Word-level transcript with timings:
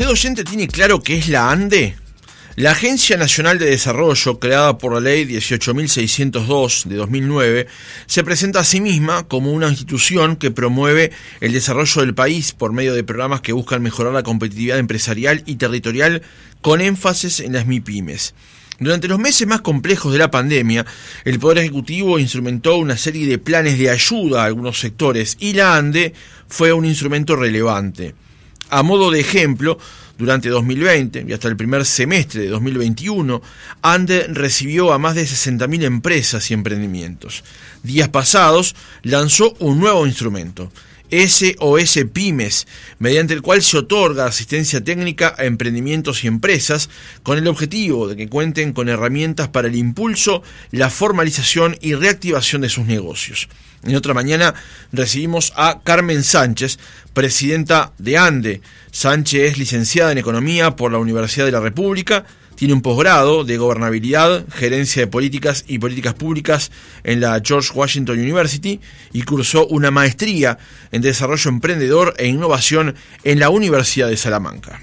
¿Usted 0.00 0.12
oyente 0.12 0.44
tiene 0.44 0.66
claro 0.66 1.02
qué 1.02 1.18
es 1.18 1.28
la 1.28 1.50
ANDE? 1.50 1.94
La 2.56 2.70
Agencia 2.70 3.18
Nacional 3.18 3.58
de 3.58 3.66
Desarrollo, 3.66 4.38
creada 4.38 4.78
por 4.78 4.94
la 4.94 5.00
Ley 5.00 5.26
18.602 5.26 6.84
de 6.84 6.96
2009, 6.96 7.66
se 8.06 8.24
presenta 8.24 8.60
a 8.60 8.64
sí 8.64 8.80
misma 8.80 9.24
como 9.24 9.52
una 9.52 9.68
institución 9.68 10.36
que 10.36 10.50
promueve 10.50 11.12
el 11.42 11.52
desarrollo 11.52 12.00
del 12.00 12.14
país 12.14 12.52
por 12.52 12.72
medio 12.72 12.94
de 12.94 13.04
programas 13.04 13.42
que 13.42 13.52
buscan 13.52 13.82
mejorar 13.82 14.14
la 14.14 14.22
competitividad 14.22 14.78
empresarial 14.78 15.42
y 15.44 15.56
territorial 15.56 16.22
con 16.62 16.80
énfasis 16.80 17.40
en 17.40 17.52
las 17.52 17.66
MIPIMES. 17.66 18.32
Durante 18.78 19.06
los 19.06 19.18
meses 19.18 19.46
más 19.46 19.60
complejos 19.60 20.14
de 20.14 20.18
la 20.18 20.30
pandemia, 20.30 20.86
el 21.26 21.38
Poder 21.38 21.58
Ejecutivo 21.58 22.18
instrumentó 22.18 22.78
una 22.78 22.96
serie 22.96 23.26
de 23.26 23.36
planes 23.36 23.78
de 23.78 23.90
ayuda 23.90 24.44
a 24.44 24.46
algunos 24.46 24.80
sectores 24.80 25.36
y 25.40 25.52
la 25.52 25.76
ANDE 25.76 26.14
fue 26.48 26.72
un 26.72 26.86
instrumento 26.86 27.36
relevante. 27.36 28.14
A 28.70 28.82
modo 28.82 29.10
de 29.10 29.20
ejemplo, 29.20 29.78
durante 30.20 30.48
2020 30.48 31.24
y 31.26 31.32
hasta 31.32 31.48
el 31.48 31.56
primer 31.56 31.84
semestre 31.84 32.42
de 32.42 32.48
2021, 32.48 33.42
ANDE 33.82 34.26
recibió 34.28 34.92
a 34.92 34.98
más 34.98 35.14
de 35.14 35.24
60.000 35.24 35.84
empresas 35.84 36.50
y 36.50 36.54
emprendimientos. 36.54 37.42
Días 37.82 38.08
pasados 38.08 38.76
lanzó 39.02 39.54
un 39.58 39.80
nuevo 39.80 40.06
instrumento, 40.06 40.70
SOS 41.10 41.98
Pymes, 42.12 42.66
mediante 42.98 43.34
el 43.34 43.42
cual 43.42 43.62
se 43.62 43.78
otorga 43.78 44.26
asistencia 44.26 44.82
técnica 44.82 45.34
a 45.36 45.44
emprendimientos 45.44 46.24
y 46.24 46.28
empresas 46.28 46.90
con 47.22 47.38
el 47.38 47.48
objetivo 47.48 48.08
de 48.08 48.16
que 48.16 48.28
cuenten 48.28 48.72
con 48.72 48.88
herramientas 48.88 49.48
para 49.48 49.68
el 49.68 49.76
impulso, 49.76 50.42
la 50.70 50.90
formalización 50.90 51.76
y 51.80 51.94
reactivación 51.94 52.62
de 52.62 52.68
sus 52.68 52.86
negocios. 52.86 53.48
En 53.82 53.96
otra 53.96 54.12
mañana 54.12 54.54
recibimos 54.92 55.52
a 55.56 55.80
Carmen 55.82 56.22
Sánchez, 56.22 56.78
presidenta 57.14 57.92
de 57.98 58.18
ANDE. 58.18 58.60
Sánchez 58.90 59.52
es 59.52 59.58
licenciada 59.58 60.12
en 60.12 60.18
Economía 60.18 60.76
por 60.76 60.92
la 60.92 60.98
Universidad 60.98 61.46
de 61.46 61.52
la 61.52 61.60
República, 61.60 62.26
tiene 62.60 62.74
un 62.74 62.82
posgrado 62.82 63.42
de 63.42 63.56
gobernabilidad, 63.56 64.44
gerencia 64.52 65.00
de 65.00 65.06
políticas 65.06 65.64
y 65.66 65.78
políticas 65.78 66.12
públicas 66.12 66.70
en 67.04 67.22
la 67.22 67.40
George 67.42 67.72
Washington 67.74 68.18
University 68.18 68.78
y 69.14 69.22
cursó 69.22 69.66
una 69.68 69.90
maestría 69.90 70.58
en 70.92 71.00
desarrollo 71.00 71.48
emprendedor 71.48 72.12
e 72.18 72.26
innovación 72.26 72.96
en 73.24 73.38
la 73.38 73.48
Universidad 73.48 74.08
de 74.08 74.18
Salamanca. 74.18 74.78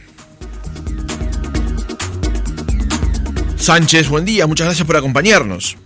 Sánchez, 3.58 4.10
buen 4.10 4.26
día, 4.26 4.48
muchas 4.48 4.66
gracias 4.66 4.88
por 4.88 4.98
acompañarnos. 4.98 5.78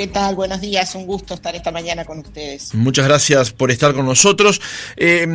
¿Qué 0.00 0.06
tal? 0.06 0.34
Buenos 0.34 0.62
días, 0.62 0.94
un 0.94 1.04
gusto 1.04 1.34
estar 1.34 1.54
esta 1.54 1.70
mañana 1.70 2.06
con 2.06 2.20
ustedes. 2.20 2.74
Muchas 2.74 3.04
gracias 3.04 3.52
por 3.52 3.70
estar 3.70 3.92
con 3.92 4.06
nosotros. 4.06 4.58
Eh, 4.96 5.26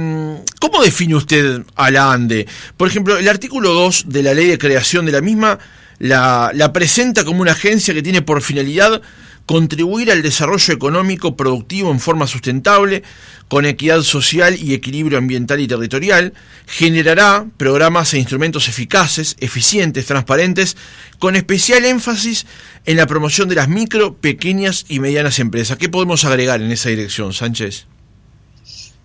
¿Cómo 0.59 0.81
define 0.83 1.13
usted 1.13 1.61
a 1.75 1.91
la 1.91 2.11
ANDE? 2.11 2.47
Por 2.75 2.88
ejemplo, 2.88 3.16
el 3.16 3.30
artículo 3.30 3.73
2 3.73 4.05
de 4.07 4.23
la 4.23 4.33
ley 4.33 4.47
de 4.47 4.57
creación 4.57 5.05
de 5.05 5.11
la 5.11 5.22
misma 5.22 5.59
la 5.99 6.72
presenta 6.73 7.23
como 7.23 7.44
una 7.44 7.52
agencia 7.52 7.94
que 7.94 8.02
tiene 8.02 8.23
por 8.23 8.41
finalidad 8.41 9.03
contribuir 9.45 10.11
al 10.11 10.21
desarrollo 10.21 10.73
económico 10.73 11.35
productivo 11.35 11.91
en 11.91 11.99
forma 11.99 12.27
sustentable, 12.27 13.03
con 13.47 13.65
equidad 13.65 14.01
social 14.01 14.57
y 14.59 14.73
equilibrio 14.73 15.17
ambiental 15.17 15.59
y 15.59 15.67
territorial, 15.67 16.33
generará 16.67 17.45
programas 17.57 18.13
e 18.13 18.19
instrumentos 18.19 18.67
eficaces, 18.67 19.35
eficientes, 19.39 20.07
transparentes, 20.07 20.77
con 21.19 21.35
especial 21.35 21.85
énfasis 21.85 22.45
en 22.85 22.97
la 22.97 23.07
promoción 23.07 23.47
de 23.47 23.55
las 23.55 23.69
micro, 23.69 24.16
pequeñas 24.16 24.85
y 24.89 24.99
medianas 24.99 25.39
empresas. 25.39 25.77
¿Qué 25.77 25.89
podemos 25.89 26.25
agregar 26.25 26.61
en 26.61 26.71
esa 26.71 26.89
dirección, 26.89 27.33
Sánchez? 27.33 27.88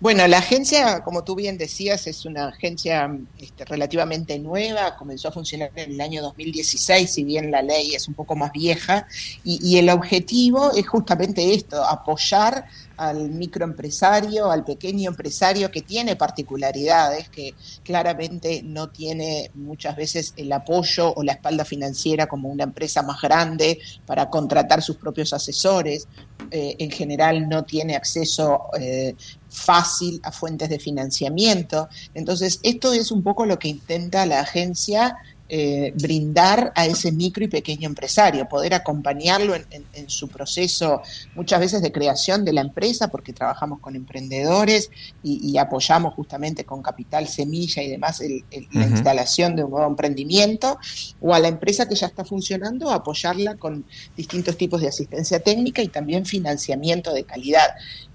Bueno, 0.01 0.27
la 0.27 0.39
agencia, 0.39 1.03
como 1.03 1.23
tú 1.23 1.35
bien 1.35 1.59
decías, 1.59 2.07
es 2.07 2.25
una 2.25 2.47
agencia 2.47 3.07
este, 3.37 3.65
relativamente 3.65 4.39
nueva, 4.39 4.95
comenzó 4.97 5.27
a 5.27 5.31
funcionar 5.31 5.71
en 5.75 5.91
el 5.91 6.01
año 6.01 6.23
2016, 6.23 7.13
si 7.13 7.23
bien 7.23 7.51
la 7.51 7.61
ley 7.61 7.93
es 7.93 8.07
un 8.07 8.15
poco 8.15 8.35
más 8.35 8.51
vieja, 8.51 9.05
y, 9.43 9.77
el 9.77 9.89
objetivo 9.91 10.71
es 10.73 10.87
justamente 10.87 11.53
esto, 11.53 11.85
apoyar 11.85 12.65
al 13.01 13.31
microempresario, 13.31 14.51
al 14.51 14.63
pequeño 14.63 15.09
empresario 15.09 15.71
que 15.71 15.81
tiene 15.81 16.15
particularidades, 16.15 17.29
que 17.29 17.55
claramente 17.83 18.61
no 18.63 18.89
tiene 18.89 19.49
muchas 19.55 19.95
veces 19.95 20.33
el 20.37 20.51
apoyo 20.51 21.11
o 21.11 21.23
la 21.23 21.31
espalda 21.31 21.65
financiera 21.65 22.27
como 22.27 22.49
una 22.49 22.63
empresa 22.63 23.01
más 23.01 23.19
grande 23.19 23.79
para 24.05 24.29
contratar 24.29 24.83
sus 24.83 24.97
propios 24.97 25.33
asesores, 25.33 26.07
eh, 26.51 26.75
en 26.77 26.91
general 26.91 27.49
no 27.49 27.63
tiene 27.63 27.95
acceso 27.95 28.67
eh, 28.79 29.15
fácil 29.49 30.19
a 30.23 30.31
fuentes 30.31 30.69
de 30.69 30.77
financiamiento. 30.77 31.89
Entonces, 32.13 32.59
esto 32.61 32.93
es 32.93 33.11
un 33.11 33.23
poco 33.23 33.47
lo 33.47 33.57
que 33.57 33.67
intenta 33.67 34.27
la 34.27 34.41
agencia 34.41 35.17
eh, 35.53 35.91
brindar 35.99 36.71
a 36.77 36.85
ese 36.85 37.11
micro 37.11 37.43
y 37.43 37.49
pequeño 37.49 37.89
empresario, 37.89 38.47
poder 38.47 38.73
acompañarlo 38.73 39.53
en, 39.53 40.09
su 40.09 40.29
proceso 40.29 41.01
muchas 41.35 41.59
veces 41.59 41.81
de 41.81 41.91
creación 41.91 42.45
de 42.45 42.53
la 42.53 42.61
empresa, 42.61 43.09
porque 43.09 43.33
trabajamos 43.33 43.81
con 43.81 43.97
emprendedores 43.97 44.89
y, 45.21 45.57
apoyamos 45.57 46.13
justamente 46.13 46.63
con 46.63 46.81
capital 46.81 47.27
semilla 47.27 47.83
y 47.83 47.89
demás 47.89 48.23
la 48.71 48.85
instalación 48.85 49.57
de 49.57 49.65
un 49.65 49.71
nuevo 49.71 49.87
emprendimiento, 49.87 50.79
o 51.19 51.33
a 51.33 51.39
la 51.39 51.49
empresa 51.49 51.85
que 51.85 51.95
ya 51.95 52.07
está 52.07 52.23
funcionando, 52.23 52.89
apoyarla 52.89 53.55
con 53.55 53.83
distintos 54.15 54.55
tipos 54.55 54.79
de 54.79 54.87
asistencia 54.87 55.41
técnica 55.41 55.81
y 55.81 55.89
también 55.89 56.25
financiamiento 56.25 57.11
de 57.11 57.25
calidad. 57.25 57.71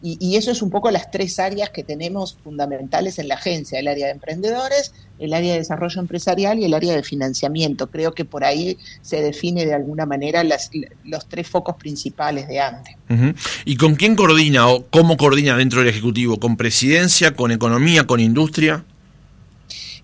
Y, 0.09 0.17
y 0.21 0.37
eso 0.37 0.53
es 0.53 0.63
un 0.63 0.71
poco 0.71 0.93
las 0.93 1.11
tres 1.11 1.41
áreas 1.41 1.71
que 1.71 1.83
tenemos 1.83 2.39
fundamentales 2.45 3.19
en 3.19 3.27
la 3.27 3.35
agencia, 3.35 3.81
el 3.81 3.89
área 3.89 4.07
de 4.07 4.13
emprendedores, 4.13 4.93
el 5.19 5.35
área 5.35 5.55
de 5.55 5.59
desarrollo 5.59 6.01
empresarial 6.01 6.61
y 6.61 6.65
el 6.65 6.75
área 6.75 6.95
de 6.95 7.03
financiamiento. 7.03 7.91
Creo 7.91 8.13
que 8.13 8.25
por 8.25 8.45
ahí 8.45 8.79
se 9.03 9.21
define 9.21 9.67
de 9.67 9.75
alguna 9.75 10.07
manera 10.07 10.45
los 10.45 11.29
tres 11.29 11.49
focos 11.49 11.75
principales 11.75 12.47
de 12.47 12.61
ANDE. 12.61 12.97
¿Y 13.65 13.77
con 13.77 13.97
quién 13.97 14.15
coordina 14.15 14.69
o 14.69 14.87
cómo 14.87 15.17
coordina 15.17 15.57
dentro 15.57 15.81
del 15.81 15.89
Ejecutivo? 15.89 16.39
¿Con 16.39 16.57
presidencia, 16.57 17.35
con 17.35 17.51
economía, 17.51 18.07
con 18.07 18.21
industria? 18.21 18.85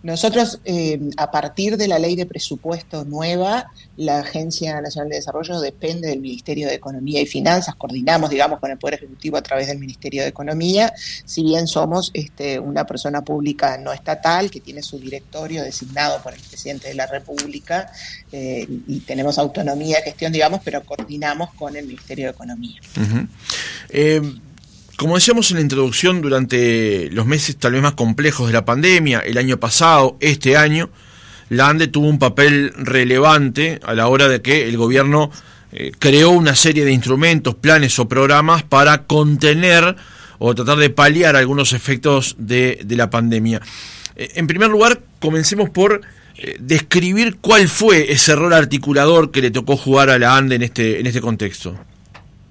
Nosotros, 0.03 0.61
eh, 0.65 1.01
a 1.17 1.31
partir 1.31 1.77
de 1.77 1.87
la 1.87 1.99
ley 1.99 2.17
de 2.17 2.27
presupuesto 2.27 3.05
nueva, 3.05 3.71
la 3.97 4.19
Agencia 4.19 4.81
Nacional 4.81 5.11
de 5.11 5.17
Desarrollo 5.17 5.61
depende 5.61 6.09
del 6.09 6.21
Ministerio 6.21 6.67
de 6.67 6.75
Economía 6.75 7.21
y 7.21 7.27
Finanzas, 7.27 7.77
coordinamos, 7.77 8.31
digamos, 8.31 8.59
con 8.59 8.71
el 8.71 8.79
Poder 8.79 8.95
Ejecutivo 8.95 9.37
a 9.37 9.43
través 9.43 9.69
del 9.69 9.79
Ministerio 9.79 10.23
de 10.23 10.29
Economía, 10.29 10.93
si 10.97 11.45
bien 11.45 11.69
somos 11.69 12.11
este, 12.15 12.59
una 12.59 12.85
persona 12.85 13.23
pública 13.23 13.79
no 13.79 13.93
estatal 13.93 14.51
que 14.51 14.61
tiene 14.61 14.83
su 14.83 14.99
directorio 14.99 15.63
designado 15.63 16.21
por 16.21 16.35
el 16.35 16.41
presidente 16.41 16.89
de 16.89 16.95
la 16.95 17.07
República 17.07 17.93
eh, 18.33 18.67
y 18.89 19.01
tenemos 19.01 19.39
autonomía 19.39 19.99
de 19.99 20.03
gestión, 20.03 20.33
digamos, 20.33 20.61
pero 20.65 20.83
coordinamos 20.83 21.55
con 21.55 21.77
el 21.77 21.87
Ministerio 21.87 22.27
de 22.27 22.31
Economía. 22.33 22.81
Como 24.97 25.15
decíamos 25.15 25.51
en 25.51 25.57
la 25.57 25.63
introducción, 25.63 26.21
durante 26.21 27.09
los 27.11 27.27
meses 27.27 27.57
tal 27.57 27.73
vez 27.73 27.83
más 27.83 27.95
complejos 27.95 28.47
de 28.47 28.53
la 28.53 28.65
pandemia, 28.65 29.21
el 29.21 29.39
año 29.39 29.59
pasado, 29.59 30.17
este 30.21 30.57
año, 30.57 30.91
la 31.49 31.69
ANDE 31.69 31.89
tuvo 31.89 32.09
un 32.09 32.19
papel 32.19 32.73
relevante 32.77 33.81
a 33.85 33.95
la 33.95 34.09
hora 34.09 34.29
de 34.29 34.43
que 34.43 34.69
el 34.69 34.77
gobierno 34.77 35.31
eh, 35.73 35.93
creó 35.99 36.31
una 36.31 36.55
serie 36.55 36.85
de 36.85 36.93
instrumentos, 36.93 37.55
planes 37.55 37.99
o 37.99 38.07
programas 38.07 38.63
para 38.63 39.05
contener 39.05 39.97
o 40.39 40.55
tratar 40.55 40.77
de 40.79 40.91
paliar 40.91 41.37
algunos 41.37 41.73
efectos 41.73 42.37
de, 42.39 42.85
la 42.91 43.09
pandemia. 43.09 43.63
Eh, 44.17 44.33
en 44.35 44.47
primer 44.47 44.69
lugar, 44.69 45.01
comencemos 45.21 45.71
por 45.71 46.03
eh, 46.37 46.57
describir 46.61 47.39
cuál 47.41 47.69
fue 47.69 48.13
ese 48.13 48.37
rol 48.37 48.53
articulador 48.53 49.31
que 49.31 49.41
le 49.41 49.51
tocó 49.51 49.77
jugar 49.77 50.11
a 50.11 50.19
la 50.19 50.37
ANDE 50.37 50.57
en 50.57 50.63
este, 50.63 51.01
en 51.01 51.07
este 51.07 51.23
contexto. 51.23 51.79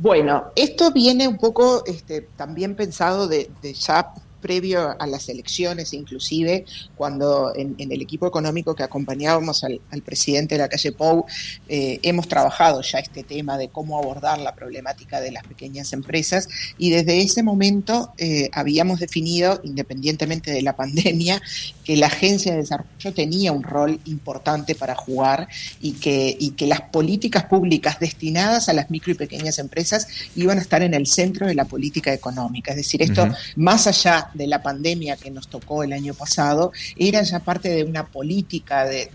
Bueno, 0.02 0.52
esto 0.56 0.92
viene 0.92 1.28
un 1.28 1.38
poco 1.38 1.86
este, 1.86 2.22
también 2.36 2.76
pensado 2.76 3.28
de, 3.28 3.52
de 3.62 3.76
ya 3.76 4.12
previo 4.42 4.96
a 5.00 5.08
las 5.08 5.30
elecciones, 5.30 5.94
inclusive 5.94 6.66
cuando 6.98 7.54
en, 7.56 7.76
el 7.78 8.02
equipo 8.02 8.28
económico 8.28 8.76
que 8.76 8.84
acompañábamos 8.84 9.64
al, 9.64 9.80
presidente 10.04 10.56
de 10.56 10.62
la 10.62 10.68
calle 10.68 10.92
Pou, 10.92 11.26
eh, 11.70 12.00
hemos 12.04 12.28
trabajado 12.28 12.82
ya 12.82 13.00
este 13.00 13.24
tema 13.24 13.58
de 13.58 13.70
cómo 13.70 13.98
abordar 13.98 14.40
la 14.40 14.56
problemática 14.56 15.22
de 15.22 15.32
las 15.32 15.44
pequeñas 15.44 15.94
empresas 15.94 16.50
y 16.78 16.90
desde 16.90 17.22
ese 17.22 17.44
momento 17.44 18.14
eh, 18.18 18.50
habíamos 18.52 19.00
definido, 19.00 19.62
independientemente 19.64 20.52
de 20.52 20.62
la 20.62 20.76
pandemia, 20.76 21.42
que 21.84 21.96
la 21.98 22.08
agencia 22.08 22.52
de 22.52 22.60
desarrollo 22.60 23.14
tenía 23.14 23.52
un 23.52 23.64
rol 23.64 24.00
importante 24.06 24.76
para 24.76 24.96
jugar 24.96 25.48
y 25.80 25.94
que, 25.94 26.36
y 26.40 26.52
que 26.52 26.66
las 26.66 26.82
políticas 26.82 27.46
públicas 27.46 28.00
destinadas 28.00 28.70
a 28.70 28.74
las 28.74 28.90
micro 28.90 29.12
y 29.12 29.16
pequeñas 29.16 29.60
empresas 29.60 30.08
iban 30.36 30.58
a 30.58 30.62
estar 30.62 30.82
en 30.82 30.94
el 30.94 31.08
centro 31.08 31.48
de 31.48 31.56
la 31.56 31.66
política 31.66 32.14
económica. 32.14 32.72
Es 32.72 32.78
decir, 32.78 33.02
esto 33.02 33.28
más 33.56 33.88
allá 33.88 34.31
de 34.34 34.48
la 34.48 34.62
pandemia 34.62 35.18
que 35.18 35.32
nos 35.32 35.48
tocó 35.48 35.84
el 35.84 35.94
año 35.94 36.14
pasado 36.14 36.72
era 36.96 37.24
ya 37.24 37.40
parte 37.40 37.70
de 37.70 37.84
una 37.84 38.08
política 38.08 38.86
de, 38.86 39.10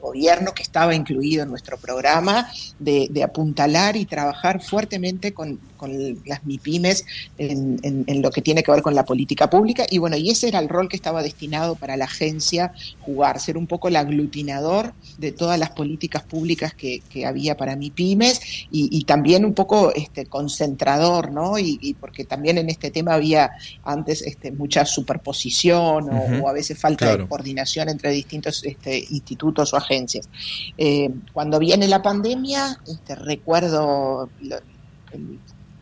gobierno 0.00 0.52
que 0.54 0.62
estaba 0.62 0.94
incluido 0.94 1.42
en 1.42 1.50
nuestro 1.50 1.76
programa 1.78 2.50
de, 2.78 3.08
apuntalar 3.22 3.96
y 3.96 4.04
trabajar 4.04 4.62
fuertemente 4.62 5.32
con, 5.32 5.60
las 6.26 6.44
MIPIMES 6.44 7.04
en, 7.38 8.22
lo 8.22 8.30
que 8.30 8.42
tiene 8.42 8.62
que 8.62 8.72
ver 8.72 8.82
con 8.82 8.94
la 8.94 9.04
política 9.04 9.48
pública. 9.48 9.86
Y 9.88 9.98
bueno, 9.98 10.16
y 10.16 10.30
ese 10.30 10.48
era 10.48 10.58
el 10.58 10.68
rol 10.68 10.88
que 10.88 10.96
estaba 10.96 11.22
destinado 11.22 11.76
para 11.76 11.96
la 11.96 12.06
agencia 12.06 12.72
jugar, 13.00 13.38
ser 13.40 13.56
un 13.56 13.66
poco 13.66 13.88
el 13.88 13.96
aglutinador 13.96 14.92
de 15.18 15.32
todas 15.32 15.58
las 15.58 15.70
políticas 15.70 16.22
públicas 16.22 16.74
que, 16.74 17.02
había 17.26 17.56
para 17.56 17.74
MIPIMES 17.74 18.40
y, 18.70 18.96
y, 18.96 19.02
también 19.02 19.44
un 19.44 19.52
poco 19.52 19.92
este, 19.92 20.26
concentrador, 20.26 21.32
¿no? 21.32 21.58
Y, 21.58 21.96
porque 22.00 22.24
también 22.24 22.58
en 22.58 22.70
este 22.70 22.90
tema 22.90 23.14
había 23.14 23.50
antes 23.84 24.22
este, 24.22 24.52
mucha 24.58 24.84
superposición 24.84 26.10
o, 26.10 26.48
a 26.48 26.52
veces 26.52 26.78
falta 26.78 27.16
de 27.16 27.26
coordinación 27.26 27.88
entre 27.88 28.10
distintos 28.10 28.64
este, 28.64 28.98
institutos 29.10 29.72
o 29.72 29.76
agencias. 29.76 30.28
Eh, 30.76 31.10
cuando 31.32 31.58
viene 31.58 31.88
la 31.88 32.02
pandemia, 32.02 32.78
este, 32.86 33.14
recuerdo 33.14 34.28
el 35.12 35.38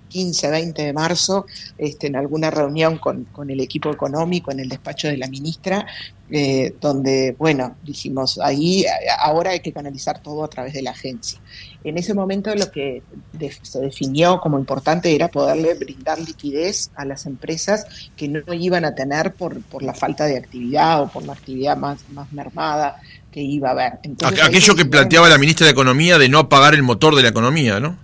15, 0.09 0.51
20 0.51 0.83
de 0.83 0.93
marzo, 0.93 1.47
este, 1.77 2.07
en 2.07 2.17
alguna 2.17 2.51
reunión 2.51 2.99
con, 2.99 3.25
con, 3.25 3.51
el 3.51 3.61
equipo 3.61 3.91
económico 3.91 4.51
en 4.51 4.61
el 4.61 4.69
despacho 4.69 5.09
de 5.09 5.17
la 5.17 5.27
ministra, 5.27 5.87
eh, 6.31 6.75
donde, 6.81 7.35
bueno, 7.39 7.77
dijimos, 7.83 8.39
ahí 8.43 8.85
ahora 9.21 9.51
hay 9.51 9.61
que 9.61 9.73
canalizar 9.73 10.23
todo 10.23 10.45
a 10.45 10.49
través 10.49 10.73
de 10.73 10.83
la 10.83 10.91
agencia. 10.91 11.39
En 11.89 11.99
ese 11.99 12.15
momento 12.15 12.53
lo 12.57 12.71
que 12.73 13.03
se 13.63 13.81
definió 13.81 14.41
como 14.41 14.59
importante 14.59 15.15
era 15.15 15.29
poderle 15.29 15.75
brindar 15.75 16.19
liquidez 16.19 16.91
a 16.97 17.05
las 17.05 17.27
empresas 17.27 17.87
que 18.17 18.27
no 18.27 18.53
iban 18.53 18.85
a 18.85 18.97
tener 18.97 19.35
por, 19.35 19.63
por 19.63 19.85
la 19.85 19.95
falta 19.95 20.25
de 20.25 20.37
actividad 20.37 21.03
o 21.03 21.09
por 21.09 21.25
la 21.25 21.35
actividad 21.35 21.77
más, 21.77 22.01
más 22.11 22.33
mermada 22.33 23.01
que 23.31 23.41
iba 23.41 23.69
a 23.69 23.73
haber. 23.73 23.93
Aquello 24.43 24.75
que 24.75 24.85
planteaba 24.85 25.29
la 25.29 25.39
ministra 25.39 25.67
de 25.67 25.73
Economía 25.73 26.19
de 26.19 26.29
no 26.29 26.41
apagar 26.41 26.75
el 26.75 26.83
motor 26.83 27.15
de 27.15 27.23
la 27.23 27.29
economía, 27.29 27.79
¿no? 27.79 27.97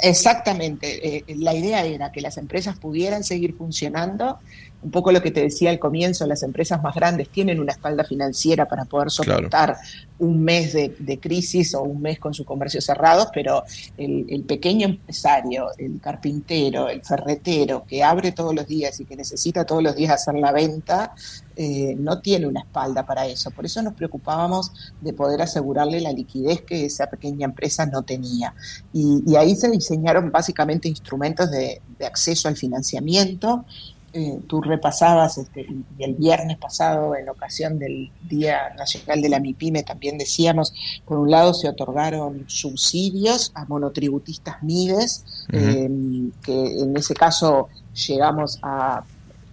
Exactamente. 0.00 1.16
Eh, 1.18 1.24
la 1.36 1.54
idea 1.54 1.84
era 1.84 2.12
que 2.12 2.20
las 2.20 2.38
empresas 2.38 2.76
pudieran 2.76 3.24
seguir 3.24 3.54
funcionando. 3.56 4.38
Un 4.80 4.92
poco 4.92 5.10
lo 5.10 5.20
que 5.20 5.32
te 5.32 5.42
decía 5.42 5.70
al 5.70 5.78
comienzo, 5.78 6.26
las 6.26 6.42
empresas 6.44 6.80
más 6.82 6.94
grandes 6.94 7.28
tienen 7.30 7.58
una 7.58 7.72
espalda 7.72 8.04
financiera 8.04 8.66
para 8.66 8.84
poder 8.84 9.10
soportar 9.10 9.76
un 10.18 10.42
mes 10.42 10.72
de, 10.72 11.18
crisis 11.20 11.74
o 11.74 11.82
un 11.82 12.00
mes 12.00 12.18
con 12.18 12.34
su 12.34 12.44
comercio 12.44 12.80
cerrados, 12.80 13.28
pero 13.32 13.64
el, 13.96 14.44
pequeño 14.46 14.86
empresario, 14.86 15.68
el 15.78 16.00
carpintero, 16.00 16.88
el 16.88 17.02
ferretero 17.02 17.84
que 17.86 18.02
abre 18.02 18.32
todos 18.32 18.54
los 18.54 18.66
días 18.66 18.98
y 19.00 19.04
que 19.04 19.16
necesita 19.16 19.64
todos 19.64 19.82
los 19.82 19.96
días 19.96 20.12
hacer 20.12 20.34
la 20.34 20.52
venta, 20.52 21.14
eh, 21.56 21.96
no 21.98 22.20
tiene 22.20 22.46
una 22.46 22.60
espalda 22.60 23.04
para 23.04 23.26
eso. 23.26 23.50
Por 23.50 23.66
eso 23.66 23.82
nos 23.82 23.94
preocupábamos 23.94 24.70
de 25.00 25.12
poder 25.12 25.42
asegurarle 25.42 26.00
la 26.00 26.12
liquidez 26.12 26.62
que 26.62 26.84
esa 26.84 27.08
pequeña 27.08 27.46
empresa 27.46 27.84
no 27.86 28.02
tenía. 28.02 28.54
Y, 28.92 29.34
ahí 29.36 29.54
se 29.54 29.70
diseñaron 29.70 30.32
básicamente 30.32 30.88
instrumentos 30.88 31.50
de, 31.50 31.80
de 31.98 32.06
acceso 32.06 32.48
al 32.48 32.56
financiamiento 32.56 33.64
eh, 34.12 34.40
tú 34.46 34.62
repasabas 34.62 35.38
este, 35.38 35.66
y 35.98 36.02
el 36.02 36.14
viernes 36.14 36.56
pasado, 36.56 37.14
en 37.14 37.28
ocasión 37.28 37.78
del 37.78 38.10
Día 38.22 38.74
Nacional 38.76 39.20
de 39.20 39.28
la 39.28 39.40
MIPYME, 39.40 39.82
también 39.82 40.16
decíamos, 40.16 40.72
por 41.04 41.18
un 41.18 41.30
lado 41.30 41.52
se 41.52 41.68
otorgaron 41.68 42.44
subsidios 42.46 43.52
a 43.54 43.66
monotributistas 43.66 44.62
MIDES, 44.62 45.24
eh, 45.52 45.90
que 46.42 46.80
en 46.80 46.96
ese 46.96 47.14
caso 47.14 47.68
llegamos 47.94 48.58
a 48.62 49.04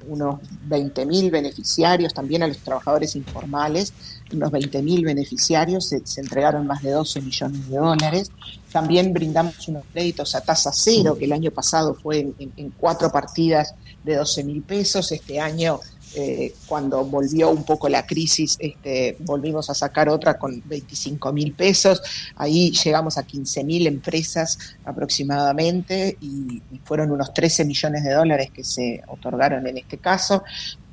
unos 0.07 0.39
20.000 0.69 1.31
beneficiarios, 1.31 2.13
también 2.13 2.43
a 2.43 2.47
los 2.47 2.59
trabajadores 2.59 3.15
informales, 3.15 3.93
unos 4.33 4.51
20.000 4.51 5.03
beneficiarios, 5.03 5.87
se, 5.87 6.01
entregaron 6.19 6.65
más 6.67 6.81
de 6.81 6.91
12 6.91 7.21
millones 7.21 7.69
de 7.69 7.77
dólares. 7.77 8.31
También 8.71 9.13
brindamos 9.13 9.67
unos 9.67 9.83
créditos 9.91 10.35
a 10.35 10.41
tasa 10.41 10.71
cero, 10.73 11.17
que 11.17 11.25
el 11.25 11.33
año 11.33 11.51
pasado 11.51 11.95
fue 11.95 12.33
en, 12.37 12.73
cuatro 12.77 13.11
partidas 13.11 13.73
de 14.05 14.15
12 14.15 14.43
mil 14.43 14.61
pesos. 14.61 15.11
Este 15.11 15.39
año, 15.39 15.79
eh, 16.15 16.53
cuando 16.67 17.03
volvió 17.03 17.49
un 17.49 17.63
poco 17.63 17.89
la 17.89 18.05
crisis, 18.05 18.55
este, 18.59 19.17
volvimos 19.19 19.69
a 19.69 19.73
sacar 19.73 20.07
otra 20.07 20.37
con 20.37 20.61
25 20.65 21.33
mil 21.33 21.53
pesos. 21.53 22.01
Ahí 22.35 22.71
llegamos 22.71 23.17
a 23.17 23.23
15 23.23 23.63
mil 23.63 23.87
empresas 23.87 24.57
aproximadamente 24.85 26.17
y, 26.21 26.61
y 26.71 26.79
fueron 26.85 27.11
unos 27.11 27.33
13 27.33 27.65
millones 27.65 28.03
de 28.03 28.13
dólares 28.13 28.51
que 28.51 28.63
se 28.63 29.01
otorgaron 29.07 29.67
en 29.67 29.79
este 29.79 29.97
caso. 29.97 30.43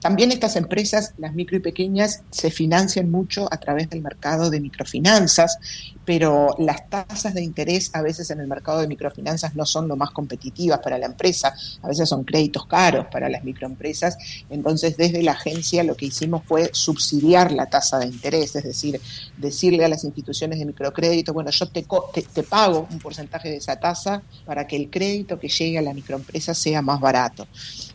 También 0.03 0.33
estas 0.33 0.57
empresas, 0.57 1.15
las 1.19 1.33
micro 1.33 1.57
y 1.57 1.61
pequeñas, 1.61 2.25
se 2.31 2.51
financian 2.51 3.09
mucho 3.09 3.47
a 3.53 3.57
través 3.59 3.89
del 3.89 4.03
mercado 4.03 4.51
de 4.51 4.59
microfinanzas, 4.59 5.59
pero 6.05 6.57
las 6.59 6.91
tasas 6.91 7.35
de 7.35 7.43
interés 7.43 7.91
a 7.95 8.03
veces 8.03 8.29
en 8.33 8.41
el 8.41 8.49
mercado 8.49 8.81
de 8.81 8.89
microfinanzas 8.89 9.55
no 9.55 9.65
son 9.65 9.87
lo 9.87 9.95
más 9.95 10.11
competitivas 10.11 10.81
para 10.81 10.99
la 10.99 11.07
empresa, 11.07 11.55
a 11.83 11.87
veces 11.87 12.09
son 12.09 12.25
créditos 12.25 12.67
caros 12.67 13.07
para 13.13 13.29
las 13.29 13.45
microempresas, 13.45 14.19
entonces 14.51 14.97
desde 14.97 15.23
la 15.23 15.33
agencia 15.33 15.85
lo 15.85 15.95
que 15.95 16.07
hicimos 16.07 16.43
fue 16.45 16.71
subsidiar 16.73 17.53
la 17.53 17.67
tasa 17.67 18.01
de 18.01 18.07
interés, 18.07 18.57
es 18.57 18.65
decir, 18.65 19.01
decirle 19.37 19.85
a 19.85 19.89
las 19.89 20.03
instituciones 20.03 20.59
de 20.59 20.65
microcrédito, 20.65 21.33
bueno, 21.33 21.51
yo 21.51 21.69
te, 21.69 21.87
te, 22.13 22.43
pago 22.43 22.89
un 22.91 22.99
porcentaje 22.99 23.51
de 23.51 23.59
esa 23.59 23.77
tasa 23.77 24.21
para 24.45 24.67
que 24.67 24.75
el 24.75 24.91
crédito 24.91 25.39
que 25.39 25.47
llegue 25.47 25.79
a 25.79 25.83
la 25.83 25.95
microempresa 25.95 26.55
sea 26.55 26.83
más 26.83 26.99
barato 26.99 27.47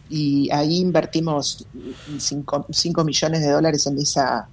y 0.09 0.50
ahí 0.51 0.77
invertimos 0.80 1.65
5 2.18 3.04
millones 3.04 3.42
de 3.42 3.50
dólares 3.50 3.88
en 3.88 3.98
esa 3.98 4.50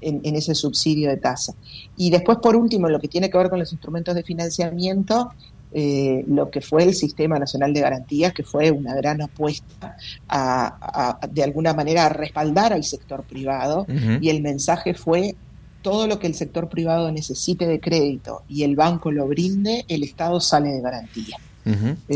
en, 0.00 0.36
ese 0.36 0.54
subsidio 0.54 1.10
de 1.10 1.16
tasa. 1.16 1.54
Y 1.96 2.10
después, 2.10 2.38
por 2.38 2.56
último, 2.56 2.88
lo 2.88 3.00
que 3.00 3.08
tiene 3.08 3.30
que 3.30 3.38
ver 3.38 3.50
con 3.50 3.58
los 3.58 3.72
instrumentos 3.72 4.14
de 4.14 4.22
financiamiento, 4.22 5.30
eh, 5.72 6.24
lo 6.28 6.50
que 6.50 6.60
fue 6.60 6.84
el 6.84 6.94
Sistema 6.94 7.38
Nacional 7.38 7.72
de 7.72 7.80
Garantías, 7.80 8.32
que 8.32 8.42
fue 8.42 8.70
una 8.70 8.94
gran 8.94 9.20
apuesta 9.20 9.96
a, 10.28 11.18
de 11.30 11.42
alguna 11.42 11.74
manera 11.74 12.06
a 12.06 12.08
respaldar 12.08 12.72
al 12.72 12.84
sector 12.84 13.24
privado, 13.24 13.86
y 14.20 14.28
el 14.28 14.42
mensaje 14.42 14.94
fue 14.94 15.34
todo 15.82 16.06
lo 16.06 16.18
que 16.18 16.26
el 16.26 16.34
sector 16.34 16.68
privado 16.68 17.10
necesite 17.12 17.66
de 17.66 17.80
crédito 17.80 18.42
y 18.48 18.64
el 18.64 18.74
banco 18.76 19.10
lo 19.10 19.26
brinde, 19.26 19.84
el 19.88 20.02
Estado 20.02 20.40
sale 20.40 20.70
de 20.70 20.80
garantía. 20.80 21.36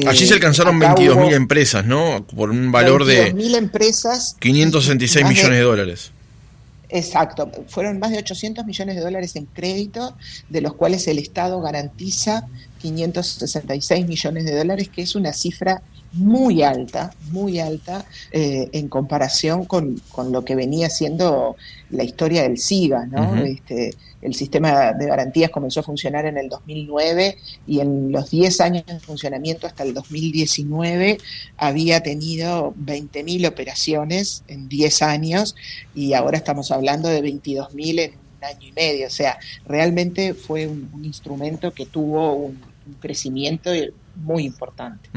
Allí 0.07 0.27
se 0.27 0.35
alcanzaron 0.35 0.81
22.000 0.81 1.35
empresas, 1.35 1.85
¿no? 1.85 2.27
Por 2.27 2.51
un 2.51 2.73
valor 2.73 3.05
de... 3.05 3.29
empresas. 3.57 4.37
566 4.39 5.27
millones 5.27 5.59
de, 5.59 5.61
dólares. 5.61 6.13
Exacto, 6.89 7.51
fueron 7.69 7.99
más 7.99 8.11
de 8.11 8.19
800 8.19 8.67
millones 8.67 8.97
de 8.97 9.01
dólares 9.01 9.35
en 9.37 9.47
crédito, 9.47 10.15
de 10.51 10.61
los 10.61 10.75
cuales 10.75 11.07
el 11.09 11.19
Estado 11.19 11.61
garantiza 11.63 12.47
566 12.83 14.07
millones 14.07 14.45
de 14.45 14.57
dólares, 14.57 14.91
que 14.95 15.03
es 15.03 15.15
una 15.15 15.33
cifra 15.33 15.83
muy 16.13 16.63
alta, 16.63 17.13
muy 17.31 17.59
alta 17.59 18.05
eh, 18.31 18.69
en 18.73 18.89
comparación 18.89 19.65
con, 19.65 20.01
lo 20.31 20.45
que 20.45 20.55
venía 20.55 20.91
siendo 20.91 21.57
la 21.91 22.05
historia 22.05 22.43
del 22.43 22.59
SIGA, 22.59 23.07
¿no? 23.07 23.37
este, 23.45 23.95
el 24.23 24.35
sistema 24.35 24.93
de 24.93 25.07
garantías 25.07 25.51
comenzó 25.51 25.81
a 25.81 25.83
funcionar 25.83 26.27
en 26.27 26.39
el 26.39 26.49
2009 26.49 27.37
y 27.67 27.81
en 27.81 28.13
los 28.13 28.31
10 28.31 28.61
años 28.61 28.87
de 28.87 29.01
funcionamiento 29.01 29.67
hasta 29.67 29.83
el 29.83 29.95
2019 29.95 31.19
había 31.57 32.03
tenido 32.03 32.73
20.000 32.75 33.49
operaciones 33.49 34.45
en 34.47 34.69
10 34.69 35.03
años 35.03 35.57
y 35.95 36.15
ahora 36.15 36.39
estamos 36.39 36.71
hablando 36.71 37.09
de 37.09 37.21
22.000 37.21 38.01
en 38.01 38.11
un 38.13 38.45
año 38.45 38.69
y 38.69 38.73
medio. 38.73 39.07
O 39.09 39.11
sea, 39.11 39.39
realmente 39.67 40.35
fue 40.35 40.69
un, 40.69 41.05
instrumento 41.05 41.73
que 41.73 41.87
tuvo 41.87 42.35
un, 42.35 42.72
un 42.87 42.95
crecimiento 42.95 43.71
muy 44.17 44.45
importante. 44.45 45.09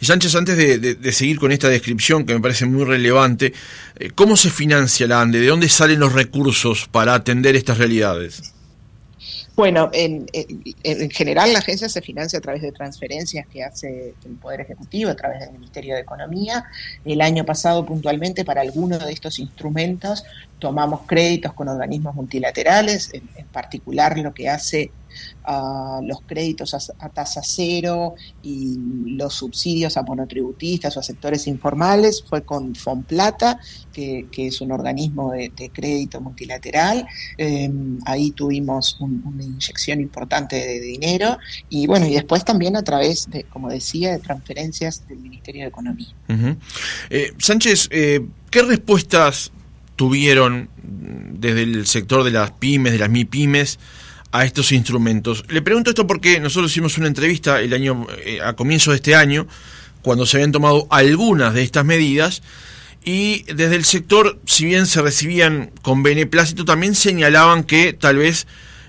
Y 0.00 0.04
Sánchez, 0.04 0.34
antes 0.34 0.56
de, 0.56 1.12
seguir 1.12 1.38
con 1.38 1.52
esta 1.52 1.68
descripción 1.68 2.26
que 2.26 2.34
me 2.34 2.40
parece 2.40 2.66
muy 2.66 2.84
relevante, 2.84 3.52
eh, 3.96 4.10
¿cómo 4.14 4.36
se 4.36 4.50
financia 4.50 5.06
la 5.06 5.20
ANDE? 5.20 5.40
¿De 5.40 5.46
dónde 5.46 5.68
salen 5.68 6.00
los 6.00 6.12
recursos 6.12 6.88
para 6.90 7.14
atender 7.14 7.56
estas 7.56 7.78
realidades? 7.78 8.52
Bueno, 9.56 9.88
en, 9.94 10.26
general 11.10 11.54
la 11.54 11.60
agencia 11.60 11.88
se 11.88 12.02
financia 12.02 12.38
a 12.38 12.42
través 12.42 12.60
de 12.60 12.72
transferencias 12.72 13.46
que 13.46 13.64
hace 13.64 14.14
el 14.26 14.34
Poder 14.36 14.60
Ejecutivo, 14.60 15.10
a 15.10 15.16
través 15.16 15.40
del 15.40 15.52
Ministerio 15.52 15.94
de 15.94 16.02
Economía. 16.02 16.66
El 17.06 17.22
año 17.22 17.46
pasado 17.46 17.86
puntualmente 17.86 18.44
para 18.44 18.60
algunos 18.60 19.02
de 19.02 19.10
estos 19.10 19.38
instrumentos 19.38 20.24
tomamos 20.58 21.00
créditos 21.06 21.54
con 21.54 21.68
organismos 21.68 22.14
multilaterales, 22.14 23.10
en 23.14 23.46
particular 23.46 24.18
lo 24.18 24.34
que 24.34 24.50
hace 24.50 24.90
a 25.44 26.00
los 26.02 26.20
créditos 26.22 26.74
a, 26.74 27.08
tasa 27.08 27.40
cero 27.42 28.14
y 28.42 28.76
los 29.16 29.34
subsidios 29.34 29.96
a 29.96 30.02
monotributistas 30.02 30.96
o 30.96 31.00
a 31.00 31.02
sectores 31.02 31.46
informales 31.46 32.22
fue 32.22 32.42
con 32.42 32.74
Fonplata, 32.74 33.60
que, 33.92 34.26
que 34.30 34.48
es 34.48 34.60
un 34.60 34.72
organismo 34.72 35.32
de, 35.32 35.70
crédito 35.72 36.20
multilateral. 36.20 37.06
Eh, 37.38 37.70
ahí 38.04 38.30
tuvimos 38.32 38.98
una 39.00 39.44
inyección 39.46 40.00
importante 40.00 40.56
de 40.56 40.80
dinero 40.80 41.38
y 41.68 41.86
bueno, 41.86 42.06
y 42.06 42.14
después 42.14 42.44
también 42.44 42.76
a 42.76 42.82
través 42.82 43.30
de, 43.30 43.44
como 43.44 43.68
decía, 43.68 44.12
de 44.12 44.18
transferencias 44.18 45.06
del 45.08 45.18
Ministerio 45.18 45.62
de 45.62 45.68
Economía. 45.68 46.08
Eh, 47.10 47.32
Sánchez, 47.38 47.88
eh, 47.90 48.20
¿qué 48.50 48.62
respuestas 48.62 49.52
tuvieron 49.96 50.68
desde 50.82 51.62
el 51.62 51.86
sector 51.86 52.22
de 52.22 52.30
las 52.30 52.50
pymes, 52.52 52.92
de 52.92 52.98
las 52.98 53.10
MIPYMES, 53.10 53.78
a 54.32 54.44
estos 54.44 54.72
instrumentos. 54.72 55.44
Le 55.48 55.62
pregunto 55.62 55.90
esto 55.90 56.06
porque 56.06 56.38
nosotros 56.40 56.70
hicimos 56.70 56.98
una 56.98 57.06
entrevista 57.06 57.60
el 57.60 57.72
año 57.72 58.06
eh, 58.24 58.40
a 58.42 58.52
comienzo 58.54 58.90
de 58.90 58.96
este 58.96 59.14
año, 59.14 59.46
cuando 60.02 60.26
se 60.26 60.36
habían 60.36 60.52
tomado 60.52 60.86
algunas 60.90 61.54
de 61.54 61.62
estas 61.62 61.84
medidas, 61.84 62.42
y 63.04 63.44
desde 63.44 63.76
el 63.76 63.84
sector, 63.84 64.38
si 64.46 64.64
bien 64.64 64.86
se 64.86 65.00
recibían 65.00 65.70
con 65.80 66.02
beneplácito, 66.02 66.64
también 66.64 66.94
señalaban 66.94 67.62
que 67.64 67.92
tal 67.92 68.16
vez 68.16 68.46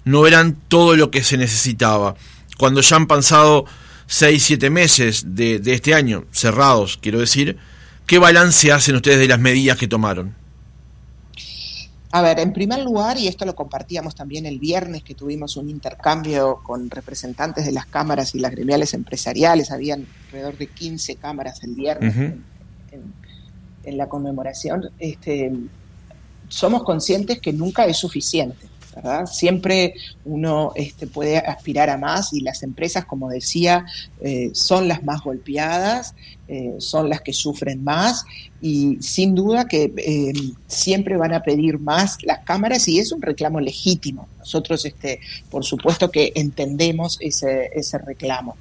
no 0.08 0.26
eran 0.26 0.56
todo 0.68 0.96
lo 0.96 1.12
que 1.12 1.24
se 1.24 1.38
necesitaba. 1.38 2.16
Cuando 2.58 2.82
ya 2.82 2.96
han 2.96 3.08
pasado 3.08 3.66
seis, 4.08 4.44
siete 4.44 4.70
meses 4.70 5.36
de, 5.36 5.60
de 5.60 5.74
este 5.74 5.94
año, 5.94 6.26
cerrados, 6.32 6.98
quiero 7.02 7.20
decir, 7.20 7.58
¿qué 8.06 8.18
balance 8.18 8.72
hacen 8.72 8.96
ustedes 8.96 9.20
de 9.20 9.28
las 9.28 9.40
medidas 9.40 9.78
que 9.78 9.88
tomaron? 9.88 10.36
A 12.12 12.22
ver, 12.22 12.40
en 12.40 12.54
primer 12.54 12.80
lugar, 12.80 13.18
y 13.18 13.28
esto 13.28 13.46
lo 13.46 13.54
compartíamos 13.54 14.16
también 14.16 14.46
el 14.46 14.60
viernes 14.60 15.04
que 15.04 15.14
tuvimos 15.14 15.58
un 15.58 15.70
intercambio 15.70 16.62
con 16.64 16.90
representantes 16.90 17.66
de 17.66 17.74
las 17.74 17.86
cámaras 17.86 18.34
y 18.34 18.40
las 18.40 18.52
gremiales 18.52 18.94
empresariales, 18.94 19.72
habían 19.72 20.08
alrededor 20.28 20.58
de 20.58 20.68
15 20.68 21.18
cámaras 21.18 21.62
el 21.64 21.76
viernes 21.76 22.16
en, 23.84 23.98
la 23.98 24.10
conmemoración, 24.10 24.90
este, 25.00 25.52
somos 26.50 26.84
conscientes 26.84 27.40
que 27.40 27.54
nunca 27.54 27.86
es 27.86 27.98
suficiente. 27.98 28.68
Siempre 29.26 29.94
uno 30.26 30.72
este, 30.76 31.08
puede 31.08 31.38
aspirar 31.38 31.90
a 31.90 31.98
más 31.98 32.34
y 32.34 32.42
las 32.42 32.64
empresas, 32.64 33.06
como 33.06 33.30
decía, 33.30 33.86
eh, 34.22 34.52
son 34.54 34.88
las 34.88 35.04
más 35.04 35.22
golpeadas 35.22 36.16
eh, 36.50 36.76
son 36.80 37.10
las 37.10 37.20
que 37.20 37.34
sufren 37.34 37.84
más 37.84 38.24
y 38.62 39.00
sin 39.02 39.36
duda 39.36 39.68
que 39.68 39.92
eh, 39.98 40.32
siempre 40.66 41.18
van 41.18 41.34
a 41.34 41.44
pedir 41.44 41.78
más 41.78 42.24
las 42.24 42.40
cámaras 42.46 42.88
y 42.88 43.00
es 43.00 43.12
un 43.12 43.22
reclamo 43.22 43.60
legítimo. 43.60 44.30
Nosotros, 44.40 44.86
este, 44.86 45.20
por 45.50 45.66
supuesto 45.66 46.10
que 46.10 46.32
entendemos 46.36 47.18
ese, 47.20 47.70
ese 47.74 47.98
reclamo. 47.98 48.56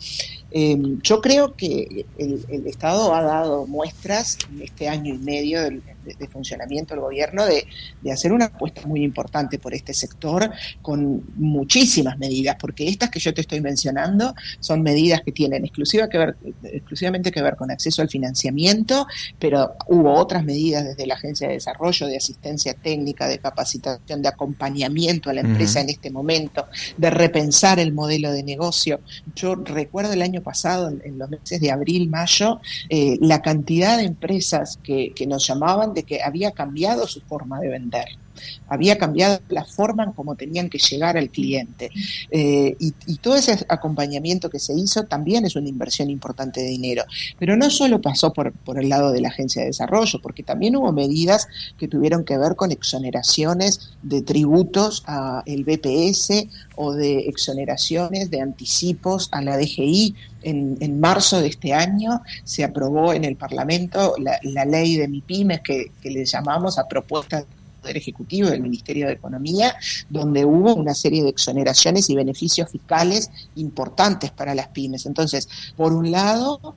Eh, 0.59 0.75
yo 1.03 1.21
creo 1.21 1.55
que 1.55 2.07
el, 2.17 2.67
Estado 2.67 3.15
ha 3.15 3.21
dado 3.21 3.67
muestras 3.67 4.39
en 4.51 4.63
este 4.63 4.89
año 4.89 5.15
y 5.15 5.19
medio 5.19 5.61
de, 5.63 5.83
funcionamiento 6.33 6.95
del 6.95 7.03
gobierno 7.03 7.45
de, 7.45 7.67
de, 8.01 8.13
hacer 8.13 8.33
una 8.33 8.47
apuesta 8.47 8.87
muy 8.87 9.03
importante 9.03 9.59
por 9.59 9.75
este 9.75 9.93
sector 9.93 10.51
con 10.81 11.25
muchísimas 11.35 12.17
medidas, 12.17 12.57
porque 12.59 12.89
estas 12.89 13.11
que 13.11 13.21
yo 13.21 13.35
te 13.35 13.43
estoy 13.43 13.61
mencionando 13.61 14.35
son 14.59 14.81
medidas 14.81 15.21
que 15.23 15.33
tienen 15.33 15.65
exclusiva 15.65 16.09
que 16.09 16.17
ver, 16.17 16.37
exclusivamente 16.63 17.31
que 17.33 17.43
ver 17.43 17.57
con 17.57 17.71
acceso 17.71 18.01
al 18.01 18.09
financiamiento, 18.09 19.07
pero 19.39 19.75
hubo 19.89 20.15
otras 20.15 20.43
medidas 20.43 20.85
desde 20.85 21.07
la 21.07 21.17
Agencia 21.17 21.49
de 21.49 21.55
Desarrollo, 21.55 22.07
de 22.07 22.17
asistencia 22.17 22.73
técnica, 22.73 23.29
de 23.29 23.39
capacitación, 23.39 24.23
de 24.23 24.29
acompañamiento 24.29 25.29
a 25.29 25.35
la 25.35 25.43
empresa 25.43 25.81
en 25.81 25.91
este 25.91 26.11
momento, 26.11 26.67
de 26.97 27.11
repensar 27.11 27.79
el 27.79 27.93
modelo 27.93 28.33
de 28.33 28.43
negocio. 28.43 29.01
Yo 29.35 29.55
recuerdo 29.57 30.15
el 30.15 30.23
año 30.23 30.41
pasado, 30.47 30.89
en, 30.89 31.19
los 31.19 31.29
meses 31.29 31.61
de 31.61 31.73
abril, 31.73 32.09
mayo, 32.09 32.61
eh, 32.89 33.19
la 33.21 33.43
cantidad 33.43 33.99
de 33.99 34.05
empresas 34.05 34.79
que, 34.83 35.13
que 35.13 35.27
nos 35.27 35.45
llamaban 35.47 35.93
de 35.93 36.05
que 36.05 36.23
había 36.23 36.53
cambiado 36.53 37.07
su 37.09 37.21
forma 37.21 37.59
de 37.61 37.69
vender 37.69 38.07
había 38.69 38.99
cambiado 38.99 39.41
la 39.49 39.65
forma 39.65 40.05
en 40.05 40.13
cómo 40.13 40.35
tenían 40.35 40.69
que 40.69 40.79
llegar 40.79 41.17
al 41.17 41.31
cliente. 41.31 41.91
Eh, 42.31 42.77
y, 42.79 42.93
todo 43.27 43.35
ese 43.37 43.65
acompañamiento 43.69 44.51
que 44.51 44.59
se 44.59 44.73
hizo 44.75 45.05
también 45.05 45.45
es 45.47 45.57
una 45.57 45.69
inversión 45.69 46.11
importante 46.11 46.61
de 46.61 46.69
dinero. 46.69 47.05
Pero 47.39 47.57
no 47.57 47.71
solo 47.71 48.01
pasó 48.01 48.33
por, 48.33 48.53
por 48.53 48.79
el 48.79 48.89
lado 48.89 49.11
de 49.11 49.21
la 49.21 49.29
Agencia 49.29 49.63
de 49.63 49.69
Desarrollo, 49.69 50.21
porque 50.23 50.43
también 50.43 50.77
hubo 50.77 50.93
medidas 50.93 51.49
que 51.79 51.89
tuvieron 51.89 52.25
que 52.25 52.39
ver 52.39 52.55
con 52.55 52.71
exoneraciones 52.71 53.97
de 54.03 54.23
tributos 54.23 55.03
al 55.07 55.65
BPS 55.65 56.47
o 56.77 56.93
de 56.93 57.21
exoneraciones 57.21 58.31
de 58.31 58.41
anticipos 58.41 59.29
a 59.33 59.43
la 59.43 59.57
DGI. 59.57 60.15
En, 60.43 61.01
marzo 61.01 61.41
de 61.41 61.49
este 61.49 61.73
año 61.75 62.23
se 62.45 62.63
aprobó 62.63 63.13
en 63.13 63.25
el 63.25 63.35
Parlamento 63.35 64.15
la, 64.19 64.65
ley 64.65 64.97
de 64.97 65.09
MIPIMES 65.09 65.61
que, 65.63 65.91
que 66.01 66.11
le 66.11 66.25
llamamos 66.25 66.79
a 66.79 66.87
propuesta 66.87 67.45
Ejecutivo 67.95 68.49
del 68.49 68.63
Ministerio 68.63 69.07
de 69.07 69.13
Economía, 69.13 69.77
donde 70.09 70.45
hubo 70.45 70.75
una 70.75 70.95
serie 70.95 71.23
de 71.23 71.29
exoneraciones 71.29 72.09
y 72.09 72.17
beneficios 72.17 72.71
fiscales 72.71 73.31
importantes 73.57 74.31
para 74.31 74.55
las 74.55 74.69
pymes. 74.69 75.05
Entonces, 75.07 75.49
por 75.77 75.93
un 75.93 76.11
lado, 76.11 76.75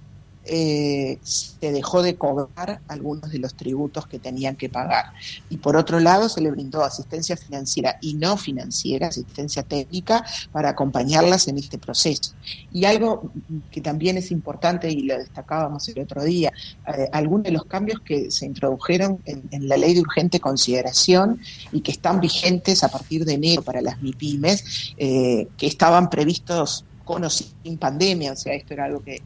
eh, 0.51 1.19
se 1.21 1.71
dejó 1.71 2.01
de 2.01 2.15
cobrar 2.15 2.81
algunos 2.87 3.31
de 3.31 3.37
los 3.37 3.53
tributos 3.53 4.07
que 4.07 4.17
tenían 4.17 4.55
que 4.55 4.67
pagar. 4.67 5.13
Y 5.49 5.57
por 5.57 5.77
otro 5.77 5.99
lado, 5.99 6.27
se 6.27 6.41
le 6.41 6.49
brindó 6.49 6.83
asistencia 6.83 7.37
financiera 7.37 7.97
y 8.01 8.15
no 8.15 8.35
financiera, 8.35 9.07
asistencia 9.07 9.61
técnica, 9.61 10.25
para 10.51 10.69
acompañarlas 10.69 11.47
en 11.47 11.59
este 11.59 11.77
proceso. 11.77 12.33
Y 12.71 12.85
algo 12.85 13.31
que 13.69 13.81
también 13.81 14.17
es 14.17 14.31
importante, 14.31 14.89
y 14.89 15.03
lo 15.03 15.17
destacábamos 15.17 15.87
el 15.89 15.99
otro 15.99 16.23
día, 16.23 16.51
eh, 16.87 17.07
algunos 17.11 17.43
de 17.43 17.51
los 17.51 17.65
cambios 17.65 17.99
que 18.01 18.31
se 18.31 18.45
introdujeron 18.45 19.19
en, 19.25 19.67
la 19.67 19.77
ley 19.77 19.93
de 19.93 20.01
urgente 20.01 20.39
consideración 20.39 21.39
y 21.71 21.81
que 21.81 21.91
están 21.91 22.19
vigentes 22.19 22.83
a 22.83 22.89
partir 22.89 23.23
de 23.25 23.33
enero 23.33 23.61
para 23.61 23.81
las 23.81 24.01
MIPIMES, 24.01 24.93
eh, 24.97 25.47
que 25.57 25.67
estaban 25.67 26.09
previstos 26.09 26.85
con 27.09 27.23
o 27.23 27.29
sin 27.31 27.79
pandemia, 27.79 28.33
o 28.33 28.35
sea, 28.35 28.53
esto 28.53 28.75
era 28.75 28.85
algo 28.85 29.01
que, 29.01 29.23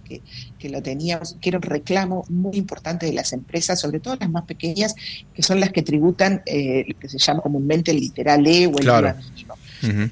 que, 0.58 0.70
lo 0.70 0.82
teníamos, 0.82 1.36
que 1.42 1.50
era 1.50 1.58
un 1.58 1.63
reclamo 1.63 2.24
muy 2.30 2.56
importante 2.56 3.06
de 3.06 3.12
las 3.12 3.34
empresas, 3.34 3.82
sobre 3.82 4.00
todo 4.00 4.16
las 4.16 4.30
más 4.30 4.46
pequeñas, 4.46 4.96
que 5.34 5.44
son 5.44 5.60
las 5.60 5.74
que 5.74 5.82
tributan 5.82 6.42
eh, 6.46 6.86
lo 6.88 6.98
que 6.98 7.10
se 7.10 7.18
llama 7.18 7.42
comúnmente 7.42 7.92
el 7.92 7.98
literal 7.98 8.48
E 8.48 8.68
o 8.68 8.78
el 8.78 8.86
claro. 8.86 9.13
mínimo. 9.18 9.56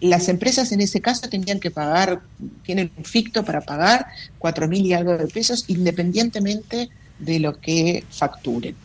Las 0.02 0.28
empresas 0.28 0.74
en 0.74 0.82
ese 0.82 1.00
caso 1.00 1.30
tenían 1.30 1.62
que 1.62 1.72
pagar, 1.72 2.20
tienen 2.64 2.92
un 2.98 3.06
ficto 3.06 3.46
para 3.46 3.62
pagar 3.62 4.06
cuatro 4.38 4.68
mil 4.68 4.86
y 4.86 4.92
algo 4.92 5.18
de 5.18 5.28
pesos 5.28 5.64
independientemente 5.70 6.90
de 7.20 7.40
lo 7.40 7.58
que 7.58 8.04
facturen. 8.10 8.76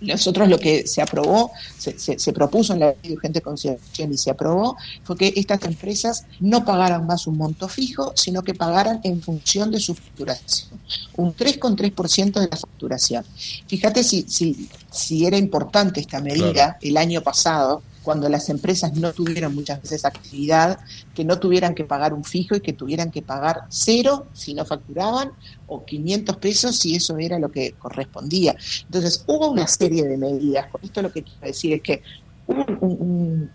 Nosotros 0.00 0.48
lo 0.48 0.58
que 0.58 0.86
se 0.86 1.02
aprobó, 1.02 1.50
se, 1.78 2.32
propuso 2.32 2.72
en 2.72 2.80
la 2.80 2.86
ley 2.86 2.96
de 3.02 3.12
urgente 3.14 3.40
consideración 3.40 4.12
y 4.12 4.18
se 4.18 4.30
aprobó, 4.30 4.76
fue 5.02 5.16
que 5.16 5.32
estas 5.36 5.62
empresas 5.64 6.26
no 6.40 6.64
pagaran 6.64 7.06
más 7.06 7.26
un 7.26 7.38
monto 7.38 7.68
fijo, 7.68 8.12
sino 8.14 8.42
que 8.42 8.54
pagaran 8.54 9.00
en 9.04 9.22
función 9.22 9.70
de 9.70 9.80
su 9.80 9.94
facturación, 9.94 10.78
un 11.16 11.34
3,3% 11.34 12.40
de 12.40 12.48
la 12.50 12.56
facturación. 12.56 13.24
Fíjate 13.66 14.04
si, 14.04 14.26
si, 14.28 14.68
si 14.90 15.26
era 15.26 15.36
importante 15.36 16.00
esta 16.00 16.20
medida 16.20 16.78
el 16.80 16.96
año 16.96 17.22
pasado, 17.22 17.82
cuando 18.04 18.28
las 18.28 18.50
empresas 18.50 18.94
no 18.94 19.12
tuvieron 19.12 19.54
muchas 19.54 19.80
veces 19.80 20.04
actividad, 20.04 20.78
que 21.14 21.24
no 21.24 21.40
tuvieran 21.40 21.74
que 21.74 21.84
pagar 21.84 22.12
un 22.12 22.22
fijo 22.22 22.54
y 22.54 22.60
que 22.60 22.74
tuvieran 22.74 23.10
que 23.10 23.22
pagar 23.22 23.62
cero 23.70 24.26
si 24.34 24.52
no 24.54 24.64
facturaban 24.64 25.32
o 25.66 25.84
500 25.84 26.36
pesos 26.36 26.76
si 26.76 26.94
eso 26.94 27.16
era 27.16 27.38
lo 27.38 27.50
que 27.50 27.72
correspondía. 27.72 28.54
Entonces 28.84 29.24
hubo 29.26 29.50
una 29.50 29.66
serie 29.66 30.04
de 30.04 30.18
medidas. 30.18 30.66
Con 30.70 30.82
esto 30.84 31.02
lo 31.02 31.10
que 31.10 31.22
quiero 31.22 31.46
decir 31.46 31.72
es 31.72 31.80
que 31.80 32.02
hubo 32.46 32.64
un, 32.80 33.50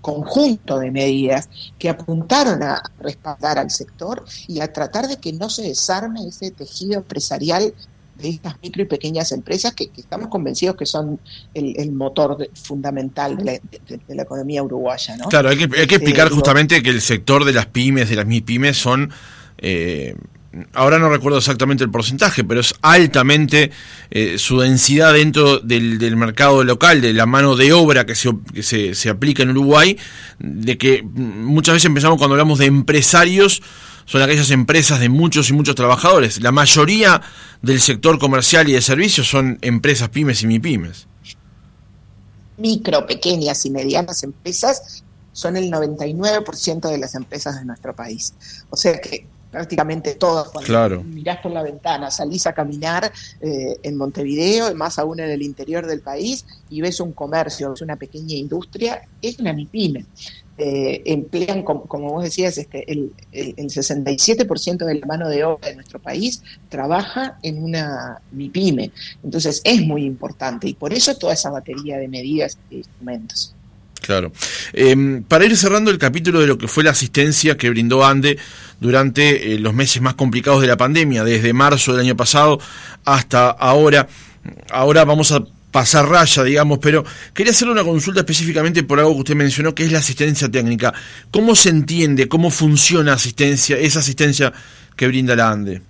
conjunto 0.00 0.78
de 0.78 0.90
medidas 0.90 1.48
que 1.78 1.88
apuntaron 1.88 2.62
a 2.62 2.82
respaldar 2.98 3.58
al 3.58 3.70
sector 3.70 4.22
y 4.46 4.60
a 4.60 4.70
tratar 4.70 5.08
de 5.08 5.16
que 5.16 5.32
no 5.32 5.48
se 5.48 5.62
desarme 5.62 6.28
ese 6.28 6.50
tejido 6.50 6.92
empresarial 6.92 7.72
de 8.16 8.28
estas 8.28 8.56
micro 8.62 8.82
y 8.82 8.86
pequeñas 8.86 9.32
empresas 9.32 9.74
que, 9.74 9.90
estamos 9.96 10.28
convencidos 10.28 10.76
que 10.76 10.86
son 10.86 11.18
el, 11.52 11.92
motor 11.92 12.48
fundamental 12.54 13.36
de 13.36 13.60
la, 14.08 14.22
economía 14.22 14.62
uruguaya. 14.62 15.16
¿no? 15.16 15.28
Claro, 15.28 15.48
hay 15.48 15.56
que, 15.56 15.80
hay 15.80 15.86
que 15.86 15.96
explicar 15.96 16.28
eh, 16.28 16.30
justamente 16.30 16.82
que 16.82 16.90
el 16.90 17.00
sector 17.00 17.44
de 17.44 17.52
las 17.52 17.66
pymes, 17.66 18.08
de 18.08 18.16
las 18.16 18.26
MIPYMES, 18.26 18.76
son... 18.76 19.10
Eh, 19.58 20.14
ahora 20.72 20.98
no 20.98 21.08
recuerdo 21.08 21.38
exactamente 21.38 21.84
el 21.84 21.90
porcentaje, 21.90 22.44
pero 22.44 22.60
es 22.60 22.74
altamente 22.82 23.70
eh, 24.10 24.38
su 24.38 24.60
densidad 24.60 25.12
dentro 25.12 25.58
del, 25.58 26.16
mercado 26.16 26.62
local, 26.64 27.00
de 27.00 27.12
la 27.12 27.26
mano 27.26 27.56
de 27.56 27.72
obra 27.72 28.06
que, 28.06 28.14
se, 28.14 28.30
que 28.52 28.62
se, 28.62 28.94
se 28.94 29.10
aplica 29.10 29.42
en 29.42 29.50
Uruguay, 29.50 29.98
de 30.38 30.78
que 30.78 31.02
muchas 31.02 31.74
veces 31.74 31.86
empezamos 31.86 32.18
cuando 32.18 32.34
hablamos 32.34 32.58
de 32.58 32.66
empresarios, 32.66 33.62
son 34.04 34.22
aquellas 34.22 34.50
empresas 34.50 35.00
de 35.00 35.08
muchos 35.08 35.50
y 35.50 35.52
muchos 35.52 35.74
trabajadores. 35.74 36.40
La 36.40 36.52
mayoría 36.52 37.22
del 37.62 37.80
sector 37.80 38.18
comercial 38.18 38.68
y 38.68 38.72
de 38.72 38.82
servicios 38.82 39.28
son 39.28 39.58
empresas 39.62 40.08
pymes 40.10 40.42
y 40.42 40.46
MIPYMES. 40.46 41.06
Micro, 42.58 43.06
pequeñas 43.06 43.64
y 43.66 43.70
medianas 43.70 44.22
empresas 44.22 45.02
son 45.32 45.56
el 45.56 45.70
99% 45.70 46.88
de 46.88 46.98
las 46.98 47.14
empresas 47.14 47.58
de 47.58 47.64
nuestro 47.64 47.94
país. 47.94 48.34
O 48.70 48.76
sea 48.76 49.00
que 49.00 49.26
prácticamente 49.54 50.16
todas, 50.16 50.48
cuando 50.48 51.04
mirás 51.04 51.38
por 51.38 51.52
la 51.52 51.62
ventana, 51.62 52.10
salís 52.10 52.44
a 52.48 52.52
caminar 52.52 53.12
eh, 53.40 53.76
en 53.84 53.96
Montevideo, 53.96 54.74
más 54.74 54.98
aún 54.98 55.20
en 55.20 55.30
el 55.30 55.42
interior 55.42 55.86
del 55.86 56.00
país, 56.00 56.44
y 56.70 56.80
ves 56.80 56.98
un 56.98 57.12
comercio, 57.12 57.70
ves 57.70 57.80
una 57.80 57.94
pequeña 57.94 58.34
industria, 58.34 59.02
es 59.22 59.38
una 59.38 59.52
MIPYME. 59.52 60.06
Eh, 60.58 61.02
emplean, 61.06 61.62
como, 61.62 61.84
vos 61.86 62.24
decías, 62.24 62.58
este, 62.58 62.90
el, 62.90 63.12
el, 63.30 63.54
67% 63.54 64.84
de 64.84 64.94
la 64.96 65.06
mano 65.06 65.28
de 65.28 65.44
obra 65.44 65.68
de 65.68 65.76
nuestro 65.76 66.00
país 66.00 66.42
trabaja 66.68 67.38
en 67.42 67.62
una 67.62 68.20
MIPYME. 68.32 68.90
Entonces 69.22 69.60
es 69.62 69.82
muy 69.82 70.04
importante 70.04 70.68
y 70.68 70.74
por 70.74 70.92
eso 70.92 71.14
toda 71.16 71.34
esa 71.34 71.50
batería 71.50 71.98
de 71.98 72.08
medidas 72.08 72.58
y 72.70 72.78
instrumentos. 72.78 73.54
Claro. 74.04 74.32
Em, 74.74 75.22
para 75.22 75.46
ir 75.46 75.56
cerrando 75.56 75.90
el 75.90 75.96
capítulo 75.96 76.40
de 76.40 76.46
lo 76.46 76.58
que 76.58 76.68
fue 76.68 76.84
la 76.84 76.90
asistencia 76.90 77.56
que 77.56 77.70
brindó 77.70 78.04
ANDE 78.04 78.36
durante 78.78 79.54
eh, 79.54 79.58
los 79.58 79.72
meses 79.72 80.02
más 80.02 80.14
complicados 80.14 80.60
de 80.60 80.66
la 80.66 80.76
pandemia, 80.76 81.24
desde 81.24 81.54
marzo 81.54 81.92
del 81.92 82.02
año 82.02 82.16
pasado 82.16 82.60
hasta 83.04 83.48
ahora. 83.48 84.06
Ahora 84.70 85.06
vamos 85.06 85.32
a 85.32 85.42
pasar 85.70 86.06
raya, 86.06 86.44
digamos, 86.44 86.78
pero 86.80 87.02
quería 87.32 87.52
hacerle 87.52 87.72
una 87.72 87.82
consulta 87.82 88.20
específicamente 88.20 88.82
por 88.82 89.00
algo 89.00 89.14
que 89.14 89.20
usted 89.20 89.34
mencionó, 89.36 89.74
que 89.74 89.84
es 89.84 89.90
la 89.90 90.00
asistencia 90.00 90.50
técnica. 90.50 90.92
¿Cómo 91.30 91.54
se 91.54 91.70
entiende, 91.70 92.28
cómo 92.28 92.50
funciona 92.50 93.14
asistencia, 93.14 93.78
esa 93.78 94.00
asistencia 94.00 94.52
que 94.96 95.08
brinda 95.08 95.34
la 95.34 95.50
ANDE? 95.50 95.82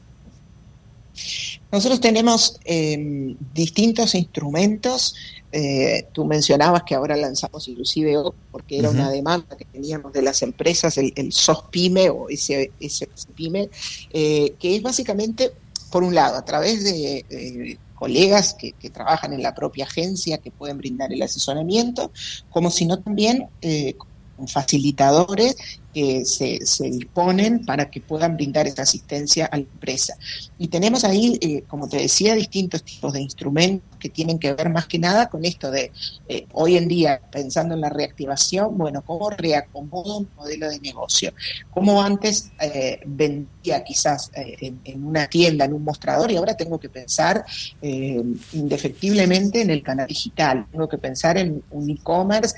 Nosotros 1.72 2.00
tenemos 2.00 2.60
em, 2.64 3.36
distintos 3.52 4.14
instrumentos. 4.14 5.16
Eh, 5.56 6.08
tú 6.12 6.24
mencionabas 6.24 6.82
que 6.82 6.96
ahora 6.96 7.16
lanzamos 7.16 7.68
inclusive 7.68 8.16
porque 8.50 8.80
era 8.80 8.90
una 8.90 9.08
demanda 9.08 9.56
que 9.56 9.64
teníamos 9.64 10.12
de 10.12 10.20
las 10.20 10.42
empresas, 10.42 10.98
el, 10.98 11.12
el 11.14 11.32
SOSPYME 11.32 12.10
o 12.10 12.28
ese, 12.28 12.72
PYME, 13.36 13.70
eh, 14.12 14.54
que 14.58 14.74
es 14.74 14.82
básicamente, 14.82 15.52
por 15.92 16.02
un 16.02 16.12
lado, 16.12 16.36
a 16.36 16.44
través 16.44 16.82
de 16.82 17.24
eh, 17.30 17.78
colegas 17.94 18.54
que, 18.54 18.74
trabajan 18.90 19.32
en 19.32 19.44
la 19.44 19.54
propia 19.54 19.84
agencia 19.84 20.38
que 20.38 20.50
pueden 20.50 20.78
brindar 20.78 21.12
el 21.12 21.22
asesoramiento, 21.22 22.10
como 22.50 22.68
si 22.68 22.84
no 22.84 22.98
también 22.98 23.46
eh, 23.62 23.94
facilitadores 24.48 25.56
que 25.92 26.24
se, 26.24 26.66
se, 26.66 26.90
disponen 26.90 27.64
para 27.64 27.90
que 27.90 28.00
puedan 28.00 28.36
brindar 28.36 28.66
esa 28.66 28.82
asistencia 28.82 29.46
a 29.46 29.56
la 29.56 29.62
empresa. 29.62 30.16
Y 30.58 30.68
tenemos 30.68 31.04
ahí, 31.04 31.38
eh, 31.40 31.62
como 31.68 31.88
te 31.88 31.98
decía, 31.98 32.34
distintos 32.34 32.82
tipos 32.82 33.12
de 33.12 33.22
instrumentos 33.22 33.93
que 34.04 34.10
tienen 34.10 34.38
que 34.38 34.52
ver 34.52 34.68
más 34.68 34.86
que 34.86 34.98
nada 34.98 35.30
con 35.30 35.46
esto 35.46 35.70
de 35.70 35.90
eh, 36.28 36.46
hoy 36.52 36.76
en 36.76 36.88
día, 36.88 37.22
pensando 37.32 37.72
en 37.74 37.80
la 37.80 37.88
reactivación, 37.88 38.76
bueno, 38.76 39.00
cómo 39.00 39.30
reacomodo 39.30 40.18
un 40.18 40.28
modelo 40.36 40.68
de 40.68 40.78
negocio. 40.78 41.32
Cómo 41.70 42.02
antes 42.02 42.50
eh, 42.60 43.00
vendía 43.06 43.82
quizás 43.82 44.30
en, 44.34 44.78
una 45.02 45.26
tienda, 45.26 45.64
en 45.64 45.72
un 45.72 45.84
mostrador, 45.84 46.30
y 46.30 46.36
ahora 46.36 46.54
tengo 46.54 46.78
que 46.78 46.90
pensar 46.90 47.46
indefectiblemente 47.80 49.62
en 49.62 49.70
el 49.70 49.82
canal 49.82 50.06
digital. 50.06 50.66
Tengo 50.70 50.86
que 50.86 50.98
pensar 50.98 51.38
en 51.38 51.62
un 51.70 51.88
e-commerce, 51.88 52.54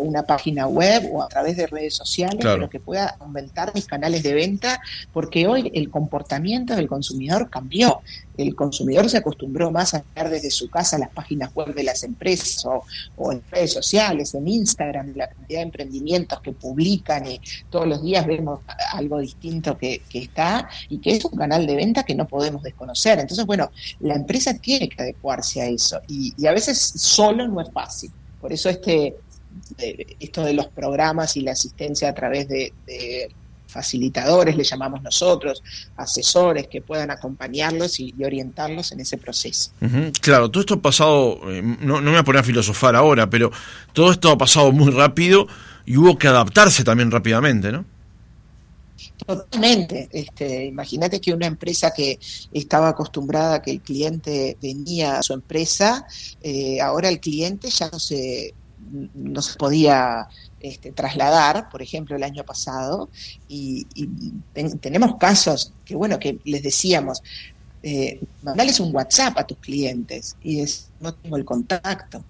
una 0.00 0.22
página 0.22 0.66
web 0.66 1.06
o 1.12 1.22
a 1.22 1.28
través 1.28 1.58
de 1.58 1.66
redes 1.66 1.94
sociales 1.94 2.46
que 2.70 2.80
pueda 2.80 3.16
aumentar 3.20 3.74
mis 3.74 3.84
canales 3.84 4.22
de 4.22 4.32
venta, 4.32 4.80
porque 5.12 5.46
hoy 5.46 5.70
el 5.74 5.90
comportamiento 5.90 6.74
del 6.74 6.88
consumidor 6.88 7.50
cambió. 7.50 8.00
El 8.38 8.54
consumidor 8.54 9.10
se 9.10 9.18
acostumbró 9.18 9.70
más 9.70 9.94
a 9.94 10.04
ver 10.14 10.30
desde 10.30 10.50
su 10.50 10.70
casa 10.70 10.77
las 10.98 11.10
páginas 11.10 11.52
web 11.54 11.74
de 11.74 11.82
las 11.82 12.02
empresas 12.02 12.64
o, 13.16 13.32
en 13.32 13.42
redes 13.50 13.72
sociales, 13.72 14.34
en 14.34 14.46
Instagram, 14.46 15.12
la 15.14 15.28
cantidad 15.28 15.58
de 15.58 15.64
emprendimientos 15.64 16.40
que 16.40 16.52
publican 16.52 17.26
y 17.26 17.40
todos 17.70 17.86
los 17.86 18.02
días 18.02 18.26
vemos 18.26 18.60
algo 18.92 19.18
distinto 19.18 19.76
que, 19.76 20.02
está 20.12 20.68
y 20.88 20.98
que 20.98 21.12
es 21.12 21.24
un 21.24 21.36
canal 21.36 21.66
de 21.66 21.76
venta 21.76 22.02
que 22.02 22.14
no 22.14 22.26
podemos 22.26 22.62
desconocer. 22.62 23.18
Entonces, 23.18 23.44
bueno, 23.46 23.70
la 24.00 24.14
empresa 24.14 24.54
tiene 24.54 24.88
que 24.88 25.02
adecuarse 25.02 25.60
a 25.60 25.66
eso 25.66 26.00
y, 26.08 26.34
a 26.46 26.52
veces 26.52 26.78
solo 26.78 27.46
no 27.46 27.60
es 27.60 27.70
fácil. 27.70 28.10
Por 28.40 28.52
eso 28.52 28.68
este 28.70 29.16
esto 30.20 30.44
de 30.44 30.52
los 30.52 30.68
programas 30.68 31.36
y 31.36 31.40
la 31.40 31.52
asistencia 31.52 32.08
a 32.08 32.14
través 32.14 32.48
de, 32.48 32.72
facilitadores, 33.68 34.56
le 34.56 34.64
llamamos 34.64 35.02
nosotros, 35.02 35.62
asesores 35.96 36.66
que 36.66 36.80
puedan 36.80 37.10
acompañarlos 37.10 38.00
y, 38.00 38.14
orientarlos 38.24 38.92
en 38.92 39.00
ese 39.00 39.18
proceso. 39.18 39.70
Claro, 40.20 40.50
todo 40.50 40.62
esto 40.62 40.74
ha 40.74 40.82
pasado, 40.82 41.38
eh, 41.50 41.62
no, 41.62 42.00
me 42.00 42.10
voy 42.10 42.18
a 42.18 42.24
poner 42.24 42.40
a 42.40 42.44
filosofar 42.44 42.96
ahora, 42.96 43.30
pero 43.30 43.52
todo 43.92 44.10
esto 44.10 44.30
ha 44.30 44.38
pasado 44.38 44.72
muy 44.72 44.90
rápido 44.90 45.46
y 45.86 45.96
hubo 45.96 46.18
que 46.18 46.28
adaptarse 46.28 46.82
también 46.82 47.10
rápidamente, 47.10 47.70
¿no? 47.70 47.84
Totalmente. 49.24 50.08
Este, 50.12 50.66
Imagínate 50.66 51.20
que 51.20 51.32
una 51.32 51.46
empresa 51.46 51.92
que 51.94 52.18
estaba 52.52 52.88
acostumbrada 52.88 53.56
a 53.56 53.62
que 53.62 53.70
el 53.70 53.80
cliente 53.80 54.56
venía 54.60 55.18
a 55.18 55.22
su 55.22 55.34
empresa, 55.34 56.06
eh, 56.42 56.80
ahora 56.80 57.08
el 57.08 57.20
cliente 57.20 57.70
ya 57.70 57.88
no 57.90 57.98
se 57.98 58.54
no 59.14 59.42
se 59.42 59.56
podía 59.58 60.28
este, 60.60 60.92
trasladar, 60.92 61.68
por 61.70 61.82
ejemplo, 61.82 62.16
el 62.16 62.22
año 62.22 62.44
pasado, 62.44 63.08
y, 63.48 63.86
tenemos 64.80 65.16
casos 65.16 65.72
que, 65.84 65.94
bueno, 65.94 66.18
que 66.18 66.38
les 66.44 66.62
decíamos, 66.62 67.22
eh, 67.82 68.20
mandales 68.42 68.80
un 68.80 68.94
WhatsApp 68.94 69.38
a 69.38 69.46
tus 69.46 69.58
clientes 69.58 70.36
y 70.42 70.60
es, 70.60 70.90
no 71.00 71.14
tengo 71.14 71.36
el 71.36 71.44
contacto 71.44 72.24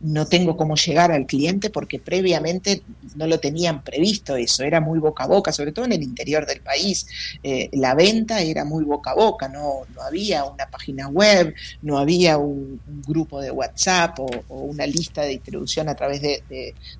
no 0.00 0.26
tengo 0.26 0.56
cómo 0.56 0.76
llegar 0.76 1.12
al 1.12 1.26
cliente 1.26 1.68
porque 1.68 1.98
previamente 1.98 2.82
no 3.16 3.26
lo 3.26 3.38
tenían 3.38 3.84
previsto 3.84 4.36
eso, 4.36 4.64
era 4.64 4.80
muy 4.80 4.98
boca 4.98 5.24
a 5.24 5.26
boca, 5.26 5.52
sobre 5.52 5.72
todo 5.72 5.84
en 5.84 5.92
el 5.92 6.02
interior 6.02 6.46
del 6.46 6.60
país. 6.60 7.06
Eh, 7.42 7.68
la 7.72 7.94
venta 7.94 8.40
era 8.40 8.64
muy 8.64 8.84
boca 8.84 9.10
a 9.10 9.14
boca, 9.14 9.48
no, 9.48 9.82
no 9.94 10.02
había 10.02 10.44
una 10.44 10.66
página 10.70 11.08
web, 11.08 11.54
no 11.82 11.98
había 11.98 12.38
un, 12.38 12.80
grupo 13.06 13.40
de 13.40 13.50
WhatsApp 13.50 14.18
o, 14.20 14.28
una 14.48 14.86
lista 14.86 15.22
de 15.22 15.30
distribución 15.30 15.88
a 15.88 15.94
través 15.94 16.22
de, 16.22 16.42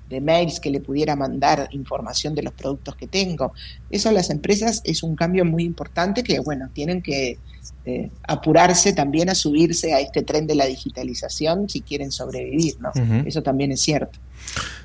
de, 0.09 0.21
mails 0.21 0.59
que 0.59 0.69
le 0.69 0.79
pudiera 0.79 1.15
mandar 1.15 1.69
información 1.71 2.35
de 2.35 2.43
los 2.43 2.53
productos 2.53 2.95
que 2.95 3.07
tengo. 3.07 3.53
Eso 3.89 4.09
a 4.09 4.11
las 4.11 4.29
empresas 4.29 4.81
es 4.83 5.03
un 5.03 5.15
cambio 5.15 5.45
muy 5.45 5.63
importante 5.63 6.23
que, 6.23 6.39
bueno, 6.39 6.69
tienen 6.73 7.01
que 7.01 7.39
eh, 7.85 8.09
apurarse 8.27 8.93
también 8.93 9.29
a 9.29 9.35
subirse 9.35 9.93
a 9.93 9.99
este 9.99 10.21
tren 10.21 10.45
de 10.45 10.55
la 10.55 10.65
digitalización 10.65 11.67
si 11.67 11.81
quieren 11.81 12.11
sobrevivir, 12.11 12.77
¿no? 12.79 12.91
Eso 13.25 13.41
también 13.41 13.71
es 13.71 13.81
cierto. 13.81 14.19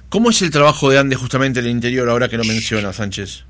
¿Cómo 0.08 0.30
es 0.30 0.40
el 0.42 0.50
trabajo 0.50 0.88
de 0.88 0.98
ANDE 0.98 1.16
justamente 1.16 1.60
en 1.60 1.66
el 1.66 1.72
interior 1.72 2.08
ahora 2.08 2.28
que 2.28 2.36
lo 2.38 2.44
menciona, 2.44 2.92
Sánchez? 2.92 3.44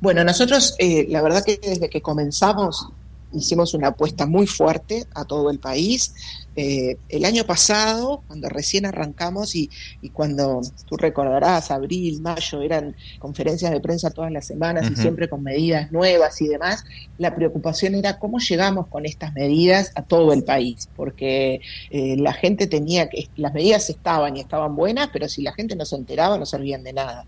Bueno, 0.00 0.22
nosotros, 0.24 0.74
eh, 0.78 1.06
la 1.08 1.22
verdad 1.22 1.44
que 1.44 1.58
desde 1.62 1.88
que 1.88 2.00
comenzamos 2.00 2.88
hicimos 3.32 3.74
una 3.74 3.88
apuesta 3.88 4.26
muy 4.26 4.46
fuerte 4.46 5.06
a 5.14 5.24
todo 5.24 5.50
el 5.50 5.58
país. 5.58 6.14
Eh, 6.56 6.96
el 7.08 7.24
año 7.24 7.44
pasado, 7.44 8.22
cuando 8.26 8.48
recién 8.48 8.84
arrancamos 8.84 9.54
y, 9.54 9.70
cuando 10.12 10.60
tú 10.86 10.96
recordarás, 10.96 11.70
abril, 11.70 12.20
mayo, 12.20 12.60
eran 12.60 12.96
conferencias 13.18 13.70
de 13.70 13.80
prensa 13.80 14.10
todas 14.10 14.32
las 14.32 14.46
semanas 14.46 14.90
y 14.90 14.96
siempre 14.96 15.28
con 15.28 15.42
medidas 15.42 15.92
nuevas 15.92 16.40
y 16.42 16.48
demás, 16.48 16.84
la 17.18 17.34
preocupación 17.34 17.94
era 17.94 18.18
cómo 18.18 18.38
llegamos 18.38 18.88
con 18.88 19.06
estas 19.06 19.32
medidas 19.32 19.92
a 19.94 20.02
todo 20.02 20.32
el 20.32 20.42
país, 20.42 20.88
porque 20.96 21.60
eh, 21.90 22.16
la 22.16 22.32
gente 22.32 22.66
tenía 22.66 23.08
que, 23.08 23.28
las 23.36 23.54
medidas 23.54 23.88
estaban 23.88 24.36
y 24.36 24.40
estaban 24.40 24.74
buenas, 24.74 25.08
pero 25.12 25.28
si 25.28 25.42
la 25.42 25.52
gente 25.52 25.76
no 25.76 25.84
se 25.84 25.96
enteraba 25.96 26.36
no 26.36 26.46
servían 26.46 26.82
de 26.82 26.92
nada. 26.92 27.26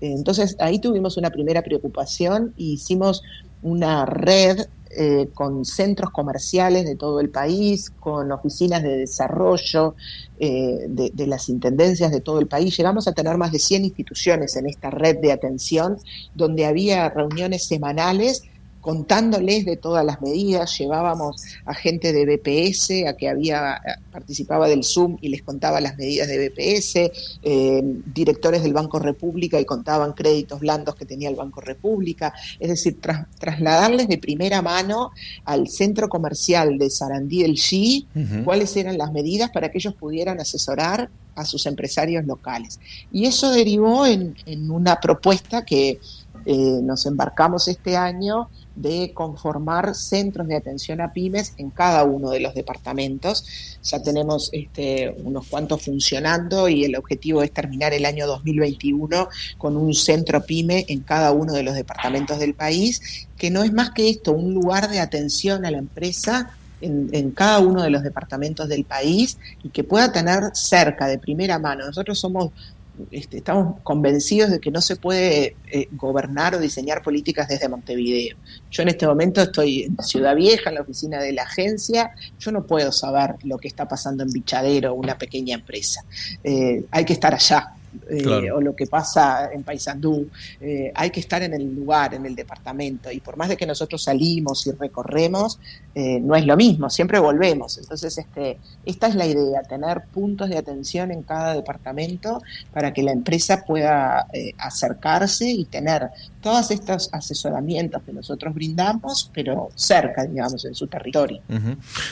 Entonces 0.00 0.56
ahí 0.58 0.80
tuvimos 0.80 1.16
una 1.16 1.30
primera 1.30 1.62
preocupación 1.62 2.52
y 2.56 2.72
hicimos 2.72 3.22
una 3.62 4.04
red 4.04 4.66
eh, 4.94 5.30
con 5.32 5.64
centros 5.64 6.10
comerciales 6.10 6.84
de 6.84 6.96
todo 6.96 7.20
el 7.20 7.30
país, 7.30 7.88
con 7.88 8.30
oficinas 8.30 8.82
de 8.82 8.98
desarrollo 8.98 9.94
eh, 10.38 10.84
de, 10.86 11.10
de, 11.14 11.26
las 11.26 11.48
intendencias 11.48 12.10
de 12.10 12.20
todo 12.20 12.40
el 12.40 12.46
país. 12.46 12.76
Llegamos 12.76 13.08
a 13.08 13.12
tener 13.12 13.38
más 13.38 13.52
de 13.52 13.58
100 13.58 13.86
instituciones 13.86 14.54
en 14.56 14.66
esta 14.66 14.90
red 14.90 15.18
de 15.18 15.32
atención, 15.32 15.96
donde 16.34 16.66
había 16.66 17.08
reuniones 17.08 17.64
semanales 17.64 18.42
contándoles 18.82 19.64
de 19.64 19.76
todas 19.76 20.04
las 20.04 20.20
medidas, 20.20 20.76
llevábamos 20.76 21.40
a 21.64 21.72
gente 21.72 22.12
de 22.12 22.26
BPS, 22.26 23.06
a 23.08 23.16
que 23.16 23.28
había 23.28 23.80
participaba 24.10 24.68
del 24.68 24.82
Zoom 24.82 25.18
y 25.20 25.28
les 25.28 25.42
contaba 25.42 25.80
las 25.80 25.96
medidas 25.96 26.26
de 26.26 26.48
BPS, 26.48 27.12
eh, 27.42 27.80
directores 28.12 28.62
del 28.64 28.72
Banco 28.74 28.98
República 28.98 29.60
y 29.60 29.64
contaban 29.64 30.12
créditos 30.12 30.58
blandos 30.58 30.96
que 30.96 31.06
tenía 31.06 31.28
el 31.28 31.36
Banco 31.36 31.60
República, 31.60 32.34
es 32.58 32.68
decir, 32.68 32.98
trasladarles 33.38 34.08
de 34.08 34.18
primera 34.18 34.60
mano 34.62 35.12
al 35.44 35.68
centro 35.68 36.08
comercial 36.08 36.76
de 36.76 36.90
Sarandí 36.90 37.42
del 37.42 37.54
G 37.54 38.04
cuáles 38.44 38.76
eran 38.76 38.98
las 38.98 39.12
medidas 39.12 39.50
para 39.50 39.70
que 39.70 39.78
ellos 39.78 39.94
pudieran 39.94 40.40
asesorar 40.40 41.08
a 41.36 41.44
sus 41.44 41.66
empresarios 41.66 42.26
locales. 42.26 42.80
Y 43.12 43.26
eso 43.26 43.52
derivó 43.52 44.06
en, 44.06 44.34
en 44.44 44.70
una 44.70 45.00
propuesta 45.00 45.64
que 45.64 46.00
eh, 46.44 46.80
nos 46.82 47.06
embarcamos 47.06 47.68
este 47.68 47.96
año 47.96 48.48
de 48.74 49.12
conformar 49.12 49.94
centros 49.94 50.48
de 50.48 50.56
atención 50.56 51.00
a 51.00 51.12
pymes 51.12 51.54
en 51.58 51.70
cada 51.70 52.04
uno 52.04 52.30
de 52.30 52.40
los 52.40 52.54
departamentos. 52.54 53.78
Ya 53.82 54.02
tenemos 54.02 54.50
este, 54.52 55.14
unos 55.24 55.46
cuantos 55.46 55.82
funcionando 55.82 56.68
y 56.68 56.84
el 56.84 56.96
objetivo 56.96 57.42
es 57.42 57.52
terminar 57.52 57.92
el 57.92 58.04
año 58.04 58.26
2021 58.26 59.28
con 59.58 59.76
un 59.76 59.94
centro 59.94 60.42
pyme 60.44 60.84
en 60.88 61.00
cada 61.00 61.32
uno 61.32 61.52
de 61.52 61.62
los 61.62 61.74
departamentos 61.74 62.38
del 62.38 62.54
país, 62.54 63.26
que 63.36 63.50
no 63.50 63.62
es 63.62 63.72
más 63.72 63.90
que 63.90 64.08
esto, 64.08 64.32
un 64.32 64.54
lugar 64.54 64.88
de 64.88 65.00
atención 65.00 65.64
a 65.66 65.70
la 65.70 65.78
empresa 65.78 66.56
en, 66.80 67.10
en, 67.12 67.30
cada 67.30 67.60
uno 67.60 67.82
de 67.82 67.90
los 67.90 68.02
departamentos 68.02 68.68
del 68.68 68.84
país 68.84 69.38
y 69.62 69.68
que 69.68 69.84
pueda 69.84 70.10
tener 70.10 70.50
cerca, 70.54 71.06
de 71.06 71.18
primera 71.18 71.58
mano. 71.58 71.86
Nosotros 71.86 72.18
somos 72.18 72.50
este, 73.10 73.38
estamos 73.38 73.80
convencidos 73.82 74.50
de 74.50 74.60
que 74.60 74.70
no 74.70 74.80
se 74.80 74.96
puede 74.96 75.56
eh, 75.70 75.88
gobernar 75.92 76.54
o 76.54 76.58
diseñar 76.58 77.02
políticas 77.02 77.48
desde 77.48 77.68
Montevideo. 77.68 78.36
Yo 78.70 78.82
en 78.82 78.88
este 78.88 79.06
momento 79.06 79.42
estoy 79.42 79.84
en 79.84 79.96
Ciudad 80.02 80.36
Vieja, 80.36 80.70
en 80.70 80.76
la 80.76 80.82
oficina 80.82 81.20
de 81.20 81.32
la 81.32 81.42
agencia, 81.42 82.12
yo 82.38 82.52
no 82.52 82.66
puedo 82.66 82.92
saber 82.92 83.36
lo 83.44 83.58
que 83.58 83.68
está 83.68 83.88
pasando 83.88 84.22
en 84.22 84.30
Bichadero, 84.30 84.94
una 84.94 85.16
pequeña 85.16 85.54
empresa. 85.54 86.04
Eh, 86.44 86.84
hay 86.90 87.04
que 87.04 87.14
estar 87.14 87.34
allá, 87.34 87.74
eh, 88.08 88.50
o 88.50 88.60
lo 88.60 88.74
que 88.74 88.86
pasa 88.86 89.50
en 89.52 89.62
Paysandú. 89.62 90.28
Eh, 90.60 90.92
hay 90.94 91.10
que 91.10 91.20
estar 91.20 91.42
en 91.42 91.54
el 91.54 91.74
lugar, 91.74 92.14
en 92.14 92.24
el 92.26 92.34
departamento, 92.34 93.10
y 93.10 93.20
por 93.20 93.36
más 93.36 93.48
de 93.48 93.56
que 93.56 93.66
nosotros 93.66 94.02
salimos 94.02 94.66
y 94.66 94.72
recorremos, 94.72 95.58
eh, 95.94 96.18
no 96.20 96.34
es 96.34 96.46
lo 96.46 96.56
mismo, 96.56 96.88
siempre 96.88 97.18
volvemos. 97.18 97.78
Entonces, 97.78 98.16
este, 98.16 98.58
esta 98.86 99.08
es 99.08 99.14
la 99.14 99.26
idea, 99.26 99.62
tener 99.62 100.02
puntos 100.12 100.48
de 100.48 100.58
atención 100.58 101.10
en 101.10 101.22
cada 101.22 101.54
departamento 101.54 102.42
para 102.72 102.92
que 102.92 103.02
la 103.02 103.12
empresa 103.12 103.64
pueda 103.64 104.26
acercarse 104.58 105.48
y 105.48 105.64
tener 105.64 106.08
todos 106.40 106.70
estos 106.70 107.08
asesoramientos 107.12 108.02
que 108.02 108.12
nosotros 108.12 108.54
brindamos, 108.54 109.30
pero 109.32 109.68
cerca, 109.74 110.24
digamos, 110.24 110.64
en 110.64 110.74
su 110.74 110.86
territorio. 110.86 111.40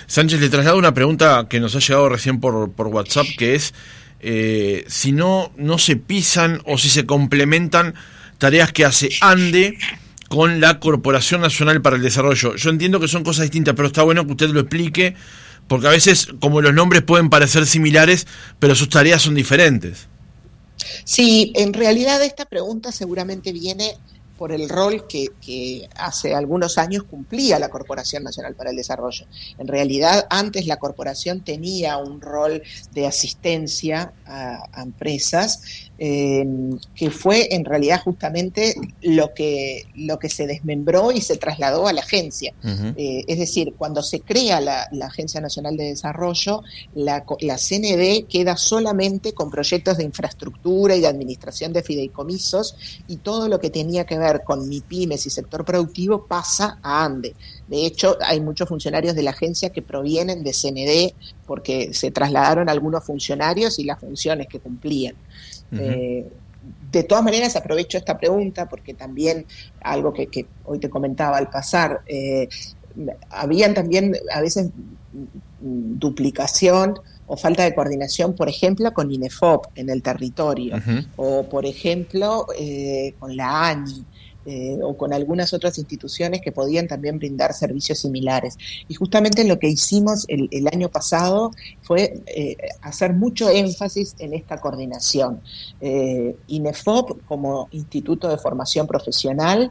Sánchez, 0.07 0.41
le 0.41 0.49
traslado 0.49 0.79
una 0.79 0.95
pregunta 0.95 1.47
que 1.49 1.59
nos 1.59 1.75
ha 1.75 1.81
llegado 1.81 2.09
recién 2.09 2.41
por, 2.41 2.71
por 2.73 2.89
WhatsApp, 2.89 3.27
que 3.39 3.55
es 3.55 3.75
eh, 4.21 4.85
si 4.89 5.13
no, 5.13 5.53
no 5.57 5.79
se 5.79 5.97
pisan 5.97 6.63
o 6.67 6.79
si 6.79 6.89
se 6.89 7.07
complementan 7.07 7.95
tareas 8.39 8.73
que 8.73 8.85
hace 8.85 9.11
ANDE 9.21 9.79
con 10.29 10.61
la 10.61 10.79
Corporación 10.79 11.41
Nacional 11.41 11.83
para 11.83 11.97
el 11.97 12.03
Desarrollo. 12.03 12.55
Yo 12.57 12.71
entiendo 12.71 13.01
que 13.01 13.09
son 13.09 13.25
cosas 13.25 13.43
distintas, 13.45 13.75
pero 13.75 13.89
está 13.89 14.03
bueno 14.03 14.25
que 14.25 14.33
usted 14.33 14.51
lo 14.51 14.61
explique, 14.61 15.15
porque 15.67 15.89
a 15.89 15.91
veces 15.91 16.29
como 16.41 16.61
los 16.61 16.73
nombres 16.73 17.03
pueden 17.03 17.31
parecer 17.31 17.67
similares, 17.67 18.27
pero 18.59 18.75
sus 18.75 18.89
tareas 18.89 19.23
son 19.23 19.35
diferentes. 19.35 20.09
Sí, 21.05 21.53
en 21.57 21.73
realidad 21.73 22.23
esta 22.23 22.47
pregunta 22.47 22.93
seguramente 22.93 23.53
viene 23.53 23.97
por 24.41 24.53
el 24.53 24.71
rol 24.71 25.07
que, 25.07 25.87
hace 25.97 26.35
algunos 26.35 26.79
años 26.79 27.03
cumplía 27.03 27.59
la 27.59 27.69
Corporación 27.69 28.25
Nacional 28.25 28.55
para 28.55 28.71
el 28.71 28.77
Desarrollo. 28.77 29.27
En 29.59 29.69
realidad, 29.69 30.27
antes 30.31 30.67
la 30.67 30.79
corporación 30.79 31.45
tenía 31.45 31.99
un 31.99 32.23
rol 32.23 32.63
de 32.93 33.07
asistencia 33.07 34.15
a, 34.25 34.63
a 34.73 34.83
empresas 34.83 35.91
eh, 36.03 36.47
que 36.95 37.11
fue 37.11 37.55
en 37.55 37.63
realidad 37.63 38.01
justamente 38.03 38.75
lo 39.03 39.35
que, 39.35 39.85
lo 39.95 40.19
que 40.19 40.31
se 40.31 40.47
desmembró 40.47 41.13
y 41.13 41.21
se 41.21 41.37
trasladó 41.37 41.89
a 41.89 41.93
la 41.93 42.01
agencia. 42.01 42.55
Eh, 42.97 43.25
es 43.29 43.39
decir, 43.39 43.75
cuando 43.77 44.03
se 44.03 44.21
crea 44.21 44.63
la, 44.63 44.89
Agencia 45.03 45.43
Nacional 45.43 45.77
de 45.77 45.85
Desarrollo, 45.85 46.63
la, 46.95 47.27
la, 47.41 47.59
CND 47.59 48.27
queda 48.31 48.57
solamente 48.57 49.35
con 49.35 49.51
proyectos 49.51 49.99
de 49.99 50.05
infraestructura 50.05 50.97
y 50.97 51.03
de 51.03 51.09
administración 51.09 51.75
de 51.75 51.83
fideicomisos 51.83 53.03
y 53.07 53.17
todo 53.19 53.49
lo 53.49 53.61
que 53.61 53.69
tenía 53.69 54.07
que 54.07 54.19
ver 54.19 54.30
con 54.45 54.69
MIPIMES 54.69 55.27
y 55.27 55.31
sector 55.31 55.65
productivo 55.65 56.27
pasa 56.27 56.79
a 56.83 57.05
ANDE. 57.05 57.35
De 57.67 57.85
hecho, 57.85 58.17
hay 58.21 58.41
muchos 58.41 58.69
funcionarios 58.69 59.15
de 59.15 59.23
la 59.23 59.31
agencia 59.31 59.71
que 59.71 59.83
provienen 59.83 60.43
de 60.43 60.53
CND 60.53 61.15
porque 61.47 61.93
se 61.93 62.11
trasladaron 62.11 62.69
algunos 62.69 63.05
funcionarios 63.05 63.79
y 63.79 63.85
las 63.85 63.99
funciones 63.99 64.47
que 64.47 64.61
cumplían. 64.61 65.15
Eh, 65.73 66.27
de 66.91 67.03
todas 67.05 67.25
maneras, 67.25 67.57
aprovecho 67.57 67.99
esta 67.99 68.19
pregunta 68.19 68.69
porque 68.69 68.95
también 68.95 69.47
algo 69.81 70.13
que, 70.13 70.47
hoy 70.65 70.79
te 70.79 70.91
comentaba 70.91 71.39
al 71.39 71.49
pasar, 71.49 72.03
eh, 72.07 72.49
habían 73.31 73.75
también 73.75 74.17
a 74.33 74.41
veces 74.41 74.71
duplicación 75.61 76.95
o 77.27 77.37
falta 77.37 77.63
de 77.63 77.75
coordinación, 77.75 78.35
por 78.35 78.49
ejemplo, 78.49 78.93
con 78.93 79.11
INEFOP 79.11 79.67
en 79.77 79.89
el 79.89 80.03
territorio, 80.03 80.77
o 81.17 81.49
por 81.49 81.65
ejemplo, 81.65 82.47
eh, 82.59 83.15
con 83.21 83.37
la 83.37 83.69
ANI. 83.69 84.05
Eh, 84.47 84.79
o 84.83 84.97
con 84.97 85.13
algunas 85.13 85.53
otras 85.53 85.77
instituciones 85.77 86.41
que 86.41 86.51
podían 86.51 86.89
también 86.89 87.19
brindar 87.19 87.53
servicios 87.53 87.99
similares. 87.99 88.57
Y 88.89 88.95
justamente 88.95 89.45
lo 89.45 89.59
que 89.59 89.69
hicimos 89.69 90.25
el, 90.29 90.67
año 90.73 90.89
pasado 90.89 91.51
fue 91.83 92.23
eh, 92.27 92.57
hacer 92.81 93.13
mucho 93.13 93.51
énfasis 93.51 94.15
en 94.19 94.33
esta 94.33 94.59
coordinación. 94.59 95.43
Eh, 95.83 96.37
INEFOP 96.47 97.23
como 97.27 97.69
Instituto 97.73 98.29
de 98.29 98.39
Formación 98.39 98.87
Profesional 98.87 99.71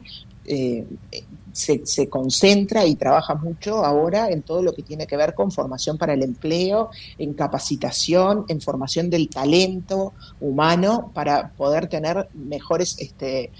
se, 1.52 2.08
concentra 2.08 2.86
y 2.86 2.94
trabaja 2.94 3.34
mucho 3.34 3.84
ahora 3.84 4.30
en 4.30 4.42
todo 4.42 4.62
lo 4.62 4.72
que 4.72 4.82
tiene 4.82 5.06
que 5.06 5.16
ver 5.16 5.34
con 5.34 5.50
formación 5.50 5.98
para 5.98 6.14
el 6.14 6.22
empleo, 6.22 6.90
en 7.18 7.34
capacitación, 7.34 8.44
en 8.48 8.60
formación 8.60 9.10
del 9.10 9.28
talento 9.28 10.12
humano 10.40 11.10
para 11.14 11.50
poder 11.50 11.88
tener 11.88 12.28
mejores 12.34 12.96
este, 12.98 13.50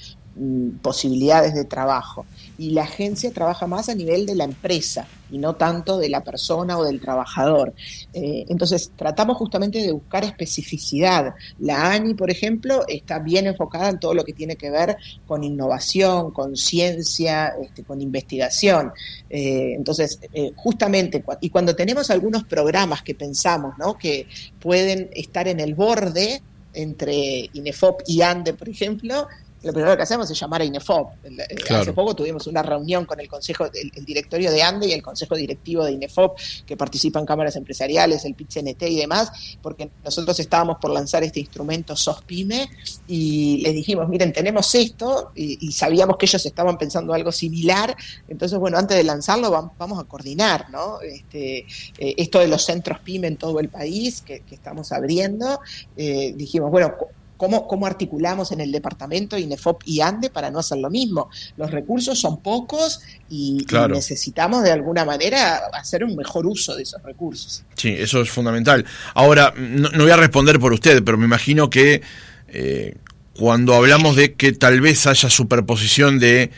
posibilidades 0.83 1.55
de 1.55 1.65
trabajo. 1.65 2.25
Y 2.57 2.71
la 2.71 2.83
agencia 2.83 3.31
trabaja 3.33 3.67
más 3.67 3.89
a 3.89 3.95
nivel 3.95 4.27
de 4.27 4.35
la 4.35 4.45
empresa 4.45 5.07
y 5.31 5.39
no 5.39 5.55
tanto 5.55 5.99
de 5.99 6.09
la 6.09 6.23
persona 6.23 6.79
o 6.79 6.85
del 6.85 7.01
trabajador. 7.01 7.73
Eh, 8.13 8.47
entonces, 8.49 8.93
tratamos 8.97 9.37
justamente 9.37 9.79
de 9.79 9.93
buscar 9.93 10.25
especificidad. 10.25 11.35
La 11.59 11.93
ANI, 11.93 12.15
por 12.15 12.31
ejemplo, 12.31 12.85
está 12.89 13.19
bien 13.19 13.47
enfocada 13.47 13.89
en 13.89 14.01
todo 14.01 14.15
lo 14.15 14.25
que 14.25 14.33
tiene 14.33 14.57
que 14.57 14.71
ver 14.71 14.97
con 15.27 15.45
innovación, 15.45 16.33
con 16.33 16.57
ciencia, 16.57 17.55
este, 17.63 17.85
con 17.85 18.01
investigación. 18.01 18.93
Eh, 19.29 19.75
entonces, 19.77 20.19
eh, 20.33 20.53
justamente, 20.57 21.25
y 21.41 21.51
cuando 21.51 21.75
tenemos 21.75 22.11
algunos 22.11 22.45
programas 22.45 23.03
que 23.03 23.15
pensamos 23.15 23.75
que 23.99 24.27
pueden 24.61 25.11
estar 25.13 25.49
en 25.49 25.61
el 25.61 25.75
borde, 25.75 26.43
entre 26.73 27.51
INEFOP 27.53 28.03
y 28.07 28.23
ANDE, 28.23 28.55
por 28.55 28.69
ejemplo, 28.69 29.27
lo 29.63 29.73
primero 29.73 29.97
que 29.97 30.03
hacemos 30.03 30.31
es 30.31 30.39
llamar 30.39 30.63
a 30.63 30.65
INEFOP. 30.65 31.13
Eh, 31.25 31.75
hace 31.75 31.93
poco 31.93 32.15
tuvimos 32.15 32.47
una 32.47 32.63
reunión 32.63 33.05
con 33.05 33.21
el 33.21 33.29
consejo, 33.29 33.67
el, 33.67 34.05
directorio 34.05 34.51
de 34.51 34.63
ANDE 34.63 34.89
y 34.89 34.93
el 34.93 35.03
consejo 35.03 35.37
directivo 35.37 35.85
de 35.85 35.93
INEFOP, 35.93 36.39
que 36.67 36.77
participan 36.77 37.27
cámaras 37.27 37.57
empresariales, 37.57 38.25
el 38.25 38.35
PIT-CNT 38.35 38.83
y 38.83 38.97
demás, 38.97 39.31
porque 39.61 39.91
nosotros 40.03 40.39
estábamos 40.41 40.79
por 40.81 40.91
lanzar 40.91 41.23
este 41.25 41.41
instrumento 41.41 41.95
SOSPYME 41.95 42.69
y 43.07 43.59
les 43.59 43.75
dijimos, 43.75 44.09
miren, 44.09 44.33
tenemos 44.33 44.75
esto 44.75 45.33
y, 45.35 45.71
sabíamos 45.73 46.17
que 46.17 46.27
ellos 46.27 46.45
estaban 46.45 46.77
pensando 46.77 47.15
algo 47.15 47.33
similar, 47.33 47.97
entonces, 48.29 48.59
bueno, 48.59 48.79
antes 48.79 48.97
de 48.97 49.05
lanzarlo 49.05 49.51
vamos 49.79 49.99
a 49.99 50.05
coordinar, 50.05 50.71
¿no? 50.71 51.01
Este, 51.01 51.59
eh, 51.99 52.15
esto 52.17 52.39
de 52.39 52.49
los 52.49 52.65
centros 52.65 53.01
PYME 53.01 53.29
en 53.29 53.37
todo 53.37 53.61
el 53.61 53.69
país 53.69 54.23
que, 54.23 54.43
estamos 54.51 54.93
abriendo, 54.93 55.61
eh, 55.97 56.33
dijimos, 56.37 56.71
bueno, 56.71 56.95
¿Cómo, 57.41 57.87
articulamos 57.87 58.53
en 58.53 58.61
el 58.61 58.71
departamento 58.71 59.39
INEFOP 59.39 59.85
y 59.87 60.03
ANDE 60.03 60.29
para 60.29 60.51
no 60.51 60.59
hacer 60.59 60.77
lo 60.77 60.91
mismo? 60.91 61.31
Los 61.57 61.71
recursos 61.71 62.21
son 62.21 62.43
pocos 62.43 63.01
y, 63.31 63.65
necesitamos 63.89 64.63
de 64.63 64.71
alguna 64.71 65.07
manera 65.07 65.63
hacer 65.73 66.05
un 66.05 66.15
mejor 66.17 66.47
uso 66.47 66.77
de 66.77 66.83
esos 66.83 67.03
recursos. 67.03 67.65
Sí, 67.77 67.97
eso 67.99 68.21
es 68.21 68.31
fundamental. 68.31 68.85
Ahora, 69.15 69.55
no, 69.57 69.89
voy 69.91 70.11
a 70.11 70.19
responder 70.19 70.61
por 70.61 70.75
usted, 70.75 71.03
pero 71.03 71.17
me 71.17 71.25
imagino 71.25 71.71
que 71.71 72.03
eh, 72.49 72.97
cuando 73.33 73.75
hablamos 73.75 74.17
de 74.17 74.35
que 74.35 74.53
tal 74.53 74.83
vez 74.83 75.07
haya 75.07 75.31
superposición 75.31 76.19
de 76.19 76.51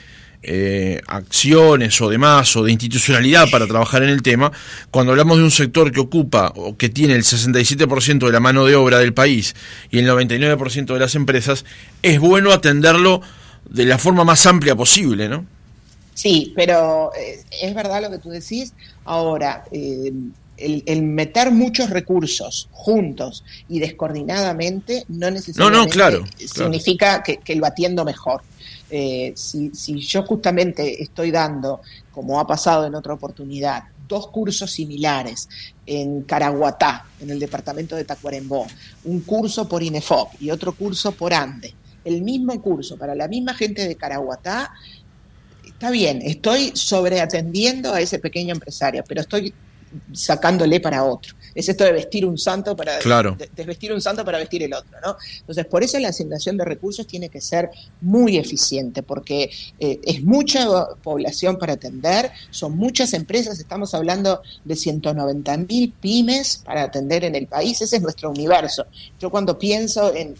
eh, 0.42 1.00
acciones 1.06 2.00
o 2.00 2.08
demás 2.08 2.56
o 2.56 2.64
de 2.64 2.72
institucionalidad 2.72 3.48
para 3.50 3.66
trabajar 3.66 4.02
en 4.02 4.08
el 4.08 4.22
tema, 4.22 4.52
cuando 4.90 5.12
hablamos 5.12 5.38
de 5.38 5.44
un 5.44 5.50
sector 5.50 5.92
que 5.92 6.00
ocupa 6.00 6.52
o 6.56 6.76
que 6.76 6.88
tiene 6.88 7.14
el 7.14 7.22
67% 7.22 8.26
de 8.26 8.32
la 8.32 8.40
mano 8.40 8.64
de 8.64 8.74
obra 8.74 8.98
del 8.98 9.14
país 9.14 9.54
y 9.90 9.98
el 9.98 10.08
99% 10.08 10.92
de 10.92 10.98
las 10.98 11.14
empresas, 11.14 11.64
es 12.02 12.18
bueno 12.18 12.52
atenderlo 12.52 13.20
de 13.68 13.86
la 13.86 13.98
forma 13.98 14.24
más 14.24 14.44
amplia 14.46 14.74
posible, 14.74 15.28
¿no? 15.28 15.46
Sí, 16.14 16.52
pero 16.54 17.10
eh, 17.14 17.42
es 17.62 17.74
verdad 17.74 18.02
lo 18.02 18.10
que 18.10 18.18
tú 18.18 18.30
decís. 18.30 18.74
Ahora, 19.04 19.64
eh, 19.72 20.12
el, 20.86 21.02
meter 21.02 21.50
muchos 21.50 21.90
recursos 21.90 22.68
juntos 22.72 23.44
y 23.68 23.80
descoordinadamente 23.80 25.04
no 25.08 25.30
necesariamente 25.30 26.24
significa 26.46 27.22
que, 27.22 27.38
que, 27.38 27.56
lo 27.56 27.66
atiendo 27.66 28.04
mejor. 28.04 28.42
Eh, 28.94 29.32
si, 29.34 29.70
yo 30.00 30.22
justamente 30.24 31.02
estoy 31.02 31.30
dando, 31.30 31.80
como 32.12 32.38
ha 32.38 32.46
pasado 32.46 32.86
en 32.86 32.94
otra 32.94 33.14
oportunidad, 33.14 33.84
dos 34.06 34.28
cursos 34.28 34.70
similares 34.70 35.48
en 35.86 36.22
Caraguatá, 36.24 37.06
en 37.18 37.30
el 37.30 37.38
departamento 37.38 37.96
de 37.96 38.04
Tacuarembó, 38.04 38.66
un 39.04 39.20
curso 39.20 39.66
por 39.66 39.82
INEFOP 39.82 40.34
y 40.42 40.50
otro 40.50 40.74
curso 40.74 41.12
por 41.12 41.32
ANDE, 41.32 41.74
el 42.04 42.20
mismo 42.20 42.60
curso 42.60 42.98
para 42.98 43.14
la 43.14 43.28
misma 43.28 43.54
gente 43.54 43.88
de 43.88 43.96
Caraguatá, 43.96 44.72
está 45.64 45.90
bien, 45.90 46.20
estoy 46.22 46.72
sobreatendiendo 46.74 47.94
a 47.94 48.00
ese 48.02 48.18
pequeño 48.18 48.52
empresario, 48.52 49.02
pero 49.08 49.22
estoy 49.22 49.54
sacándole 50.12 50.80
para 50.80 51.04
otro. 51.04 51.34
Es 51.54 51.68
esto 51.68 51.84
de 51.84 51.92
vestir 51.92 52.24
un 52.24 52.38
santo 52.38 52.74
para 52.74 52.98
desvestir 53.54 53.92
un 53.92 54.00
santo 54.00 54.24
para 54.24 54.38
vestir 54.38 54.62
el 54.62 54.72
otro, 54.72 54.98
¿no? 55.04 55.16
Entonces, 55.40 55.66
por 55.66 55.82
eso 55.82 55.98
la 55.98 56.08
asignación 56.08 56.56
de 56.56 56.64
recursos 56.64 57.06
tiene 57.06 57.28
que 57.28 57.40
ser 57.40 57.70
muy 58.00 58.38
eficiente, 58.38 59.02
porque 59.02 59.50
eh, 59.78 60.00
es 60.04 60.22
mucha 60.22 60.66
población 61.02 61.58
para 61.58 61.74
atender, 61.74 62.30
son 62.50 62.76
muchas 62.76 63.12
empresas, 63.12 63.58
estamos 63.58 63.92
hablando 63.94 64.40
de 64.64 64.76
190 64.76 65.56
mil 65.58 65.92
pymes 66.00 66.62
para 66.64 66.84
atender 66.84 67.24
en 67.24 67.34
el 67.34 67.46
país, 67.46 67.80
ese 67.82 67.96
es 67.96 68.02
nuestro 68.02 68.30
universo. 68.30 68.86
Yo 69.20 69.30
cuando 69.30 69.58
pienso 69.58 70.14
en 70.14 70.34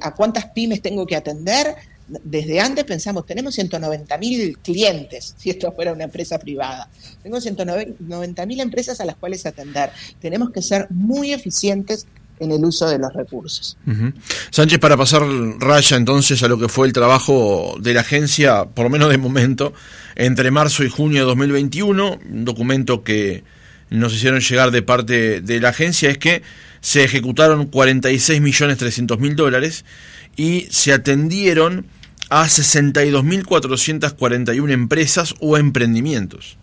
a 0.00 0.14
cuántas 0.14 0.46
pymes 0.46 0.80
tengo 0.80 1.06
que 1.06 1.16
atender, 1.16 1.76
desde 2.08 2.60
antes 2.60 2.84
pensamos, 2.84 3.26
tenemos 3.26 3.54
190 3.54 4.18
mil 4.18 4.58
clientes, 4.58 5.34
si 5.38 5.50
esto 5.50 5.72
fuera 5.72 5.92
una 5.92 6.04
empresa 6.04 6.38
privada. 6.38 6.88
Tengo 7.22 7.40
190 7.40 8.46
mil 8.46 8.60
empresas 8.60 9.00
a 9.00 9.04
las 9.04 9.16
cuales 9.16 9.46
atender. 9.46 9.90
Tenemos 10.20 10.50
que 10.50 10.62
ser 10.62 10.86
muy 10.90 11.32
eficientes 11.32 12.06
en 12.40 12.50
el 12.50 12.64
uso 12.64 12.88
de 12.88 12.98
los 12.98 13.12
recursos. 13.12 13.76
Sánchez, 14.50 14.78
para 14.80 14.96
pasar 14.96 15.22
raya 15.58 15.96
entonces 15.96 16.42
a 16.42 16.48
lo 16.48 16.58
que 16.58 16.68
fue 16.68 16.86
el 16.86 16.92
trabajo 16.92 17.76
de 17.80 17.94
la 17.94 18.00
agencia, 18.00 18.64
por 18.64 18.84
lo 18.84 18.90
menos 18.90 19.10
de 19.10 19.18
momento, 19.18 19.72
entre 20.16 20.50
marzo 20.50 20.82
y 20.84 20.90
junio 20.90 21.20
de 21.20 21.26
2021, 21.26 22.18
un 22.30 22.44
documento 22.44 23.04
que 23.04 23.44
nos 23.90 24.14
hicieron 24.14 24.40
llegar 24.40 24.70
de 24.70 24.82
parte 24.82 25.40
de 25.40 25.60
la 25.60 25.68
agencia 25.68 26.10
es 26.10 26.18
que 26.18 26.42
se 26.82 27.04
ejecutaron 27.04 27.64
46 27.66 28.42
millones 28.42 28.76
300 28.76 29.18
mil 29.18 29.34
dólares 29.36 29.86
y 30.36 30.66
se 30.70 30.92
atendieron 30.92 31.86
a 32.28 32.44
62.441 32.44 34.72
empresas 34.72 35.34
o 35.40 35.56
emprendimientos. 35.56 36.58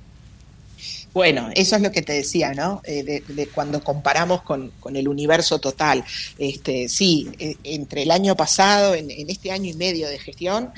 Bueno, 1.13 1.49
eso 1.55 1.75
es 1.75 1.82
lo 1.82 1.91
que 1.91 2.03
te 2.03 2.13
decía, 2.13 2.53
¿no? 2.53 2.82
Eh, 2.86 3.23
de, 3.27 3.47
cuando 3.47 3.84
comparamos 3.84 4.43
con, 4.43 4.71
el 4.93 5.08
universo 5.08 5.58
total. 5.60 6.05
Este, 6.38 6.88
sí, 6.88 7.27
eh, 7.39 7.55
entre 7.63 8.03
el 8.03 8.12
año 8.12 8.36
pasado, 8.36 8.93
en, 8.93 9.10
este 9.10 9.51
año 9.51 9.71
y 9.71 9.73
medio 9.73 10.08
de 10.08 10.19
gestión, 10.19 10.69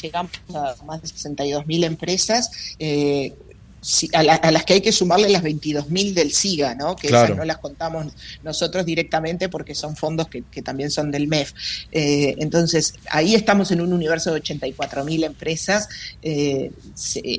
llegamos 0.00 0.30
a 0.54 0.76
más 0.84 1.02
de 1.02 1.08
62.000 1.08 1.84
empresas. 1.84 2.50
Eh, 2.78 3.34
a, 4.12 4.50
las 4.50 4.64
que 4.64 4.74
hay 4.74 4.80
que 4.80 4.92
sumarle 4.92 5.28
las 5.28 5.42
22.000 5.42 6.12
del 6.12 6.32
SIGA, 6.32 6.74
¿no? 6.74 6.96
que 6.96 7.06
esas 7.06 7.34
no 7.36 7.44
las 7.44 7.58
contamos 7.58 8.12
nosotros 8.42 8.84
directamente 8.84 9.48
porque 9.48 9.74
son 9.74 9.96
fondos 9.96 10.28
que, 10.28 10.42
también 10.62 10.90
son 10.90 11.10
del 11.10 11.28
MEF. 11.28 11.52
Eh, 11.92 12.34
entonces, 12.38 12.94
ahí 13.10 13.34
estamos 13.34 13.70
en 13.70 13.80
un 13.80 13.92
universo 13.92 14.32
de 14.34 14.42
84.000 14.42 15.24
empresas. 15.24 15.88
Eh, 16.22 16.70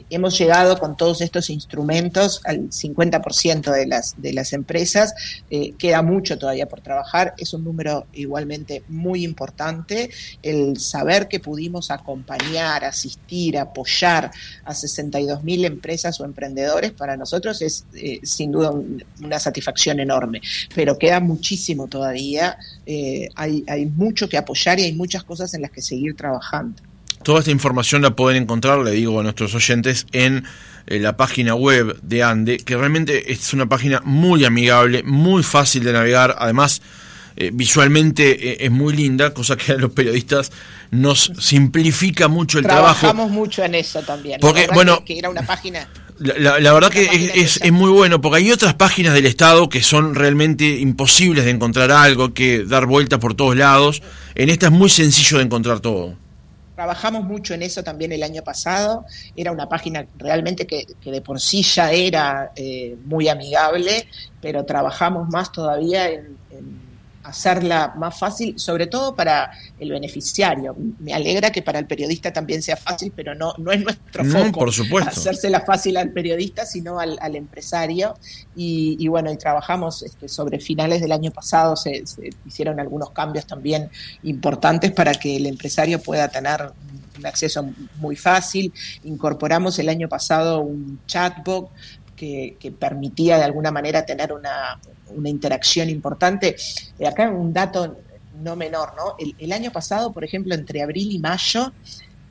hemos 0.09 0.37
llegado 0.37 0.79
con 0.79 0.97
todos 0.97 1.21
estos 1.21 1.49
instrumentos 1.49 2.41
al 2.45 2.69
50% 2.69 3.71
de 3.71 3.85
las, 3.85 4.19
de 4.19 4.33
las 4.33 4.53
empresas. 4.53 5.13
Eh, 5.49 5.73
queda 5.77 6.01
mucho 6.01 6.39
todavía 6.39 6.67
por 6.67 6.81
trabajar. 6.81 7.35
Es 7.37 7.53
un 7.53 7.63
número 7.63 8.07
igualmente 8.13 8.83
muy 8.87 9.23
importante. 9.23 10.09
El 10.41 10.79
saber 10.79 11.27
que 11.27 11.39
pudimos 11.39 11.91
acompañar, 11.91 12.83
asistir, 12.83 13.57
apoyar 13.59 14.31
a 14.65 14.73
62.000 14.73 15.65
empresas 15.65 16.19
o 16.19 16.25
emprendedores, 16.31 16.91
para 16.91 17.17
nosotros 17.17 17.61
es 17.61 17.85
eh, 17.93 18.19
sin 18.23 18.51
duda 18.51 18.71
una 19.21 19.39
satisfacción 19.39 19.99
enorme, 19.99 20.41
pero 20.73 20.97
queda 20.97 21.19
muchísimo 21.19 21.87
todavía, 21.87 22.57
eh, 22.85 23.27
hay, 23.35 23.63
hay 23.67 23.85
mucho 23.85 24.27
que 24.29 24.37
apoyar 24.37 24.79
y 24.79 24.83
hay 24.83 24.93
muchas 24.93 25.23
cosas 25.23 25.53
en 25.53 25.61
las 25.61 25.71
que 25.71 25.81
seguir 25.81 26.15
trabajando. 26.15 26.81
Toda 27.23 27.39
esta 27.39 27.51
información 27.51 28.01
la 28.01 28.15
pueden 28.15 28.43
encontrar, 28.43 28.79
le 28.79 28.91
digo 28.91 29.19
a 29.19 29.23
nuestros 29.23 29.53
oyentes, 29.53 30.07
en 30.11 30.43
eh, 30.87 30.99
la 30.99 31.15
página 31.17 31.53
web 31.53 31.99
de 32.01 32.23
ANDE, 32.23 32.57
que 32.57 32.75
realmente 32.75 33.31
es 33.31 33.53
una 33.53 33.67
página 33.67 34.01
muy 34.03 34.43
amigable, 34.45 35.03
muy 35.03 35.43
fácil 35.43 35.83
de 35.83 35.93
navegar, 35.93 36.35
además 36.39 36.81
visualmente 37.53 38.63
es 38.63 38.69
muy 38.69 38.93
linda, 38.93 39.33
cosa 39.33 39.55
que 39.55 39.71
a 39.71 39.75
los 39.75 39.91
periodistas 39.93 40.51
nos 40.91 41.31
simplifica 41.39 42.27
mucho 42.27 42.59
el 42.59 42.65
trabajo. 42.65 42.99
Trabajamos 42.99 43.31
mucho 43.31 43.63
en 43.63 43.75
eso 43.75 44.01
también. 44.01 44.39
Porque, 44.41 44.67
bueno, 44.73 45.03
que 45.05 45.17
era 45.17 45.29
una 45.29 45.41
página 45.41 45.87
la, 46.21 46.73
verdad 46.73 46.89
que 46.89 47.03
es, 47.35 47.59
es, 47.61 47.71
muy 47.71 47.89
bueno, 47.89 48.21
porque 48.21 48.37
hay 48.37 48.51
otras 48.51 48.75
páginas 48.75 49.13
del 49.13 49.25
Estado 49.25 49.69
que 49.69 49.81
son 49.81 50.13
realmente 50.13 50.65
imposibles 50.79 51.45
de 51.45 51.51
encontrar 51.51 51.91
algo, 51.91 52.33
que 52.33 52.63
dar 52.63 52.85
vueltas 52.85 53.19
por 53.19 53.33
todos 53.33 53.55
lados. 53.55 54.03
En 54.35 54.49
esta 54.49 54.67
es 54.67 54.71
muy 54.71 54.89
sencillo 54.89 55.37
de 55.37 55.45
encontrar 55.45 55.79
todo. 55.79 56.15
Trabajamos 56.75 57.23
mucho 57.23 57.53
en 57.53 57.63
eso 57.63 57.83
también 57.83 58.11
el 58.11 58.23
año 58.23 58.43
pasado. 58.43 59.05
Era 59.35 59.51
una 59.51 59.67
página 59.67 60.05
realmente 60.17 60.65
que, 60.65 60.85
de 61.03 61.21
por 61.21 61.39
sí 61.39 61.63
ya 61.63 61.91
era 61.91 62.51
eh, 62.55 62.95
muy 63.05 63.27
amigable, 63.27 64.07
pero 64.41 64.63
trabajamos 64.65 65.27
más 65.29 65.51
todavía 65.51 66.09
en 66.09 66.37
hacerla 67.23 67.93
más 67.97 68.17
fácil, 68.17 68.57
sobre 68.57 68.87
todo 68.87 69.15
para 69.15 69.51
el 69.79 69.91
beneficiario. 69.91 70.75
Me 70.99 71.13
alegra 71.13 71.51
que 71.51 71.61
para 71.61 71.79
el 71.79 71.85
periodista 71.85 72.33
también 72.33 72.61
sea 72.61 72.77
fácil, 72.77 73.11
pero 73.15 73.35
no, 73.35 73.53
no 73.57 73.71
es 73.71 73.81
nuestro 73.81 74.25
foco 74.25 74.59
por 74.59 74.71
supuesto. 74.71 75.09
hacérsela 75.09 75.61
fácil 75.61 75.97
al 75.97 76.11
periodista, 76.11 76.65
sino 76.65 76.99
al, 76.99 77.35
empresario. 77.35 78.15
Y, 78.55 79.07
bueno, 79.07 79.31
y 79.31 79.37
trabajamos 79.37 80.03
este, 80.03 80.27
sobre 80.27 80.59
finales 80.59 81.01
del 81.01 81.11
año 81.11 81.31
pasado, 81.31 81.75
se, 81.75 82.03
hicieron 82.45 82.79
algunos 82.79 83.11
cambios 83.11 83.45
también 83.45 83.89
importantes 84.23 84.91
para 84.91 85.13
que 85.13 85.37
el 85.37 85.45
empresario 85.45 86.01
pueda 86.01 86.27
tener 86.27 86.71
un 87.17 87.25
acceso 87.25 87.69
muy 87.97 88.15
fácil. 88.15 88.73
Incorporamos 89.03 89.77
el 89.79 89.89
año 89.89 90.09
pasado 90.09 90.61
un 90.61 90.99
chatbot 91.07 91.69
que, 92.59 92.71
permitía 92.71 93.37
de 93.37 93.43
alguna 93.43 93.71
manera 93.71 94.05
tener 94.05 94.31
una, 94.31 94.79
una 95.15 95.29
interacción 95.29 95.89
importante. 95.89 96.55
Eh, 96.99 97.07
acá 97.07 97.29
un 97.29 97.53
dato 97.53 97.97
no 98.41 98.55
menor, 98.55 98.93
¿no? 98.95 99.15
El, 99.39 99.51
año 99.51 99.71
pasado, 99.71 100.11
por 100.11 100.23
ejemplo, 100.23 100.55
entre 100.55 100.81
abril 100.81 101.11
y 101.11 101.19
mayo, 101.19 101.71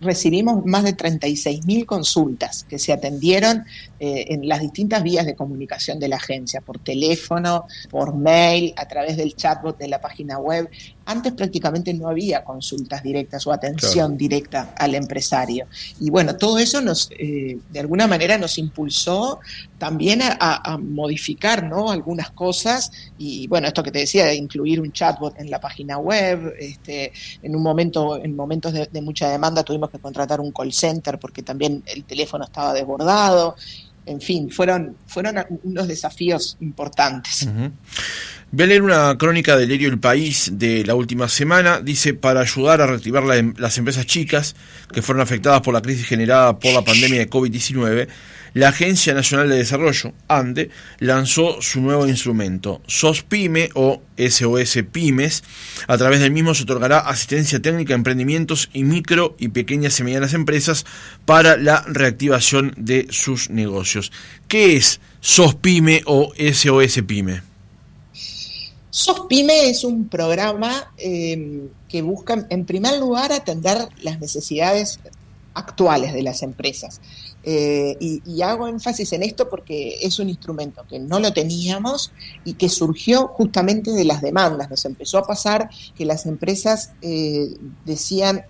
recibimos 0.00 0.64
más 0.64 0.84
de 0.84 0.96
36.000 0.96 1.84
consultas 1.84 2.64
que 2.68 2.78
se 2.78 2.92
atendieron 2.92 3.64
eh, 4.00 4.26
en 4.28 4.48
las 4.48 4.60
distintas 4.60 5.02
vías 5.02 5.26
de 5.26 5.36
comunicación 5.36 6.00
de 6.00 6.08
la 6.08 6.16
agencia, 6.16 6.62
por 6.62 6.78
teléfono, 6.78 7.66
por 7.90 8.16
mail, 8.16 8.72
a 8.76 8.88
través 8.88 9.16
del 9.16 9.36
chatbot 9.36 9.76
de 9.76 9.88
la 9.88 10.00
página 10.00 10.38
web. 10.38 10.68
Antes 11.06 11.32
prácticamente 11.32 11.92
no 11.94 12.08
había 12.08 12.44
consultas 12.44 13.02
directas 13.02 13.46
o 13.46 13.52
atención 13.52 14.16
directa 14.16 14.74
al 14.76 14.94
empresario. 14.94 15.66
Y 15.98 16.10
bueno, 16.10 16.36
todo 16.36 16.58
eso 16.58 16.80
nos, 16.80 17.10
eh, 17.18 17.58
de 17.70 17.80
alguna 17.80 18.06
manera 18.06 18.38
nos 18.38 18.58
impulsó 18.58 19.40
también 19.78 20.20
a, 20.22 20.78
modificar 20.78 21.64
¿no? 21.64 21.90
algunas 21.90 22.30
cosas. 22.30 22.92
Y 23.18 23.46
bueno, 23.48 23.66
esto 23.66 23.82
que 23.82 23.90
te 23.90 24.00
decía, 24.00 24.26
de 24.26 24.34
incluir 24.34 24.80
un 24.80 24.92
chatbot 24.92 25.38
en 25.40 25.50
la 25.50 25.60
página 25.60 25.98
web. 25.98 26.54
Este, 26.58 27.12
en 27.42 27.56
un 27.56 27.62
momento, 27.62 28.22
en 28.22 28.36
momentos 28.36 28.72
de, 28.72 29.00
mucha 29.00 29.30
demanda 29.30 29.64
tuvimos 29.64 29.90
que 29.90 29.98
contratar 29.98 30.40
un 30.40 30.52
call 30.52 30.72
center 30.72 31.18
porque 31.18 31.42
también 31.42 31.82
el 31.86 32.04
teléfono 32.04 32.44
estaba 32.44 32.74
desbordado 32.74 33.56
en 34.06 34.20
fin, 34.20 34.50
fueron, 34.50 34.96
fueron 35.06 35.36
unos 35.62 35.86
desafíos 35.86 36.56
importantes. 36.60 37.48
Voy 38.52 38.64
a 38.64 38.66
leer 38.66 38.82
una 38.82 39.16
crónica 39.16 39.56
del 39.56 39.68
diario 39.68 39.88
El 39.90 40.00
País 40.00 40.50
de 40.54 40.84
la 40.84 40.96
última 40.96 41.28
semana. 41.28 41.80
Dice, 41.80 42.14
para 42.14 42.40
ayudar 42.40 42.80
a 42.80 42.86
reactivar 42.88 43.22
las 43.22 43.78
empresas 43.78 44.06
chicas 44.06 44.56
que 44.92 45.02
fueron 45.02 45.22
afectadas 45.22 45.60
por 45.60 45.72
la 45.72 45.80
crisis 45.80 46.04
generada 46.04 46.58
por 46.58 46.72
la 46.72 46.82
pandemia 46.82 47.20
de 47.20 47.30
COVID-19, 47.30 48.08
la 48.54 48.70
Agencia 48.70 49.14
Nacional 49.14 49.48
de 49.48 49.56
Desarrollo, 49.56 50.14
ANDE, 50.26 50.70
lanzó 50.98 51.62
su 51.62 51.80
nuevo 51.80 52.08
instrumento, 52.08 52.82
SOSPYME 52.88 53.70
o 53.74 54.02
SOS 54.18 54.78
Pymes. 54.90 55.44
A 55.86 55.96
través 55.96 56.18
del 56.18 56.32
mismo 56.32 56.52
se 56.52 56.64
otorgará 56.64 56.98
asistencia 56.98 57.62
técnica 57.62 57.94
a 57.94 57.98
emprendimientos 57.98 58.68
y 58.72 58.82
micro 58.82 59.36
y 59.38 59.50
pequeñas 59.50 60.00
y 60.00 60.02
medianas 60.02 60.34
empresas 60.34 60.86
para 61.24 61.56
la 61.56 61.84
reactivación 61.86 62.74
de 62.76 63.06
sus 63.10 63.48
negocios. 63.48 64.10
¿Qué 64.48 64.74
es 64.74 65.00
SOSPYME 65.20 66.02
o 66.06 66.32
SOS 66.36 67.02
Pyme? 67.06 67.49
SOSPYME 68.90 69.70
es 69.70 69.84
un 69.84 70.08
programa 70.08 70.92
eh, 70.96 71.68
que 71.88 72.02
busca, 72.02 72.46
en 72.50 72.66
primer 72.66 72.98
lugar, 72.98 73.32
atender 73.32 73.88
las 74.02 74.20
necesidades 74.20 74.98
actuales 75.54 76.12
de 76.12 76.22
las 76.22 76.42
empresas. 76.42 77.00
Eh, 77.42 77.96
y, 78.00 78.42
hago 78.42 78.68
énfasis 78.68 79.12
en 79.14 79.22
esto 79.22 79.48
porque 79.48 79.98
es 80.02 80.18
un 80.18 80.28
instrumento 80.28 80.84
que 80.86 80.98
no 80.98 81.18
lo 81.20 81.32
teníamos 81.32 82.12
y 82.44 82.54
que 82.54 82.68
surgió 82.68 83.28
justamente 83.28 83.92
de 83.92 84.04
las 84.04 84.20
demandas. 84.20 84.68
Nos 84.68 84.84
empezó 84.84 85.18
a 85.18 85.26
pasar 85.26 85.70
que 85.96 86.04
las 86.04 86.26
empresas 86.26 86.92
eh, 87.00 87.56
decían, 87.84 88.44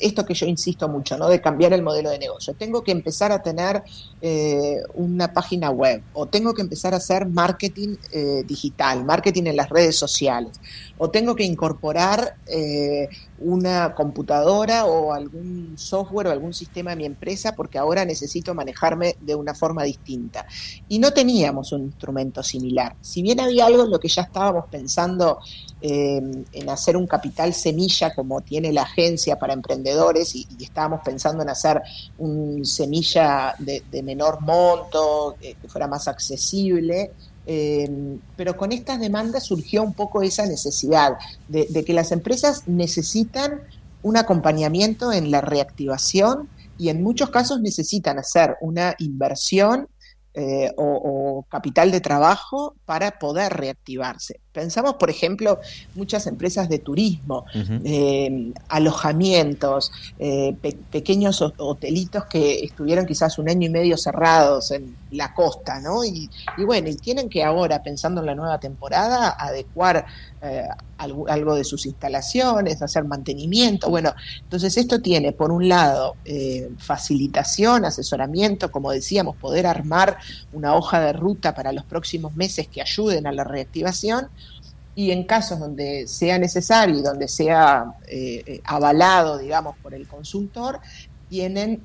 esto 0.00 0.24
que 0.24 0.34
yo 0.34 0.46
insisto 0.46 0.88
mucho, 0.88 1.16
¿no? 1.18 1.28
De 1.28 1.40
cambiar 1.40 1.72
el 1.72 1.82
modelo 1.82 2.10
de 2.10 2.18
negocio. 2.18 2.54
Tengo 2.54 2.82
que 2.82 2.92
empezar 2.92 3.32
a 3.32 3.42
tener 3.42 3.82
eh, 4.20 4.76
una 4.94 5.32
página 5.32 5.70
web 5.70 6.04
o 6.12 6.28
tengo 6.28 6.54
que 6.54 6.62
empezar 6.62 6.94
a 6.94 6.98
hacer 6.98 7.28
marketing 7.28 7.96
eh, 8.12 8.42
digital, 8.44 9.04
marketing 9.04 9.46
en 9.46 9.56
las 9.56 9.68
redes 9.68 9.96
sociales 9.98 10.60
o 10.96 11.10
tengo 11.10 11.34
que 11.34 11.44
incorporar 11.44 12.36
eh, 12.46 13.08
una 13.40 13.94
computadora 13.94 14.84
o 14.84 15.12
algún 15.12 15.76
software 15.76 16.28
o 16.28 16.30
algún 16.30 16.52
sistema 16.52 16.92
a 16.92 16.96
mi 16.96 17.06
empresa 17.06 17.54
porque 17.54 17.78
ahora 17.78 18.04
necesito 18.04 18.54
manejarme 18.54 19.16
de 19.20 19.34
una 19.34 19.54
forma 19.54 19.82
distinta. 19.82 20.46
Y 20.88 20.98
no 20.98 21.12
teníamos 21.12 21.72
un 21.72 21.84
instrumento 21.84 22.42
similar. 22.42 22.96
Si 23.00 23.22
bien 23.22 23.40
había 23.40 23.66
algo 23.66 23.84
en 23.84 23.90
lo 23.90 23.98
que 23.98 24.08
ya 24.08 24.22
estábamos 24.22 24.66
pensando 24.70 25.38
eh, 25.80 26.20
en 26.52 26.68
hacer 26.68 26.96
un 26.96 27.06
capital 27.06 27.54
semilla 27.54 28.14
como 28.14 28.42
tiene 28.42 28.72
la 28.72 28.82
agencia 28.82 29.38
para 29.38 29.54
emprendedores 29.54 30.34
y, 30.34 30.46
estábamos 30.60 31.00
pensando 31.02 31.42
en 31.42 31.48
hacer 31.48 31.82
un 32.18 32.64
semilla 32.64 33.54
de, 33.58 33.82
menor 34.02 34.40
monto, 34.40 35.36
eh, 35.40 35.56
que 35.60 35.68
fuera 35.68 35.88
más 35.88 36.06
accesible, 36.06 37.12
eh, 37.52 37.90
pero 38.36 38.56
con 38.56 38.70
estas 38.70 39.00
demandas 39.00 39.46
surgió 39.46 39.82
un 39.82 39.92
poco 39.92 40.22
esa 40.22 40.46
necesidad 40.46 41.18
de, 41.48 41.66
de, 41.68 41.84
que 41.84 41.92
las 41.92 42.12
empresas 42.12 42.62
necesitan 42.68 43.62
un 44.04 44.16
acompañamiento 44.16 45.12
en 45.12 45.32
la 45.32 45.40
reactivación 45.40 46.48
y 46.78 46.90
en 46.90 47.02
muchos 47.02 47.30
casos 47.30 47.60
necesitan 47.60 48.20
hacer 48.20 48.56
una 48.60 48.94
inversión 49.00 49.88
eh, 50.32 50.70
o, 50.76 51.44
capital 51.48 51.90
de 51.90 52.00
trabajo 52.00 52.76
para 52.84 53.18
poder 53.18 53.52
reactivarse. 53.52 54.38
Pensamos, 54.52 54.94
por 54.94 55.10
ejemplo, 55.10 55.60
muchas 55.94 56.26
empresas 56.26 56.68
de 56.68 56.80
turismo, 56.80 57.44
eh, 57.84 58.52
alojamientos, 58.68 59.92
eh, 60.18 60.56
pequeños 60.90 61.40
hotelitos 61.58 62.24
que 62.24 62.64
estuvieron 62.64 63.06
quizás 63.06 63.38
un 63.38 63.48
año 63.48 63.66
y 63.68 63.70
medio 63.70 63.96
cerrados 63.96 64.72
en 64.72 64.96
la 65.12 65.32
costa, 65.34 65.80
¿no? 65.80 66.04
Y, 66.04 66.28
y 66.56 66.64
bueno, 66.64 66.88
y 66.88 66.96
tienen 66.96 67.28
que 67.28 67.44
ahora, 67.44 67.80
pensando 67.82 68.20
en 68.20 68.26
la 68.26 68.34
nueva 68.34 68.58
temporada, 68.58 69.36
adecuar 69.38 70.06
algo, 70.98 71.54
de 71.54 71.64
sus 71.64 71.86
instalaciones, 71.86 72.82
hacer 72.82 73.04
mantenimiento. 73.04 73.90
Bueno, 73.90 74.14
entonces 74.40 74.76
esto 74.76 75.00
tiene, 75.00 75.32
por 75.32 75.50
un 75.50 75.68
lado, 75.68 76.16
eh, 76.24 76.70
facilitación, 76.78 77.84
asesoramiento, 77.84 78.70
como 78.70 78.90
decíamos, 78.90 79.36
poder 79.36 79.66
armar 79.66 80.18
una 80.52 80.74
hoja 80.74 81.00
de 81.00 81.12
ruta 81.12 81.54
para 81.54 81.72
los 81.72 81.84
próximos 81.84 82.36
meses 82.36 82.68
que 82.68 82.82
ayuden 82.82 83.26
a 83.26 83.32
la 83.32 83.44
reactivación. 83.44 84.28
Y 84.94 85.12
en 85.12 85.24
casos 85.24 85.58
donde 85.58 86.06
sea 86.06 86.38
necesario 86.38 86.98
y 86.98 87.02
donde 87.02 87.28
sea 87.28 87.94
eh, 88.08 88.42
eh, 88.46 88.60
avalado, 88.64 89.38
digamos, 89.38 89.76
por 89.78 89.94
el 89.94 90.06
consultor, 90.08 90.80
tienen 91.28 91.80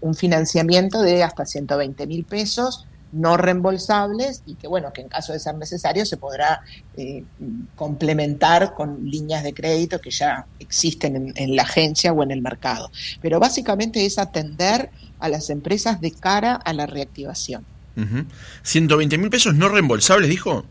un 0.00 0.14
financiamiento 0.14 1.02
de 1.02 1.24
hasta 1.24 1.44
120 1.44 2.06
mil 2.06 2.24
pesos 2.24 2.86
no 3.12 3.36
reembolsables 3.36 4.42
y 4.46 4.54
que, 4.54 4.66
bueno, 4.66 4.92
que 4.92 5.02
en 5.02 5.08
caso 5.08 5.32
de 5.32 5.38
ser 5.38 5.54
necesario 5.54 6.04
se 6.06 6.16
podrá 6.16 6.62
eh, 6.96 7.22
complementar 7.76 8.74
con 8.74 9.08
líneas 9.08 9.44
de 9.44 9.52
crédito 9.52 10.00
que 10.00 10.10
ya 10.10 10.46
existen 10.58 11.32
en, 11.36 11.56
la 11.56 11.62
agencia 11.62 12.12
o 12.12 12.22
en 12.22 12.30
el 12.30 12.40
mercado. 12.40 12.90
Pero 13.20 13.38
básicamente 13.38 14.04
es 14.04 14.18
atender 14.18 14.90
a 15.20 15.28
las 15.28 15.50
empresas 15.50 16.00
de 16.00 16.10
cara 16.10 16.54
a 16.54 16.72
la 16.72 16.86
reactivación. 16.86 17.64
120 18.62 19.18
mil 19.18 19.28
pesos 19.28 19.54
no 19.54 19.68
reembolsables, 19.68 20.30
dijo. 20.30 20.64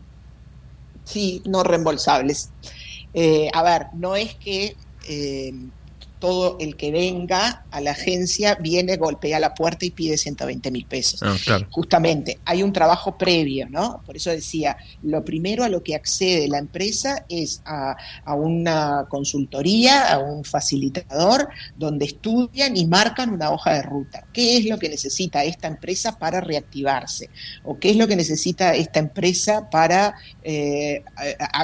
Sí, 1.04 1.42
no 1.46 1.62
reembolsables. 1.64 2.54
Eh, 3.12 3.50
a 3.52 3.62
ver, 3.62 3.86
no 3.94 4.16
es 4.16 4.36
que 4.38 4.76
eh, 5.08 5.52
todo 6.22 6.56
el 6.60 6.76
que 6.76 6.92
venga 6.92 7.64
a 7.72 7.80
la 7.80 7.90
agencia 7.90 8.54
viene, 8.54 8.96
golpea 8.96 9.40
la 9.40 9.54
puerta 9.54 9.84
y 9.84 9.90
pide 9.90 10.16
120 10.16 10.70
mil 10.70 10.86
pesos. 10.86 11.20
Ah, 11.20 11.58
Justamente, 11.68 12.38
hay 12.44 12.62
un 12.62 12.72
trabajo 12.72 13.18
previo, 13.18 13.68
¿no? 13.68 14.00
Por 14.06 14.14
eso 14.14 14.30
decía, 14.30 14.76
lo 15.02 15.24
primero 15.24 15.64
a 15.64 15.68
lo 15.68 15.82
que 15.82 15.96
accede 15.96 16.46
la 16.46 16.58
empresa 16.58 17.24
es 17.28 17.60
a, 17.64 17.96
una 18.36 19.06
consultoría, 19.08 20.12
a 20.12 20.20
un 20.20 20.44
facilitador, 20.44 21.48
donde 21.76 22.04
estudian 22.04 22.76
y 22.76 22.86
marcan 22.86 23.30
una 23.30 23.50
hoja 23.50 23.72
de 23.74 23.82
ruta. 23.82 24.24
¿Qué 24.32 24.58
es 24.58 24.66
lo 24.66 24.78
que 24.78 24.90
necesita 24.90 25.42
esta 25.42 25.66
empresa 25.66 26.20
para 26.20 26.40
reactivarse? 26.40 27.30
¿O 27.64 27.80
qué 27.80 27.90
es 27.90 27.96
lo 27.96 28.06
que 28.06 28.14
necesita 28.14 28.76
esta 28.76 29.00
empresa 29.00 29.68
para 29.70 30.14
eh, 30.44 31.02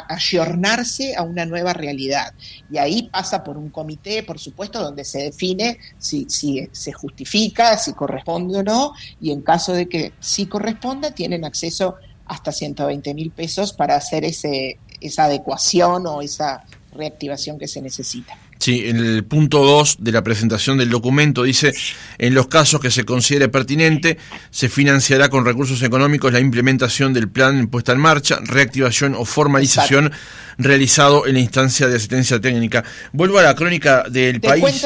ayornarse 0.09 1.15
a 1.15 1.23
una 1.23 1.47
nueva 1.47 1.75
realidad? 1.75 2.35
Y 2.73 2.79
ahí 2.79 3.09
pasa 3.13 3.45
por 3.45 3.57
un 3.57 3.71
comité, 3.71 4.25
por 4.25 4.41
supuesto, 4.51 4.83
donde 4.83 5.05
se 5.05 5.19
define 5.25 5.79
si, 5.99 6.27
si 6.29 6.69
se 6.73 6.93
justifica, 6.93 7.77
si 7.77 7.93
corresponde 7.93 8.59
o 8.59 8.63
no, 8.63 8.93
y 9.21 9.31
en 9.31 9.43
caso 9.43 9.73
de 9.73 9.89
que 9.89 10.13
sí 10.21 10.47
corresponda, 10.47 11.13
tienen 11.13 11.45
acceso 11.45 11.97
hasta 12.27 12.53
120 12.53 13.15
mil 13.15 13.31
pesos 13.31 13.73
para 13.73 13.97
hacer 13.97 14.25
ese, 14.25 14.79
esa 15.01 15.25
adecuación 15.25 16.07
o 16.07 16.23
esa 16.23 16.65
reactivación 16.93 17.59
que 17.59 17.69
se 17.69 17.81
necesita. 17.81 18.37
Sí, 18.69 18.83
en 18.85 18.99
el 18.99 19.25
punto 19.25 19.65
2 19.65 19.97
de 20.01 20.13
la 20.13 20.23
presentación 20.23 20.77
del 20.77 20.91
documento 20.91 21.45
dice, 21.45 21.73
en 22.19 22.35
los 22.35 22.49
casos 22.49 22.83
que 22.83 22.91
se 22.91 23.05
considere 23.05 23.49
pertinente, 23.49 24.19
se 24.51 24.69
financiará 24.69 25.31
con 25.31 25.47
recursos 25.47 25.83
económicos 25.83 26.35
la 26.35 26.41
implementación 26.41 27.15
del 27.15 27.31
plan 27.31 27.69
puesta 27.69 27.93
en 27.93 28.01
marcha, 28.01 28.41
reactivación 28.43 29.15
o 29.15 29.25
formalización 29.25 30.13
realizado 30.59 31.27
en 31.27 31.33
la 31.33 31.41
instancia 31.41 31.89
de 31.89 31.97
asistencia 31.97 32.43
técnica. 32.43 32.85
Vuelvo 33.15 33.39
a 33.39 33.43
la 33.43 33.55
crónica 33.55 34.05
del 34.11 34.43
país. 34.43 34.85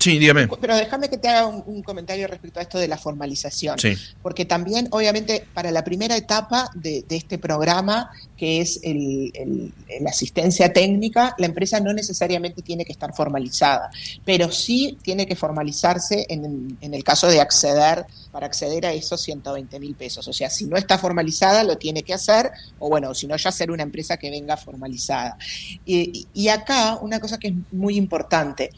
Sí, 0.00 0.18
dígame. 0.18 0.48
Pero 0.48 0.76
déjame 0.76 1.10
que 1.10 1.18
te 1.18 1.28
haga 1.28 1.46
un, 1.46 1.82
comentario 1.82 2.26
respecto 2.26 2.58
a 2.58 2.62
esto 2.62 2.78
de 2.78 2.88
la 2.88 2.96
formalización. 2.96 3.78
Sí. 3.78 3.94
Porque 4.22 4.46
también, 4.46 4.88
obviamente, 4.92 5.46
para 5.52 5.70
la 5.70 5.84
primera 5.84 6.16
etapa 6.16 6.70
de, 6.74 7.04
este 7.10 7.36
programa, 7.36 8.10
que 8.38 8.62
es 8.62 8.80
la 8.82 10.08
asistencia 10.08 10.72
técnica, 10.72 11.34
la 11.36 11.44
empresa 11.44 11.80
no 11.80 11.92
necesariamente 11.92 12.62
tiene 12.62 12.86
que 12.86 12.92
estar 12.92 13.14
formalizada, 13.14 13.90
pero 14.24 14.50
sí 14.50 14.96
tiene 15.02 15.26
que 15.26 15.36
formalizarse 15.36 16.24
en, 16.30 16.78
el 16.80 17.04
caso 17.04 17.26
de 17.26 17.42
acceder, 17.42 18.06
para 18.32 18.46
acceder 18.46 18.86
a 18.86 18.92
esos 18.94 19.20
120 19.20 19.78
mil 19.80 19.94
pesos. 19.96 20.26
O 20.26 20.32
sea, 20.32 20.48
si 20.48 20.64
no 20.64 20.78
está 20.78 20.96
formalizada, 20.96 21.62
lo 21.62 21.76
tiene 21.76 22.04
que 22.04 22.14
hacer, 22.14 22.50
o 22.78 22.88
bueno, 22.88 23.12
si 23.12 23.26
no, 23.26 23.36
ya 23.36 23.52
ser 23.52 23.70
una 23.70 23.82
empresa 23.82 24.16
que 24.16 24.30
venga 24.30 24.56
formalizada. 24.56 25.36
y 25.84 26.48
acá, 26.48 26.98
una 27.02 27.20
cosa 27.20 27.38
que 27.38 27.48
es 27.48 27.54
muy 27.70 27.96
importante, 27.96 28.70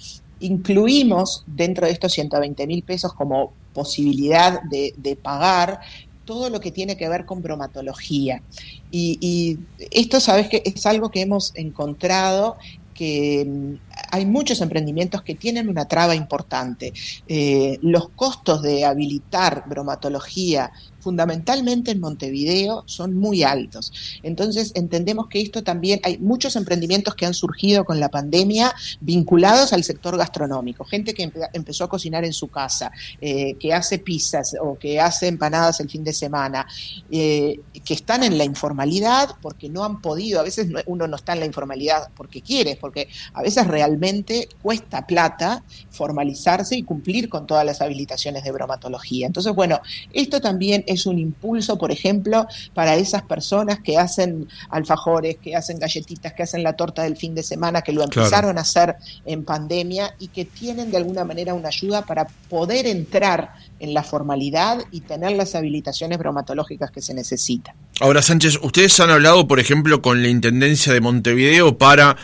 incluimos 0.43 1.45
dentro 1.47 1.87
de 1.87 1.93
estos 1.93 2.13
120 2.13 2.67
mil 2.67 2.83
pesos 2.83 3.13
como 3.15 3.53
posibilidad 3.73 4.61
de, 4.63 5.19
pagar 5.23 5.81
todo 6.25 6.51
lo 6.51 6.61
que 6.61 6.71
tiene 6.71 6.97
que 6.97 7.09
ver 7.09 7.25
con 7.25 7.43
bromatología. 7.43 8.43
Y, 8.91 9.19
y, 9.21 9.59
esto, 9.91 10.21
sabes 10.21 10.49
que 10.49 10.63
es 10.65 10.87
algo 10.87 11.11
que 11.11 11.23
hemos 11.23 11.53
encontrado 11.57 12.57
que 12.95 13.45
mm, 13.47 13.75
hay 14.11 14.27
muchos 14.27 14.61
emprendimientos 14.61 15.23
que 15.23 15.35
tienen 15.35 15.69
una 15.69 15.87
traba 15.87 16.15
importante. 16.15 16.93
Eh, 17.27 17.79
los 17.83 18.11
costos 18.11 18.63
de 18.63 18.85
habilitar 18.85 19.65
bromatología 19.67 20.71
fundamentalmente 21.03 21.91
en 21.91 22.01
Montevideo, 22.01 22.85
son 22.87 23.15
muy 23.15 23.43
altos. 23.43 23.93
Entonces, 24.23 24.73
entendemos 24.75 25.29
que 25.29 25.41
esto 25.41 25.63
también, 25.63 26.01
hay 26.05 26.19
muchos 26.19 26.57
emprendimientos 26.57 27.15
que 27.15 27.27
han 27.27 27.35
surgido 27.35 27.85
con 27.85 27.99
la 27.99 28.09
pandemia 28.09 28.75
vinculados 29.01 29.73
al 29.73 29.83
sector 29.83 30.17
gastronómico, 30.17 30.85
gente 30.85 31.13
que 31.13 31.31
empezó 31.53 31.85
a 31.85 31.89
cocinar 31.89 32.25
en 32.25 32.33
su 32.33 32.49
casa, 32.49 32.93
eh, 33.21 33.55
que 33.59 33.75
hace 33.75 33.99
pizzas 33.99 34.55
o 34.61 34.79
que 34.79 35.01
hace 35.01 35.27
empanadas 35.27 35.81
el 35.81 35.91
fin 35.91 36.05
de 36.05 36.13
semana, 36.13 36.67
eh, 37.11 37.61
que 37.85 37.95
están 37.95 38.23
en 38.23 38.39
la 38.39 38.45
informalidad 38.45 39.31
porque 39.43 39.69
no 39.69 39.85
han 39.85 40.01
podido, 40.01 40.39
a 40.39 40.45
veces 40.45 40.69
uno 40.87 41.07
no 41.07 41.17
está 41.17 41.33
en 41.33 41.41
la 41.41 41.47
informalidad 41.47 42.11
porque 42.17 42.43
quiere, 42.43 42.77
porque 42.77 43.09
a 43.33 43.43
veces 43.43 43.67
realmente 43.67 44.49
cuesta 44.63 45.07
plata 45.07 45.65
formalizarse 45.91 46.77
y 46.77 46.83
cumplir 46.83 47.29
con 47.29 47.47
todas 47.47 47.67
las 47.67 47.81
habilitaciones 47.81 48.45
de 48.45 48.53
bromatología. 48.53 49.27
Entonces, 49.27 49.53
bueno, 49.55 49.81
esto 50.13 50.41
también 50.41 50.85
es 50.93 51.07
un 51.07 51.19
impulso, 51.19 51.79
por 51.79 51.91
ejemplo, 51.91 52.47
para 52.75 52.97
esas 52.97 53.23
personas 53.23 53.81
que 53.81 53.99
hacen 53.99 54.49
alfajores, 54.71 55.37
que 55.39 55.57
hacen 55.57 55.79
galletitas, 55.79 56.33
que 56.33 56.43
hacen 56.43 56.63
la 56.63 56.75
torta 56.75 57.03
del 57.03 57.17
fin 57.17 57.35
de 57.35 57.43
semana, 57.43 57.83
que 57.83 57.93
lo 57.93 58.03
empezaron 58.03 58.59
a 58.59 58.63
hacer 58.63 58.97
en 59.25 59.45
pandemia 59.45 60.15
y 60.19 60.29
que 60.29 60.45
tienen 60.45 60.91
de 60.91 60.97
alguna 60.97 61.25
manera 61.25 61.55
una 61.55 61.69
ayuda 61.69 62.03
para 62.03 62.27
poder 62.49 62.87
entrar 62.87 63.55
en 63.81 63.95
la 63.95 64.03
formalidad 64.03 64.79
y 64.91 65.01
tener 65.01 65.33
las 65.33 65.55
habilitaciones 65.55 66.19
bromatológicas 66.19 66.91
que 66.91 67.03
se 67.03 67.15
necesitan. 67.15 67.75
Ahora, 68.01 68.23
Sánchez, 68.23 68.59
ustedes 68.63 68.99
han 69.01 69.11
hablado, 69.11 69.47
por 69.49 69.61
ejemplo, 69.61 70.03
con 70.03 70.23
la 70.23 70.29
Intendencia 70.29 70.93
de 70.93 71.01
Montevideo 71.01 71.79
para 71.79 72.17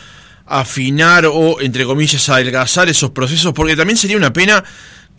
afinar 0.45 1.25
o, 1.27 1.61
entre 1.61 1.85
comillas, 1.85 2.27
adelgazar 2.29 2.89
esos 2.89 3.11
procesos, 3.11 3.53
porque 3.53 3.75
también 3.75 3.97
sería 3.97 4.17
una 4.17 4.33
pena 4.33 4.63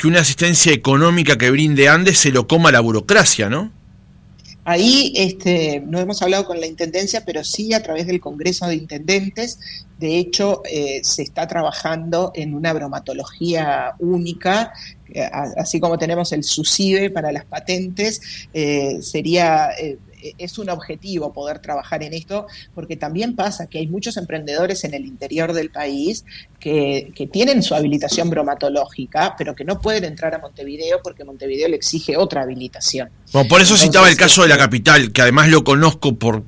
que 0.00 0.08
una 0.08 0.20
asistencia 0.20 0.72
económica 0.72 1.36
que 1.36 1.50
brinde 1.50 1.90
Andes 1.90 2.18
se 2.18 2.32
lo 2.32 2.46
coma 2.46 2.72
la 2.72 2.80
burocracia, 2.80 3.50
¿no? 3.50 3.70
Ahí 4.64 5.12
este, 5.14 5.82
no 5.86 5.98
hemos 5.98 6.22
hablado 6.22 6.46
con 6.46 6.58
la 6.58 6.66
Intendencia, 6.66 7.22
pero 7.26 7.44
sí 7.44 7.74
a 7.74 7.82
través 7.82 8.06
del 8.06 8.18
Congreso 8.18 8.66
de 8.66 8.76
Intendentes. 8.76 9.58
De 9.98 10.16
hecho, 10.16 10.62
eh, 10.70 11.00
se 11.04 11.20
está 11.20 11.46
trabajando 11.46 12.32
en 12.34 12.54
una 12.54 12.72
bromatología 12.72 13.92
única, 13.98 14.72
eh, 15.12 15.28
así 15.56 15.80
como 15.80 15.98
tenemos 15.98 16.32
el 16.32 16.44
SUSIBE 16.44 17.10
para 17.10 17.30
las 17.30 17.44
patentes, 17.44 18.48
eh, 18.54 19.00
sería 19.02 19.68
es 20.38 20.58
un 20.58 20.70
objetivo 20.70 21.32
poder 21.32 21.60
trabajar 21.60 22.02
en 22.02 22.14
esto, 22.14 22.46
porque 22.74 22.96
también 22.96 23.36
pasa 23.36 23.66
que 23.66 23.78
hay 23.78 23.86
muchos 23.86 24.16
emprendedores 24.16 24.84
en 24.84 24.94
el 24.94 25.06
interior 25.06 25.52
del 25.52 25.70
país 25.70 26.24
que, 26.58 27.12
tienen 27.32 27.62
su 27.62 27.74
habilitación 27.74 28.28
bromatológica, 28.30 29.34
pero 29.36 29.54
que 29.54 29.64
no 29.64 29.80
pueden 29.80 30.04
entrar 30.04 30.34
a 30.34 30.38
Montevideo 30.38 31.00
porque 31.02 31.24
Montevideo 31.24 31.68
le 31.68 31.76
exige 31.76 32.16
otra 32.16 32.42
habilitación. 32.42 33.08
Bueno, 33.32 33.48
por 33.48 33.60
eso 33.60 33.76
citaba 33.76 34.08
el 34.08 34.16
caso 34.16 34.42
de 34.42 34.48
la 34.48 34.54
este, 34.54 34.64
capital, 34.64 35.12
que 35.12 35.22
además 35.22 35.48
lo 35.48 35.62
conozco 35.62 36.16
por 36.16 36.42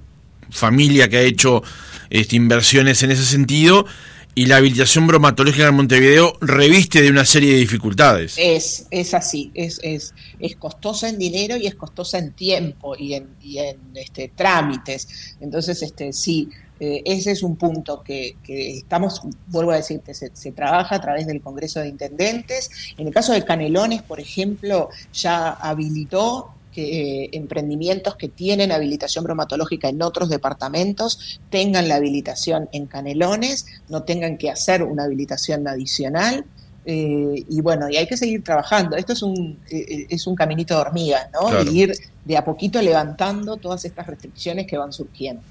familia 0.51 1.09
que 1.09 1.19
ha 1.19 1.23
hecho 1.23 1.63
este, 2.11 2.37
inversiones 2.37 3.03
en 3.03 3.11
ese 3.11 3.25
sentido 3.25 3.87
y 4.35 4.47
la 4.47 4.57
habilitación 4.57 5.07
bromatológica 5.07 5.69
en 5.69 5.75
Montevideo 5.75 6.39
reviste 6.41 7.03
de 7.03 7.11
una 7.11 7.25
serie 7.25 7.53
de 7.53 7.59
dificultades. 7.59 8.37
Es, 8.39 8.87
es 8.91 9.13
así, 9.13 9.51
es, 9.55 9.79
es, 9.83 10.15
es 10.39 10.57
costosa 10.57 11.09
en 11.09 11.19
dinero 11.19 11.57
y 11.57 11.67
es 11.67 11.75
costosa 11.75 12.19
en 12.19 12.33
tiempo 12.33 12.97
y 12.97 13.15
en, 13.15 13.29
y 13.43 13.59
en 13.59 13.79
este, 13.95 14.33
trámites. 14.35 15.37
Entonces, 15.41 15.83
este, 15.83 16.13
sí, 16.15 16.49
eh, 16.81 17.03
ese 17.05 17.33
es 17.33 17.43
un 17.43 17.57
punto 17.57 18.03
que, 18.03 18.37
que, 18.43 18.79
estamos, 18.79 19.21
vuelvo 19.49 19.73
a 19.73 19.77
decirte, 19.77 20.15
se, 20.15 20.31
se, 20.35 20.53
trabaja 20.53 20.97
a 20.97 21.01
través 21.01 21.27
del 21.27 21.43
Congreso 21.43 21.81
de 21.81 21.89
Intendentes. 21.89 22.71
En 22.97 23.09
el 23.09 23.13
caso 23.13 23.33
de 23.35 23.45
Canelones, 23.45 24.03
por 24.03 24.19
ejemplo, 24.19 24.89
ya 25.13 25.51
habilitó 25.51 26.55
que 26.73 27.25
eh, 27.25 27.31
emprendimientos 27.33 28.17
que 28.17 28.29
tienen 28.29 28.73
habilitación 28.73 29.25
bromatológica 29.25 29.89
en 29.89 30.03
otros 30.03 30.29
departamentos 30.29 31.41
tengan 31.51 31.89
la 31.89 31.97
habilitación 31.97 32.69
en 32.73 32.87
Canelones, 32.87 33.67
no 33.89 34.03
tengan 34.03 34.39
que 34.39 34.51
hacer 34.51 34.83
una 34.83 35.05
habilitación 35.05 35.67
adicional. 35.69 36.45
Eh, 36.85 37.45
y 37.49 37.61
bueno, 37.61 37.89
y 37.89 37.97
hay 37.97 38.09
que 38.09 38.17
seguir 38.17 38.43
trabajando. 38.43 38.97
Esto 38.97 39.13
es 39.13 39.23
un, 39.23 39.61
eh, 39.71 40.07
es 40.09 40.27
un 40.27 40.35
caminito 40.35 40.75
de 40.75 40.81
hormigas, 40.81 41.29
¿no? 41.33 41.63
ir 41.71 41.95
de 42.25 42.37
a 42.37 42.45
poquito 42.45 42.83
levantando 42.83 43.57
todas 43.57 43.85
estas 43.85 44.07
restricciones 44.07 44.67
que 44.67 44.77
van 44.77 44.93
surgiendo. 44.93 45.43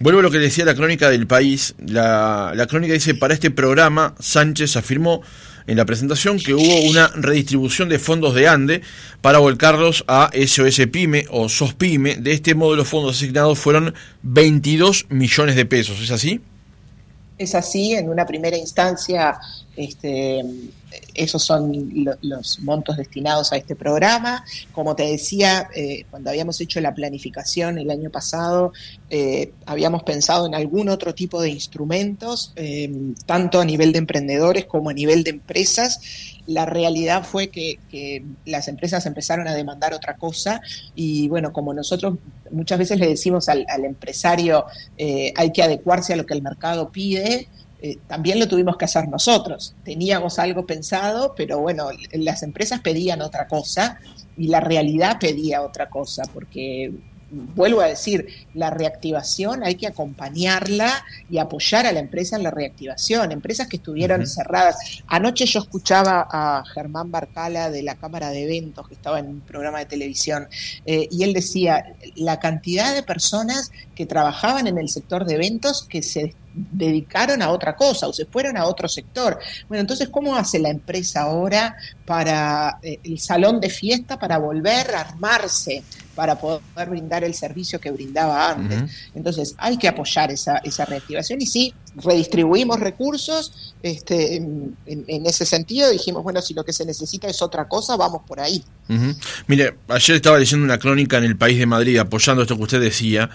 Vuelvo 0.00 0.20
a 0.20 0.22
lo 0.22 0.30
que 0.30 0.38
decía 0.38 0.64
la 0.64 0.74
crónica 0.74 1.10
del 1.10 1.26
país. 1.26 1.74
La, 1.78 2.52
la 2.54 2.66
crónica 2.66 2.94
dice, 2.94 3.14
para 3.14 3.34
este 3.34 3.50
programa, 3.50 4.14
Sánchez 4.18 4.76
afirmó 4.76 5.20
en 5.66 5.76
la 5.76 5.84
presentación 5.84 6.38
que 6.38 6.54
hubo 6.54 6.80
una 6.82 7.08
redistribución 7.08 7.88
de 7.88 7.98
fondos 7.98 8.34
de 8.34 8.48
ANDE 8.48 8.82
para 9.20 9.38
volcarlos 9.38 10.04
a 10.08 10.30
SOS 10.34 10.86
Pyme 10.90 11.26
o 11.30 11.48
SOSPYME. 11.48 12.16
De 12.16 12.32
este 12.32 12.54
modo 12.54 12.76
los 12.76 12.88
fondos 12.88 13.16
asignados 13.16 13.58
fueron 13.58 13.94
22 14.22 15.06
millones 15.10 15.56
de 15.56 15.66
pesos. 15.66 16.00
¿Es 16.00 16.10
así? 16.10 16.40
Es 17.38 17.54
así, 17.54 17.94
en 17.94 18.08
una 18.08 18.24
primera 18.24 18.56
instancia 18.56 19.38
este, 19.76 20.42
esos 21.14 21.42
son 21.42 21.72
los 22.22 22.60
montos 22.60 22.96
destinados 22.96 23.52
a 23.52 23.56
este 23.56 23.76
programa. 23.76 24.44
Como 24.72 24.96
te 24.96 25.04
decía, 25.04 25.68
eh, 25.74 26.04
cuando 26.10 26.30
habíamos 26.30 26.60
hecho 26.60 26.80
la 26.80 26.94
planificación 26.94 27.78
el 27.78 27.90
año 27.90 28.10
pasado, 28.10 28.72
eh, 29.10 29.52
habíamos 29.66 30.02
pensado 30.02 30.46
en 30.46 30.54
algún 30.54 30.88
otro 30.88 31.14
tipo 31.14 31.40
de 31.40 31.50
instrumentos, 31.50 32.52
eh, 32.56 32.90
tanto 33.26 33.60
a 33.60 33.64
nivel 33.64 33.92
de 33.92 33.98
emprendedores 33.98 34.64
como 34.64 34.90
a 34.90 34.94
nivel 34.94 35.24
de 35.24 35.30
empresas. 35.30 36.00
La 36.46 36.64
realidad 36.64 37.24
fue 37.24 37.48
que, 37.48 37.78
las 38.44 38.68
empresas 38.68 39.04
empezaron 39.06 39.48
a 39.48 39.54
demandar 39.54 39.92
otra 39.92 40.16
cosa 40.16 40.60
y 40.94 41.28
bueno, 41.28 41.52
como 41.52 41.74
nosotros 41.74 42.14
muchas 42.50 42.78
veces 42.78 42.98
le 42.98 43.08
decimos 43.08 43.48
al, 43.48 43.66
empresario 43.84 44.64
hay 44.98 45.52
que 45.52 45.62
adecuarse 45.62 46.12
a 46.12 46.16
lo 46.16 46.26
que 46.26 46.34
el 46.34 46.42
mercado 46.42 46.90
pide, 46.90 47.48
eh, 47.82 47.98
también 48.06 48.40
lo 48.40 48.48
tuvimos 48.48 48.76
que 48.76 48.86
hacer 48.86 49.08
nosotros. 49.08 49.74
Teníamos 49.84 50.38
algo 50.38 50.66
pensado, 50.66 51.34
pero 51.36 51.60
bueno, 51.60 51.88
las 52.12 52.42
empresas 52.42 52.80
pedían 52.80 53.20
otra 53.20 53.46
cosa 53.46 53.98
y 54.36 54.48
la 54.48 54.60
realidad 54.60 55.18
pedía 55.20 55.62
otra 55.62 55.88
cosa, 55.88 56.22
porque 56.32 56.92
vuelvo 57.30 57.80
a 57.80 57.86
decir, 57.86 58.26
la 58.54 58.70
reactivación 58.70 59.64
hay 59.64 59.74
que 59.74 59.86
acompañarla 59.86 61.04
y 61.28 61.38
apoyar 61.38 61.86
a 61.86 61.92
la 61.92 62.00
empresa 62.00 62.36
en 62.36 62.42
la 62.42 62.50
reactivación. 62.50 63.32
Empresas 63.32 63.68
que 63.68 63.76
estuvieron 63.76 64.26
cerradas. 64.26 65.02
Anoche 65.08 65.46
yo 65.46 65.60
escuchaba 65.60 66.26
a 66.30 66.64
Germán 66.72 67.10
Barcala 67.10 67.70
de 67.70 67.82
la 67.82 67.96
Cámara 67.96 68.30
de 68.30 68.44
Eventos, 68.44 68.86
que 68.88 68.94
estaba 68.94 69.18
en 69.18 69.26
un 69.26 69.40
programa 69.40 69.78
de 69.80 69.86
televisión, 69.86 70.48
eh, 70.84 71.08
y 71.10 71.24
él 71.24 71.32
decía, 71.32 71.96
la 72.14 72.38
cantidad 72.38 72.94
de 72.94 73.02
personas 73.02 73.72
que 73.94 74.06
trabajaban 74.06 74.66
en 74.66 74.78
el 74.78 74.88
sector 74.88 75.24
de 75.24 75.34
eventos 75.34 75.84
que 75.88 76.02
se 76.02 76.34
dedicaron 76.56 77.42
a 77.42 77.50
otra 77.50 77.76
cosa 77.76 78.08
o 78.08 78.12
se 78.12 78.24
fueron 78.24 78.56
a 78.56 78.64
otro 78.64 78.88
sector. 78.88 79.38
Bueno, 79.68 79.82
entonces, 79.82 80.08
¿cómo 80.08 80.34
hace 80.34 80.58
la 80.58 80.70
empresa 80.70 81.22
ahora 81.22 81.76
para 82.04 82.78
eh, 82.82 82.98
el 83.04 83.18
salón 83.18 83.60
de 83.60 83.70
fiesta, 83.70 84.18
para 84.18 84.38
volver 84.38 84.94
a 84.94 85.00
armarse? 85.00 85.82
para 86.16 86.40
poder 86.40 86.88
brindar 86.88 87.22
el 87.22 87.34
servicio 87.34 87.78
que 87.78 87.90
brindaba 87.90 88.50
antes. 88.50 88.90
Entonces, 89.14 89.54
hay 89.58 89.76
que 89.76 89.86
apoyar 89.86 90.30
esa, 90.32 90.56
esa 90.64 90.86
reactivación 90.86 91.42
y 91.42 91.46
sí, 91.46 91.74
redistribuimos 91.94 92.80
recursos 92.80 93.74
este, 93.82 94.36
en, 94.36 94.76
ese 95.26 95.44
sentido. 95.44 95.90
Dijimos, 95.90 96.24
bueno, 96.24 96.40
si 96.40 96.54
lo 96.54 96.64
que 96.64 96.72
se 96.72 96.86
necesita 96.86 97.28
es 97.28 97.42
otra 97.42 97.68
cosa, 97.68 97.96
vamos 97.96 98.22
por 98.26 98.40
ahí. 98.40 98.64
Mire, 99.46 99.76
ayer 99.88 100.16
estaba 100.16 100.38
leyendo 100.38 100.64
una 100.64 100.78
crónica 100.78 101.18
en 101.18 101.24
el 101.24 101.36
País 101.36 101.58
de 101.58 101.66
Madrid 101.66 101.98
apoyando 101.98 102.42
esto 102.42 102.56
que 102.56 102.62
usted 102.62 102.80
decía. 102.80 103.28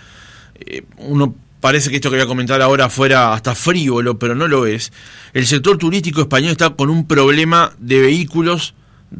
Eh, 0.59 0.84
uno 0.97 1.36
parece 1.62 1.89
que 1.89 1.95
esto 1.97 2.09
que 2.09 2.18
voy 2.18 2.26
a 2.26 2.28
comentar 2.28 2.62
ahora 2.62 2.89
fuera 2.89 3.34
hasta 3.34 3.55
frívolo, 3.55 4.20
pero 4.20 4.36
no 4.36 4.47
lo 4.47 4.66
es. 4.66 4.91
El 5.34 5.47
sector 5.47 5.78
turístico 5.78 6.22
español 6.22 6.51
está 6.51 6.72
con 6.72 6.89
un 6.89 7.07
problema 7.07 7.72
de 7.80 7.99
vehículos 7.99 8.74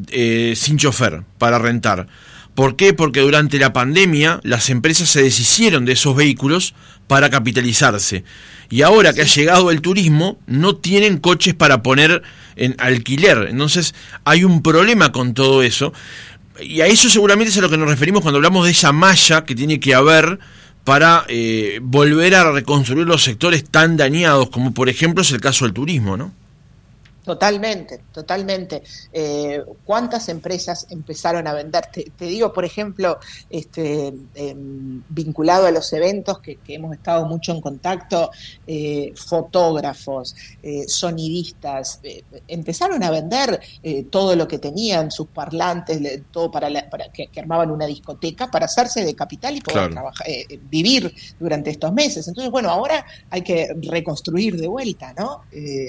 eh, 0.10 0.54
sin 0.58 0.78
chofer 0.78 1.24
para 1.38 1.60
rentar. 1.60 2.08
¿Por 2.56 2.76
qué? 2.76 2.94
Porque 2.94 3.22
durante 3.22 3.60
la 3.60 3.72
pandemia 3.72 4.42
las 4.44 4.70
empresas 4.70 5.10
se 5.10 5.24
deshicieron 5.24 5.86
de 5.86 5.94
esos 5.94 6.16
vehículos 6.16 6.74
para 7.08 7.30
capitalizarse. 7.30 8.26
Y 8.70 8.82
ahora 8.82 9.14
que 9.14 9.22
ha 9.22 9.26
llegado 9.26 9.72
el 9.72 9.82
turismo, 9.82 10.40
no 10.48 10.76
tienen 10.76 11.18
coches 11.18 11.54
para 11.54 11.84
poner 11.84 12.24
en 12.56 12.76
alquiler. 12.80 13.48
Entonces 13.50 13.94
hay 14.26 14.44
un 14.44 14.64
problema 14.64 15.12
con 15.12 15.34
todo 15.34 15.64
eso. 15.64 15.94
Y 16.60 16.82
a 16.82 16.88
eso 16.88 17.10
seguramente 17.10 17.52
es 17.52 17.58
a 17.58 17.62
lo 17.62 17.70
que 17.70 17.78
nos 17.78 17.90
referimos 17.90 18.22
cuando 18.22 18.38
hablamos 18.38 18.66
de 18.66 18.72
esa 18.72 18.92
malla 18.92 19.46
que 19.46 19.56
tiene 19.56 19.80
que 19.80 19.94
haber 19.94 20.40
para 20.84 21.26
eh, 21.28 21.80
volver 21.82 22.36
a 22.36 22.52
reconstruir 22.52 23.08
los 23.08 23.24
sectores 23.24 23.64
tan 23.64 23.98
dañados 23.98 24.50
como 24.50 24.74
por 24.74 24.90
ejemplo 24.90 25.22
es 25.22 25.32
el 25.32 25.42
caso 25.42 25.66
del 25.66 25.74
turismo, 25.74 26.18
¿no? 26.18 26.32
Totalmente, 27.32 28.02
totalmente. 28.12 28.84
Eh, 29.14 29.64
¿Cuántas 29.86 30.28
empresas 30.28 30.86
empezaron 30.90 31.48
a 31.48 31.54
vender? 31.54 31.86
Te, 31.86 32.26
digo, 32.26 32.52
por 32.52 32.66
ejemplo, 32.66 33.20
este, 33.50 34.14
em, 34.36 35.02
vinculado 35.08 35.66
a 35.66 35.72
los 35.72 35.94
eventos 35.94 36.40
que, 36.40 36.60
hemos 36.68 36.94
estado 36.94 37.26
mucho 37.26 37.54
en 37.54 37.62
contacto, 37.62 38.32
eh, 38.68 39.14
fotógrafos, 39.16 40.36
eh, 40.62 40.84
sonidistas, 40.90 42.02
empezaron 42.50 43.02
a 43.02 43.10
vender 43.10 43.62
todo 44.10 44.36
lo 44.36 44.46
que 44.46 44.60
tenían, 44.60 45.10
sus 45.10 45.28
parlantes, 45.28 46.02
todo 46.32 46.52
para, 46.52 46.70
que, 47.14 47.30
armaban 47.40 47.72
una 47.72 47.86
discoteca 47.86 48.52
para 48.52 48.66
hacerse 48.66 49.06
de 49.06 49.16
capital 49.16 49.56
y 49.56 49.62
poder 49.62 49.92
trabajar, 49.92 50.28
vivir 50.70 51.14
durante 51.40 51.70
estos 51.70 51.94
meses. 51.94 52.28
Entonces, 52.28 52.52
bueno, 52.52 52.70
ahora 52.70 53.06
hay 53.30 53.42
que 53.42 53.74
reconstruir 53.84 54.58
de 54.58 54.68
vuelta, 54.68 55.14
¿no? 55.14 55.44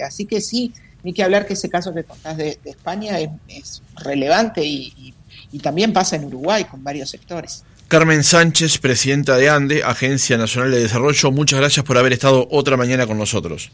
así 0.05 0.26
que 0.26 0.40
sí 0.40 0.72
ni 1.03 1.12
que 1.12 1.22
hablar 1.22 1.46
que 1.46 1.55
ese 1.55 1.68
caso 1.68 1.94
que 1.94 2.05
contás 2.05 2.36
de, 2.36 2.59
España 2.64 3.18
es, 3.48 3.82
relevante 4.03 4.64
y, 4.64 5.14
también 5.62 5.92
pasa 5.92 6.16
en 6.16 6.24
Uruguay 6.24 6.64
con 6.64 6.82
varios 6.82 7.11
sectores. 7.11 7.62
Carmen 7.88 8.24
Sánchez, 8.24 8.78
presidenta 8.78 9.36
de 9.36 9.50
ANDE, 9.50 9.84
Agencia 9.84 10.38
Nacional 10.38 10.70
de 10.70 10.80
Desarrollo, 10.80 11.30
muchas 11.30 11.61
gracias 11.61 11.84
por 11.84 11.98
haber 11.98 12.14
estado 12.14 12.48
otra 12.50 12.78
mañana 12.78 13.07
con 13.07 13.18
nosotros. 13.18 13.70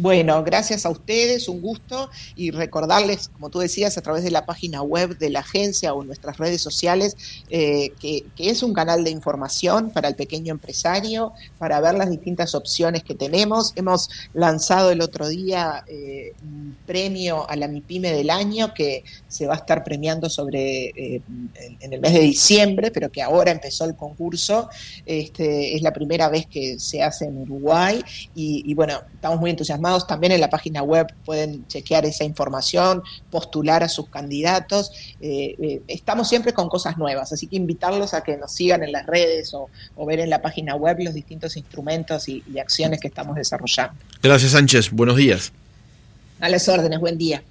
Bueno, 0.00 0.42
gracias 0.42 0.86
a 0.86 0.88
ustedes, 0.88 1.46
un 1.46 1.60
gusto 1.60 2.08
y 2.34 2.52
recordarles, 2.52 3.28
como 3.28 3.50
tú 3.50 3.58
decías, 3.58 3.98
a 3.98 4.00
través 4.00 4.24
de 4.24 4.30
la 4.30 4.46
página 4.46 4.80
web 4.80 5.18
de 5.18 5.28
la 5.28 5.40
agencia 5.40 5.92
o 5.92 6.02
nuestras 6.02 6.38
redes 6.38 6.62
sociales, 6.62 7.18
eh, 7.50 7.92
que, 8.00 8.24
es 8.38 8.62
un 8.62 8.72
canal 8.72 9.04
de 9.04 9.10
información 9.10 9.90
para 9.90 10.08
el 10.08 10.14
pequeño 10.14 10.52
empresario, 10.52 11.34
para 11.58 11.82
ver 11.82 11.96
las 11.96 12.08
distintas 12.08 12.54
opciones 12.54 13.04
que 13.04 13.14
tenemos. 13.14 13.74
Hemos 13.76 14.08
lanzado 14.32 14.90
el 14.90 15.02
otro 15.02 15.28
día 15.28 15.84
eh, 15.86 16.32
un 16.42 16.78
premio 16.86 17.48
a 17.50 17.54
la 17.56 17.68
MIPYME 17.68 18.10
del 18.12 18.30
año 18.30 18.72
que 18.72 19.04
se 19.28 19.46
va 19.46 19.52
a 19.52 19.58
estar 19.58 19.84
premiando 19.84 20.30
sobre 20.30 20.86
eh, 20.96 21.20
en 21.80 21.92
el 21.92 22.00
mes 22.00 22.14
de 22.14 22.20
diciembre, 22.20 22.90
pero 22.90 23.12
que 23.12 23.20
ahora 23.20 23.50
empezó 23.50 23.84
el 23.84 23.96
concurso. 23.96 24.70
Este, 25.04 25.76
es 25.76 25.82
la 25.82 25.92
primera 25.92 26.30
vez 26.30 26.46
que 26.46 26.78
se 26.78 27.02
hace 27.02 27.26
en 27.26 27.36
Uruguay 27.36 28.02
y, 28.34 28.62
y 28.64 28.72
bueno, 28.72 29.02
estamos 29.12 29.38
muy 29.38 29.50
entusiasmados 29.50 29.89
informados. 29.90 30.06
También 30.06 30.32
en 30.32 30.40
la 30.40 30.50
página 30.50 30.82
web 30.82 31.06
pueden 31.24 31.66
chequear 31.66 32.04
esa 32.04 32.24
información, 32.24 33.02
postular 33.30 33.82
a 33.82 33.88
sus 33.88 34.08
candidatos. 34.08 34.90
Eh, 35.20 35.56
eh, 35.60 35.82
estamos 35.88 36.28
siempre 36.28 36.52
con 36.52 36.68
cosas 36.68 36.96
nuevas, 36.96 37.32
así 37.32 37.46
que 37.46 37.56
invitarlos 37.56 38.14
a 38.14 38.22
que 38.22 38.36
nos 38.36 38.52
sigan 38.52 38.82
en 38.82 38.92
las 38.92 39.06
redes 39.06 39.52
o, 39.54 39.68
ver 40.06 40.20
en 40.20 40.30
la 40.30 40.42
página 40.42 40.74
web 40.74 40.96
los 41.00 41.14
distintos 41.14 41.56
instrumentos 41.56 42.28
y, 42.28 42.42
y 42.52 42.58
acciones 42.58 43.00
que 43.00 43.08
estamos 43.08 43.36
desarrollando. 43.36 43.94
Gracias 44.22 44.52
Sánchez, 44.52 44.90
buenos 44.90 45.16
días. 45.16 45.52
A 46.40 46.48
las 46.48 46.68
órdenes, 46.68 46.98
buen 46.98 47.16
día. 47.16 47.42